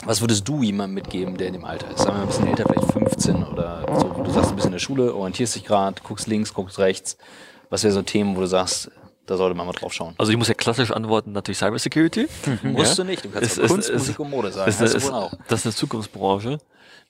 Was 0.06 0.20
würdest 0.20 0.48
du 0.48 0.62
jemandem 0.62 0.94
mitgeben, 0.94 1.36
der 1.36 1.48
in 1.48 1.52
dem 1.52 1.64
Alter 1.64 1.90
ist? 1.90 1.98
Sagen 1.98 2.10
wir 2.10 2.14
mal 2.14 2.20
ein 2.22 2.26
bisschen 2.28 2.46
älter, 2.48 2.64
vielleicht 2.72 2.92
15 2.92 3.44
oder 3.44 3.84
so. 4.00 4.08
Du 4.24 4.30
sagst, 4.30 4.50
du 4.50 4.54
bist 4.54 4.66
in 4.66 4.72
der 4.72 4.78
Schule, 4.78 5.14
orientierst 5.14 5.54
dich 5.56 5.64
gerade, 5.64 6.00
guckst 6.02 6.26
links, 6.26 6.54
guckst 6.54 6.78
rechts. 6.78 7.18
Was 7.68 7.84
wäre 7.84 7.92
so 7.92 8.02
Themen, 8.02 8.34
wo 8.36 8.40
du 8.40 8.46
sagst, 8.46 8.90
da 9.26 9.36
sollte 9.36 9.54
man 9.54 9.66
mal 9.66 9.72
drauf 9.72 9.92
schauen? 9.92 10.14
Also 10.16 10.32
ich 10.32 10.38
muss 10.38 10.48
ja 10.48 10.54
klassisch 10.54 10.90
antworten, 10.90 11.32
natürlich 11.32 11.58
Cybersecurity. 11.58 12.28
Musst 12.62 12.96
Ja. 12.98 13.04
du 13.04 13.10
nicht. 13.10 13.24
Du 13.24 13.28
kannst 13.30 13.58
Es- 13.58 13.68
Kunst, 13.70 13.90
es- 13.90 13.98
Musik 14.02 14.18
und 14.20 14.30
Mode 14.30 14.50
sagen. 14.52 14.70
Ist, 14.70 15.10
auch. 15.12 15.32
das 15.48 15.60
ist 15.60 15.66
eine 15.66 15.74
Zukunftsbranche. 15.74 16.58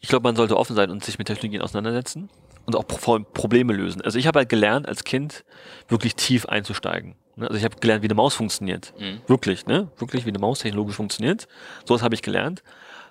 Ich 0.00 0.08
glaube, 0.08 0.24
man 0.24 0.34
sollte 0.34 0.56
offen 0.56 0.74
sein 0.74 0.90
und 0.90 1.04
sich 1.04 1.16
mit 1.18 1.28
Technologien 1.28 1.62
auseinandersetzen 1.62 2.28
und 2.66 2.74
auch 2.74 2.84
vor 2.98 3.14
allem 3.14 3.24
Probleme 3.32 3.72
lösen. 3.72 4.02
Also 4.02 4.18
ich 4.18 4.26
habe 4.26 4.40
halt 4.40 4.48
gelernt, 4.48 4.88
als 4.88 5.04
Kind 5.04 5.44
wirklich 5.88 6.16
tief 6.16 6.46
einzusteigen. 6.46 7.14
ne? 7.36 7.46
Also 7.46 7.56
ich 7.58 7.64
habe 7.64 7.76
gelernt, 7.76 8.02
wie 8.02 8.06
eine 8.08 8.14
Maus 8.14 8.34
funktioniert. 8.34 8.92
Mhm. 8.98 9.20
Wirklich, 9.28 9.66
ne? 9.66 9.88
Wirklich, 9.98 10.24
wie 10.24 10.30
eine 10.30 10.38
Maus 10.38 10.58
technologisch 10.60 10.96
funktioniert. 10.96 11.46
Sowas 11.86 12.02
habe 12.02 12.14
ich 12.14 12.22
gelernt. 12.22 12.62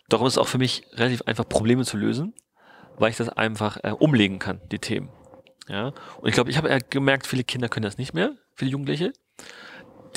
Darum 0.09 0.27
ist 0.27 0.33
es 0.33 0.37
auch 0.37 0.47
für 0.47 0.57
mich 0.57 0.83
relativ 0.93 1.21
einfach, 1.23 1.47
Probleme 1.47 1.85
zu 1.85 1.97
lösen, 1.97 2.33
weil 2.97 3.11
ich 3.11 3.17
das 3.17 3.29
einfach 3.29 3.77
äh, 3.83 3.91
umlegen 3.91 4.39
kann, 4.39 4.59
die 4.71 4.79
Themen. 4.79 5.09
Ja. 5.67 5.93
Und 6.19 6.27
ich 6.27 6.33
glaube, 6.33 6.49
ich 6.49 6.57
habe 6.57 6.79
gemerkt, 6.89 7.27
viele 7.27 7.43
Kinder 7.43 7.69
können 7.69 7.83
das 7.83 7.97
nicht 7.97 8.13
mehr, 8.13 8.31
viele 8.55 8.71
Jugendliche. 8.71 9.13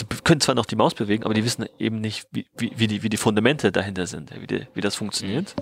Die 0.00 0.06
können 0.24 0.40
zwar 0.40 0.54
noch 0.54 0.64
die 0.64 0.76
Maus 0.76 0.94
bewegen, 0.94 1.24
aber 1.24 1.34
die 1.34 1.44
wissen 1.44 1.66
eben 1.78 2.00
nicht, 2.00 2.26
wie, 2.32 2.46
wie, 2.56 2.72
wie, 2.76 2.86
die, 2.86 3.02
wie 3.02 3.10
die 3.10 3.18
Fundamente 3.18 3.70
dahinter 3.70 4.06
sind, 4.06 4.32
wie, 4.40 4.46
die, 4.46 4.66
wie 4.72 4.80
das 4.80 4.94
funktioniert. 4.96 5.54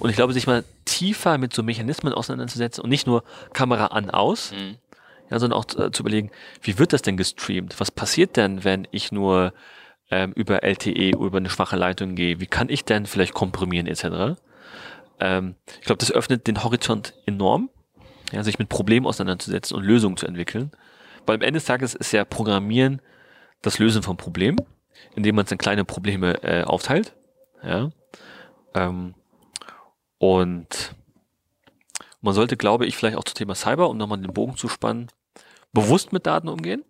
Und 0.00 0.10
ich 0.10 0.16
glaube, 0.16 0.32
sich 0.32 0.48
mal 0.48 0.64
tiefer 0.84 1.38
mit 1.38 1.54
so 1.54 1.62
Mechanismen 1.62 2.12
auseinanderzusetzen 2.12 2.82
und 2.82 2.90
nicht 2.90 3.06
nur 3.06 3.22
Kamera 3.52 3.86
an, 3.86 4.10
aus, 4.10 4.50
Mhm. 4.50 4.76
ja, 5.30 5.38
sondern 5.38 5.60
auch 5.60 5.66
äh, 5.78 5.92
zu 5.92 6.02
überlegen, 6.02 6.32
wie 6.62 6.80
wird 6.80 6.92
das 6.92 7.02
denn 7.02 7.16
gestreamt? 7.16 7.78
Was 7.78 7.92
passiert 7.92 8.36
denn, 8.36 8.64
wenn 8.64 8.88
ich 8.90 9.12
nur 9.12 9.52
ähm, 10.10 10.32
über 10.32 10.62
LTE 10.62 11.10
über 11.10 11.38
eine 11.38 11.50
schwache 11.50 11.76
Leitung 11.76 12.14
gehe? 12.14 12.40
Wie 12.40 12.46
kann 12.46 12.68
ich 12.68 12.84
denn 12.84 13.06
vielleicht 13.06 13.34
komprimieren 13.34 13.86
etc.? 13.86 14.40
Ähm, 15.20 15.54
ich 15.80 15.86
glaube, 15.86 15.98
das 15.98 16.12
öffnet 16.12 16.46
den 16.46 16.62
Horizont 16.64 17.14
enorm, 17.26 17.70
ja, 18.32 18.42
sich 18.42 18.58
mit 18.58 18.68
Problemen 18.68 19.06
auseinanderzusetzen 19.06 19.76
und 19.76 19.84
Lösungen 19.84 20.16
zu 20.16 20.26
entwickeln. 20.26 20.70
Weil 21.26 21.36
am 21.36 21.42
Ende 21.42 21.58
des 21.58 21.66
Tages 21.66 21.94
ist 21.94 22.12
ja 22.12 22.24
Programmieren 22.24 23.00
das 23.62 23.78
Lösen 23.78 24.02
von 24.02 24.16
Problemen, 24.16 24.58
indem 25.14 25.36
man 25.36 25.44
es 25.44 25.52
in 25.52 25.58
kleine 25.58 25.84
Probleme 25.84 26.42
äh, 26.42 26.64
aufteilt. 26.64 27.14
Ja. 27.62 27.90
Ähm, 28.74 29.14
und 30.18 30.94
man 32.20 32.34
sollte, 32.34 32.56
glaube 32.56 32.86
ich, 32.86 32.96
vielleicht 32.96 33.16
auch 33.16 33.24
zum 33.24 33.34
Thema 33.34 33.54
Cyber, 33.54 33.88
um 33.88 33.96
nochmal 33.96 34.18
den 34.18 34.32
Bogen 34.32 34.56
zu 34.56 34.68
spannen, 34.68 35.08
bewusst 35.72 36.12
mit 36.12 36.26
Daten 36.26 36.48
umgehen. 36.48 36.84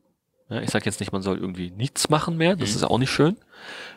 Ja, 0.51 0.61
ich 0.61 0.71
sage 0.71 0.85
jetzt 0.85 1.01
nicht, 1.01 1.13
man 1.13 1.23
soll 1.23 1.39
irgendwie 1.39 1.71
nichts 1.71 2.09
machen 2.11 2.37
mehr, 2.37 2.57
das 2.57 2.71
Mhm. 2.71 2.77
ist 2.77 2.85
auch 2.85 2.99
nicht 2.99 3.11
schön. 3.11 3.37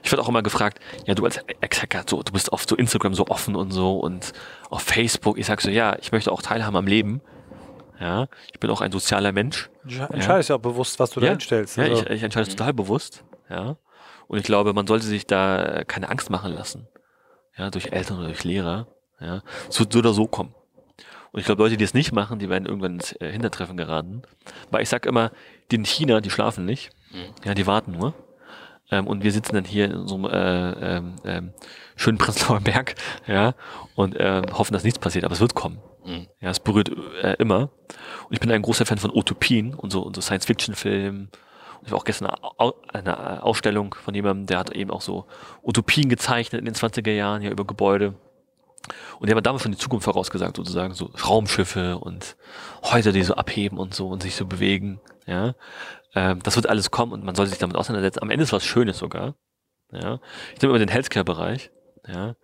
Ich 0.04 0.12
werde 0.12 0.22
auch 0.22 0.30
immer 0.30 0.44
gefragt, 0.44 0.80
ja, 1.08 1.16
du 1.16 1.26
als 1.26 1.38
Ex-Hacker, 1.62 2.04
so, 2.08 2.22
du 2.22 2.32
bist 2.32 2.54
auf 2.54 2.66
so 2.68 2.76
Instagram 2.76 3.14
so 3.16 3.26
offen 3.28 3.56
und 3.56 3.72
so 3.72 3.98
und 4.00 4.34
auf 4.70 4.84
Facebook. 4.84 5.38
Ich 5.40 5.48
sag 5.48 5.62
so, 5.62 5.70
ja, 5.72 5.98
ich 6.00 6.12
möchte 6.12 6.32
auch 6.32 6.42
teilhaben 6.42 6.76
am 6.76 6.86
Leben. 6.88 7.22
Ja, 8.00 8.28
ich 8.54 8.60
bin 8.60 8.70
auch 8.70 8.82
ein 8.82 8.92
sozialer 8.92 9.32
Mensch. 9.32 9.70
Du 9.84 9.96
entscheidest 10.14 10.50
ja 10.50 10.58
auch 10.58 10.62
bewusst, 10.62 11.00
was 11.00 11.12
du 11.12 11.20
da 11.22 11.28
Ja. 11.28 11.32
hinstellst. 11.34 11.78
Ja, 11.78 11.84
Also, 11.86 12.04
ich, 12.04 12.10
ich 12.12 12.24
entscheide 12.24 12.48
es 12.50 12.56
total 12.56 12.74
bewusst. 12.74 13.24
Ja. 13.50 13.78
Und 14.28 14.38
ich 14.38 14.44
glaube, 14.44 14.74
man 14.74 14.86
sollte 14.88 15.06
sich 15.06 15.26
da 15.26 15.84
keine 15.88 16.10
Angst 16.10 16.30
machen 16.30 16.54
lassen. 16.54 16.88
Ja, 17.58 17.70
durch 17.70 17.92
Eltern 17.92 18.18
oder 18.18 18.28
durch 18.28 18.44
Lehrer. 18.44 18.88
Ja. 19.20 19.42
So, 19.70 19.86
so 19.90 20.00
oder 20.00 20.14
so 20.14 20.28
kommen. 20.28 20.54
Und 21.34 21.40
ich 21.40 21.46
glaube, 21.48 21.64
Leute, 21.64 21.78
die 21.78 21.84
es 21.84 21.96
nicht 21.96 22.14
machen, 22.14 22.38
die 22.38 22.48
werden 22.48 22.68
irgendwann 22.68 22.94
ins 22.94 23.14
äh, 23.20 23.32
Hintertreffen 23.32 23.76
geraten. 23.76 24.22
Weil 24.70 24.84
ich 24.84 24.90
sag 24.90 25.08
immer, 25.08 25.32
die 25.72 25.78
in 25.78 25.86
China, 25.86 26.22
die 26.22 26.30
schlafen 26.30 26.64
nicht. 26.64 26.92
Mhm. 27.12 27.34
Ja, 27.44 27.56
die 27.56 27.66
warten 27.66 27.92
nur. 27.92 28.14
Ähm, 28.92 29.08
und 29.08 29.24
wir 29.24 29.32
sitzen 29.32 29.56
dann 29.56 29.66
hier 29.66 29.86
in 29.86 30.08
so 30.08 30.16
einem 30.16 30.26
äh, 30.26 30.98
ähm, 30.98 31.16
ähm, 31.26 31.54
schönen 31.96 32.20
Prenzlauer 32.20 32.60
Berg, 32.62 32.94
ja, 33.26 33.56
und 33.96 34.16
äh, 34.16 34.44
hoffen, 34.54 34.74
dass 34.74 34.84
nichts 34.84 35.00
passiert, 35.00 35.26
aber 35.26 35.34
es 35.34 35.40
wird 35.40 35.56
kommen. 35.56 35.80
Mhm. 36.06 36.28
Ja, 36.40 36.52
es 36.52 36.60
berührt 36.60 36.92
äh, 37.24 37.34
immer. 37.40 37.72
Und 38.28 38.34
ich 38.34 38.40
bin 38.40 38.52
ein 38.52 38.62
großer 38.62 38.86
Fan 38.86 39.00
von 39.00 39.12
Utopien 39.12 39.74
und 39.74 39.92
so, 39.92 40.04
und 40.04 40.16
so 40.16 40.22
Science-Fiction-Filmen. 40.22 41.32
Ich 41.86 41.92
war 41.92 41.98
auch 41.98 42.06
gestern 42.06 42.30
eine 42.30 42.74
eine 42.94 43.44
Ausstellung 43.44 43.96
von 43.96 44.14
jemandem, 44.14 44.46
der 44.46 44.60
hat 44.60 44.70
eben 44.70 44.92
auch 44.92 45.02
so 45.02 45.26
Utopien 45.64 46.10
gezeichnet 46.10 46.60
in 46.60 46.66
den 46.66 46.76
20er 46.76 47.12
Jahren, 47.12 47.42
ja, 47.42 47.50
über 47.50 47.66
Gebäude. 47.66 48.14
Und 49.20 49.30
der 49.30 49.36
hat 49.36 49.46
damals 49.46 49.64
schon 49.64 49.72
die 49.72 49.78
Zukunft 49.78 50.06
vorausgesagt, 50.06 50.58
sozusagen, 50.58 50.94
so 50.94 51.06
Raumschiffe 51.06 51.98
und 51.98 52.36
Häuser, 52.84 53.12
die 53.12 53.24
so 53.24 53.36
abheben 53.36 53.78
und 53.78 53.94
so 53.94 54.08
und 54.10 54.22
sich 54.22 54.36
so 54.36 54.46
bewegen, 54.46 55.00
ja. 55.26 55.56
Ähm, 56.16 56.42
das 56.44 56.56
wird 56.56 56.68
alles 56.68 56.92
kommen 56.92 57.14
und 57.14 57.24
man 57.24 57.36
sollte 57.36 57.52
sich 57.52 57.60
damit 57.60 57.76
auseinandersetzen. 57.76 58.22
Am 58.22 58.30
Ende 58.30 58.44
ist 58.44 58.54
was 58.54 58.66
Schönes 58.66 58.98
sogar, 58.98 59.36
ja. 59.92 60.20
Ich 60.54 60.62
nehme 60.62 60.72
immer 60.74 60.80
den 60.80 60.90
Healthcare-Bereich, 60.90 61.72
ja. 62.08 62.36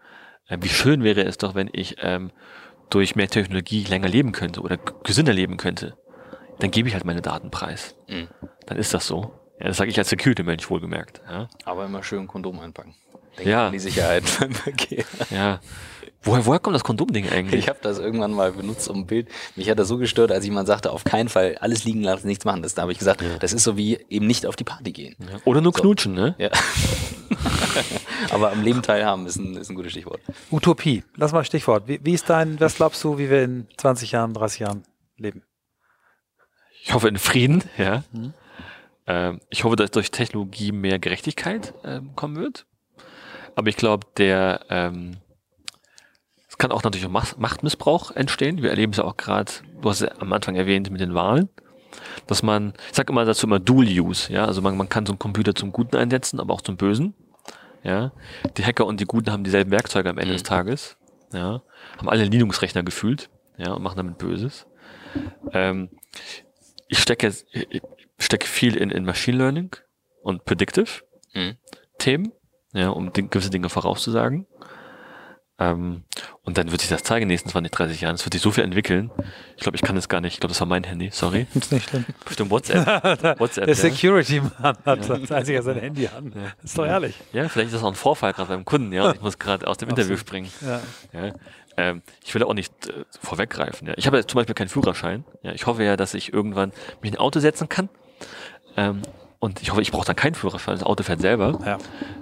Äh, 0.47 0.57
wie 0.61 0.69
schön 0.69 1.03
wäre 1.03 1.23
es 1.23 1.37
doch, 1.37 1.55
wenn 1.55 1.69
ich 1.71 1.97
ähm, 1.99 2.31
durch 2.89 3.15
mehr 3.15 3.27
Technologie 3.27 3.83
länger 3.83 4.07
leben 4.07 4.31
könnte 4.31 4.61
oder 4.61 4.77
gesünder 4.77 5.33
leben 5.33 5.57
könnte. 5.57 5.97
Dann 6.59 6.71
gebe 6.71 6.87
ich 6.87 6.93
halt 6.93 7.05
meine 7.05 7.21
Daten 7.21 7.51
preis. 7.51 7.95
Mhm. 8.07 8.27
Dann 8.65 8.77
ist 8.77 8.93
das 8.93 9.07
so. 9.07 9.33
Ja, 9.59 9.67
das 9.67 9.77
sage 9.77 9.89
ich 9.89 9.97
als 9.97 10.09
Security-Mensch 10.09 10.69
wohlgemerkt. 10.69 11.21
Ja. 11.29 11.49
Aber 11.65 11.85
immer 11.85 12.03
schön 12.03 12.27
Kondom 12.27 12.59
einpacken. 12.59 12.95
Denk 13.37 13.47
Ja. 13.49 13.67
an 13.67 13.73
die 13.73 13.79
Sicherheit 13.79 14.23
beim 14.39 14.51
Verkehr. 14.53 15.05
ja. 15.29 15.59
Woher, 16.21 16.45
woher 16.45 16.59
kommt 16.59 16.75
das 16.75 16.83
Kondomding 16.83 17.29
eigentlich? 17.29 17.61
Ich 17.61 17.69
habe 17.69 17.79
das 17.81 17.97
irgendwann 17.97 18.33
mal 18.33 18.51
benutzt 18.51 18.89
um 18.89 18.97
ein 18.97 19.05
Bild. 19.05 19.29
Mich 19.55 19.69
hat 19.69 19.79
das 19.79 19.87
so 19.87 19.97
gestört, 19.97 20.33
als 20.33 20.43
jemand 20.43 20.67
sagte, 20.67 20.91
auf 20.91 21.05
keinen 21.05 21.29
Fall 21.29 21.57
alles 21.61 21.85
liegen 21.85 22.01
lassen, 22.03 22.27
nichts 22.27 22.43
machen. 22.43 22.61
Das, 22.61 22.73
da 22.75 22.81
habe 22.81 22.91
ich 22.91 22.99
gesagt, 22.99 23.23
das 23.39 23.53
ist 23.53 23.63
so 23.63 23.77
wie 23.77 23.97
eben 24.09 24.27
nicht 24.27 24.45
auf 24.45 24.57
die 24.57 24.65
Party 24.65 24.91
gehen. 24.91 25.15
Ja. 25.19 25.39
Oder 25.45 25.61
nur 25.61 25.71
So. 25.73 25.81
knutschen, 25.81 26.13
ne? 26.13 26.35
Ja. 26.37 26.49
Aber 28.31 28.51
am 28.51 28.61
Leben 28.63 28.81
teilhaben 28.81 29.25
ist 29.27 29.37
ein, 29.37 29.55
ist 29.55 29.69
ein 29.69 29.75
gutes 29.75 29.91
Stichwort. 29.93 30.19
Utopie. 30.51 31.03
Lass 31.15 31.31
mal 31.31 31.45
Stichwort. 31.45 31.87
Wie, 31.87 31.99
wie 32.03 32.13
ist 32.13 32.29
dein, 32.29 32.59
was 32.59 32.75
glaubst 32.75 33.01
du, 33.03 33.17
wie 33.17 33.29
wir 33.29 33.43
in 33.43 33.67
20 33.77 34.11
Jahren, 34.11 34.33
30 34.33 34.59
Jahren 34.59 34.83
leben? 35.17 35.43
Ich 36.83 36.93
hoffe 36.93 37.07
in 37.07 37.17
Frieden, 37.17 37.63
ja. 37.77 38.03
Mhm. 38.11 38.33
Ähm, 39.07 39.39
ich 39.49 39.63
hoffe, 39.63 39.75
dass 39.75 39.91
durch 39.91 40.11
Technologie 40.11 40.71
mehr 40.71 40.99
Gerechtigkeit 40.99 41.73
ähm, 41.85 42.11
kommen 42.15 42.35
wird. 42.35 42.65
Aber 43.55 43.67
ich 43.69 43.77
glaube, 43.77 44.07
der 44.17 44.61
ähm, 44.69 45.17
es 46.47 46.57
kann 46.57 46.71
auch 46.71 46.83
natürlich 46.83 47.05
auch 47.05 47.11
Macht- 47.11 47.37
Machtmissbrauch 47.37 48.11
entstehen. 48.11 48.61
Wir 48.61 48.69
erleben 48.69 48.91
es 48.91 48.97
ja 48.97 49.03
auch 49.05 49.17
gerade, 49.17 49.51
du 49.81 49.89
hast 49.89 50.01
es 50.01 50.09
am 50.19 50.33
Anfang 50.33 50.55
erwähnt 50.55 50.89
mit 50.89 50.99
den 51.01 51.13
Wahlen, 51.13 51.49
dass 52.27 52.43
man, 52.43 52.73
ich 52.89 52.95
sage 52.95 53.11
immer 53.13 53.25
dazu 53.25 53.45
immer 53.47 53.59
Dual 53.59 53.85
Use, 53.87 54.31
ja, 54.31 54.45
also 54.45 54.61
man, 54.61 54.75
man 54.77 54.89
kann 54.89 55.05
so 55.05 55.11
einen 55.13 55.19
Computer 55.19 55.55
zum 55.55 55.71
Guten 55.71 55.95
einsetzen, 55.95 56.39
aber 56.39 56.53
auch 56.53 56.61
zum 56.61 56.75
Bösen. 56.77 57.13
Ja, 57.81 58.11
die 58.57 58.65
Hacker 58.65 58.85
und 58.85 58.99
die 58.99 59.05
Guten 59.05 59.31
haben 59.31 59.43
dieselben 59.45 59.71
Werkzeuge 59.71 60.09
am 60.09 60.17
Ende 60.17 60.31
Mhm. 60.33 60.35
des 60.35 60.43
Tages. 60.43 60.97
Ja, 61.31 61.61
haben 61.97 62.09
alle 62.09 62.25
Linux-Rechner 62.25 62.83
gefühlt, 62.83 63.29
ja, 63.57 63.71
und 63.73 63.81
machen 63.83 63.95
damit 63.97 64.17
Böses. 64.17 64.65
Ähm, 65.53 65.89
ich 66.89 66.99
stecke 66.99 67.27
jetzt, 67.27 67.45
ich 67.53 67.81
stecke 68.19 68.47
viel 68.47 68.75
in, 68.75 68.89
in 68.89 69.05
Machine 69.05 69.37
Learning 69.37 69.75
und 70.23 70.43
Predictive 70.45 71.03
Mhm. 71.33 71.55
Themen, 71.99 72.31
ja, 72.73 72.89
um 72.89 73.11
gewisse 73.13 73.49
Dinge 73.49 73.69
vorauszusagen. 73.69 74.45
Ähm, 75.59 76.03
und 76.43 76.57
dann 76.57 76.71
wird 76.71 76.79
sich 76.79 76.89
das 76.89 77.03
zeigen 77.03 77.23
in 77.23 77.27
den 77.27 77.33
nächsten 77.33 77.49
20, 77.49 77.71
30 77.71 78.01
Jahren. 78.01 78.15
Es 78.15 78.23
wird 78.23 78.33
sich 78.33 78.41
so 78.41 78.49
viel 78.51 78.63
entwickeln. 78.63 79.11
Ich 79.57 79.63
glaube, 79.63 79.75
ich 79.75 79.81
kann 79.81 79.97
es 79.97 80.07
gar 80.07 80.21
nicht. 80.21 80.33
Ich 80.33 80.39
glaube, 80.39 80.51
das 80.51 80.59
war 80.61 80.67
mein 80.67 80.85
Handy. 80.85 81.09
Sorry. 81.11 81.47
Ist 81.53 81.71
nicht 81.71 81.89
schlimm. 81.89 82.05
Bestimmt 82.25 82.49
WhatsApp. 82.49 82.85
WhatsApp. 83.39 83.65
Der 83.65 83.75
ja. 83.75 83.81
Security-Mann 83.81 84.77
hat 84.85 84.87
als 84.87 85.31
einziger 85.31 85.61
sein 85.61 85.79
Handy 85.79 86.07
an. 86.07 86.31
Ja. 86.33 86.53
Ist 86.63 86.77
doch 86.77 86.85
ehrlich. 86.85 87.15
ja, 87.33 87.49
vielleicht 87.49 87.67
ist 87.67 87.75
das 87.75 87.83
auch 87.83 87.89
ein 87.89 87.95
Vorfall 87.95 88.31
gerade 88.31 88.49
beim 88.49 88.63
Kunden. 88.63 88.93
Ja, 88.93 89.09
und 89.09 89.15
ich 89.15 89.21
muss 89.21 89.37
gerade 89.37 89.67
aus 89.67 89.77
dem 89.77 89.89
Interview 89.89 90.15
springen. 90.15 90.49
Ja. 90.61 90.79
Ja. 91.11 91.33
Ähm, 91.75 92.03
ich 92.23 92.33
will 92.33 92.43
auch 92.43 92.53
nicht 92.53 92.87
äh, 92.87 93.03
vorweggreifen. 93.21 93.87
Ja. 93.87 93.93
Ich 93.97 94.07
habe 94.07 94.17
ja 94.17 94.25
zum 94.25 94.37
Beispiel 94.37 94.55
keinen 94.55 94.69
Führerschein. 94.69 95.25
Ja. 95.43 95.51
Ich 95.51 95.65
hoffe 95.65 95.83
ja, 95.83 95.97
dass 95.97 96.13
ich 96.13 96.31
irgendwann 96.31 96.71
mich 97.01 97.11
in 97.11 97.17
ein 97.17 97.21
Auto 97.21 97.39
setzen 97.41 97.67
kann. 97.67 97.89
Ähm, 98.77 99.01
und 99.39 99.61
ich 99.61 99.71
hoffe, 99.71 99.81
ich 99.81 99.91
brauche 99.91 100.05
dann 100.05 100.15
keinen 100.15 100.35
Führerschein. 100.35 100.75
Das 100.75 100.83
Auto 100.83 101.03
fährt 101.03 101.21
selber, 101.21 101.59
ja, 101.65 101.77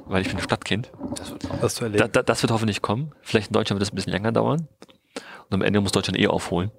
weil 0.05 0.21
ich 0.21 0.27
bin 0.29 0.37
ein 0.37 0.43
Stadtkind. 0.43 0.91
Das 1.15 1.31
wird 1.31 1.43
das 1.61 1.75
zu 1.75 1.81
Da, 1.81 1.85
erleben. 1.87 2.11
da, 2.11 2.23
das 2.23 2.41
wird 2.43 2.51
hoffentlich 2.51 2.81
kommen. 2.81 3.13
Vielleicht 3.21 3.47
in 3.47 3.53
Deutschland 3.53 3.79
wird 3.79 3.87
es 3.87 3.91
ein 3.93 3.95
bisschen 3.95 4.13
länger 4.13 4.31
dauern. 4.31 4.67
Und 5.49 5.53
am 5.53 5.61
Ende 5.61 5.81
muss 5.81 5.91
Deutschland 5.91 6.19
eh 6.19 6.27
aufholen. 6.27 6.71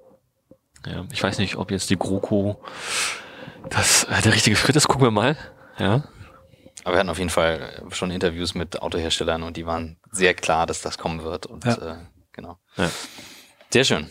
Ja, 0.85 1.05
ich 1.11 1.21
weiß 1.21 1.39
nicht, 1.39 1.57
ob 1.57 1.71
jetzt 1.71 1.89
die 1.89 1.97
GroKo 1.97 2.61
das 3.69 4.05
äh, 4.05 4.21
der 4.21 4.33
richtige 4.33 4.55
Schritt 4.55 4.75
ist. 4.75 4.87
Gucken 4.87 5.05
wir 5.07 5.11
mal. 5.11 5.35
Ja. 5.77 6.03
Aber 6.85 6.95
wir 6.95 6.99
hatten 6.99 7.09
auf 7.09 7.17
jeden 7.17 7.29
Fall 7.29 7.83
schon 7.91 8.09
Interviews 8.11 8.55
mit 8.55 8.81
Autoherstellern 8.81 9.43
und 9.43 9.57
die 9.57 9.65
waren 9.65 9.97
sehr 10.11 10.33
klar, 10.33 10.65
dass 10.65 10.81
das 10.81 10.97
kommen 10.97 11.23
wird. 11.23 11.45
Und 11.45 11.65
Ja. 11.65 11.73
äh, 11.73 11.95
genau. 12.31 12.57
Ja. 12.77 12.89
Sehr 13.71 13.83
schön. 13.83 14.09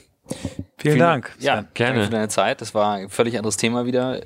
Vielen 0.76 0.98
Dank. 0.98 1.34
Ja, 1.38 1.54
Sven. 1.54 1.68
Gerne. 1.72 1.92
Danke 1.94 2.04
für 2.04 2.12
deine 2.12 2.28
Zeit. 2.28 2.60
Das 2.60 2.74
war 2.74 2.96
ein 2.96 3.08
völlig 3.08 3.36
anderes 3.38 3.56
Thema 3.56 3.86
wieder. 3.86 4.20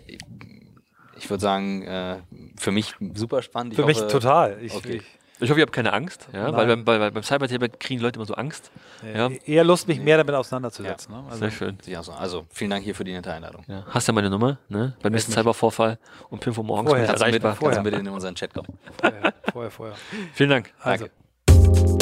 Ich 1.23 1.31
würde 1.31 1.41
sagen, 1.41 1.83
äh, 1.83 2.17
für 2.59 2.73
mich 2.73 2.95
super 3.15 3.43
spannend. 3.43 3.75
Ich 3.75 3.79
Für 3.81 3.87
mich 3.87 3.99
hoffe- 3.99 4.09
total. 4.09 4.59
Ich, 4.61 4.75
Okay. 4.75 4.97
ich, 4.97 5.03
Ich 5.41 5.51
hoffe, 5.51 5.59
ihr 5.61 5.63
habt 5.67 5.73
keine 5.73 5.93
Angst. 5.93 6.29
Ja, 6.33 6.53
weil 6.53 6.67
beim, 6.67 6.85
bei, 6.85 7.11
beim 7.11 7.23
Cyberthema 7.23 7.67
kriegen 7.69 8.01
Leute 8.01 8.17
immer 8.17 8.27
so 8.27 8.35
Angst. 8.35 8.71
Ja. 9.03 9.29
äh, 9.29 9.39
eher 9.47 9.65
Lust, 9.65 9.87
mich 9.89 10.01
mehr 10.01 10.17
damit 10.17 10.35
auseinanderzusetzen. 10.35 11.13
Ne? 11.15 11.23
Also, 11.29 11.39
Sehr 11.39 11.51
schön. 11.51 11.79
Ja, 11.87 12.03
so. 12.03 12.13
Also 12.13 12.45
vielen 12.51 12.71
Dank 12.71 12.85
hier 12.85 12.95
für 12.95 13.03
die 13.05 13.13
nette 13.13 13.33
Einladung. 13.33 13.65
Ja. 13.69 13.85
Hast 13.89 14.07
ja 14.09 14.15
meine 14.15 14.31
Nummer, 14.31 14.59
ne? 14.69 14.95
Beim 15.03 15.13
nächsten 15.13 15.31
mich. 15.33 15.39
Cybervorfall 15.39 15.99
um 16.31 16.41
5 16.41 16.59
Uhr 16.59 16.65
morgens 16.65 16.91
Vorher. 16.91 17.09
mit, 17.11 17.21
erreichbar. 17.21 17.41
kannst 17.51 17.61
du 17.63 17.67
Vorher. 17.67 17.83
mit 17.83 17.95
in 17.95 18.09
unseren 18.09 18.35
Chat 18.35 18.53
kommen. 18.55 18.69
vorher, 19.01 19.33
vorher, 19.53 19.71
vorher. 19.71 19.95
Vielen 20.35 20.51
Dank. 20.51 20.73
Also, 20.81 21.07
Danke. 21.47 22.02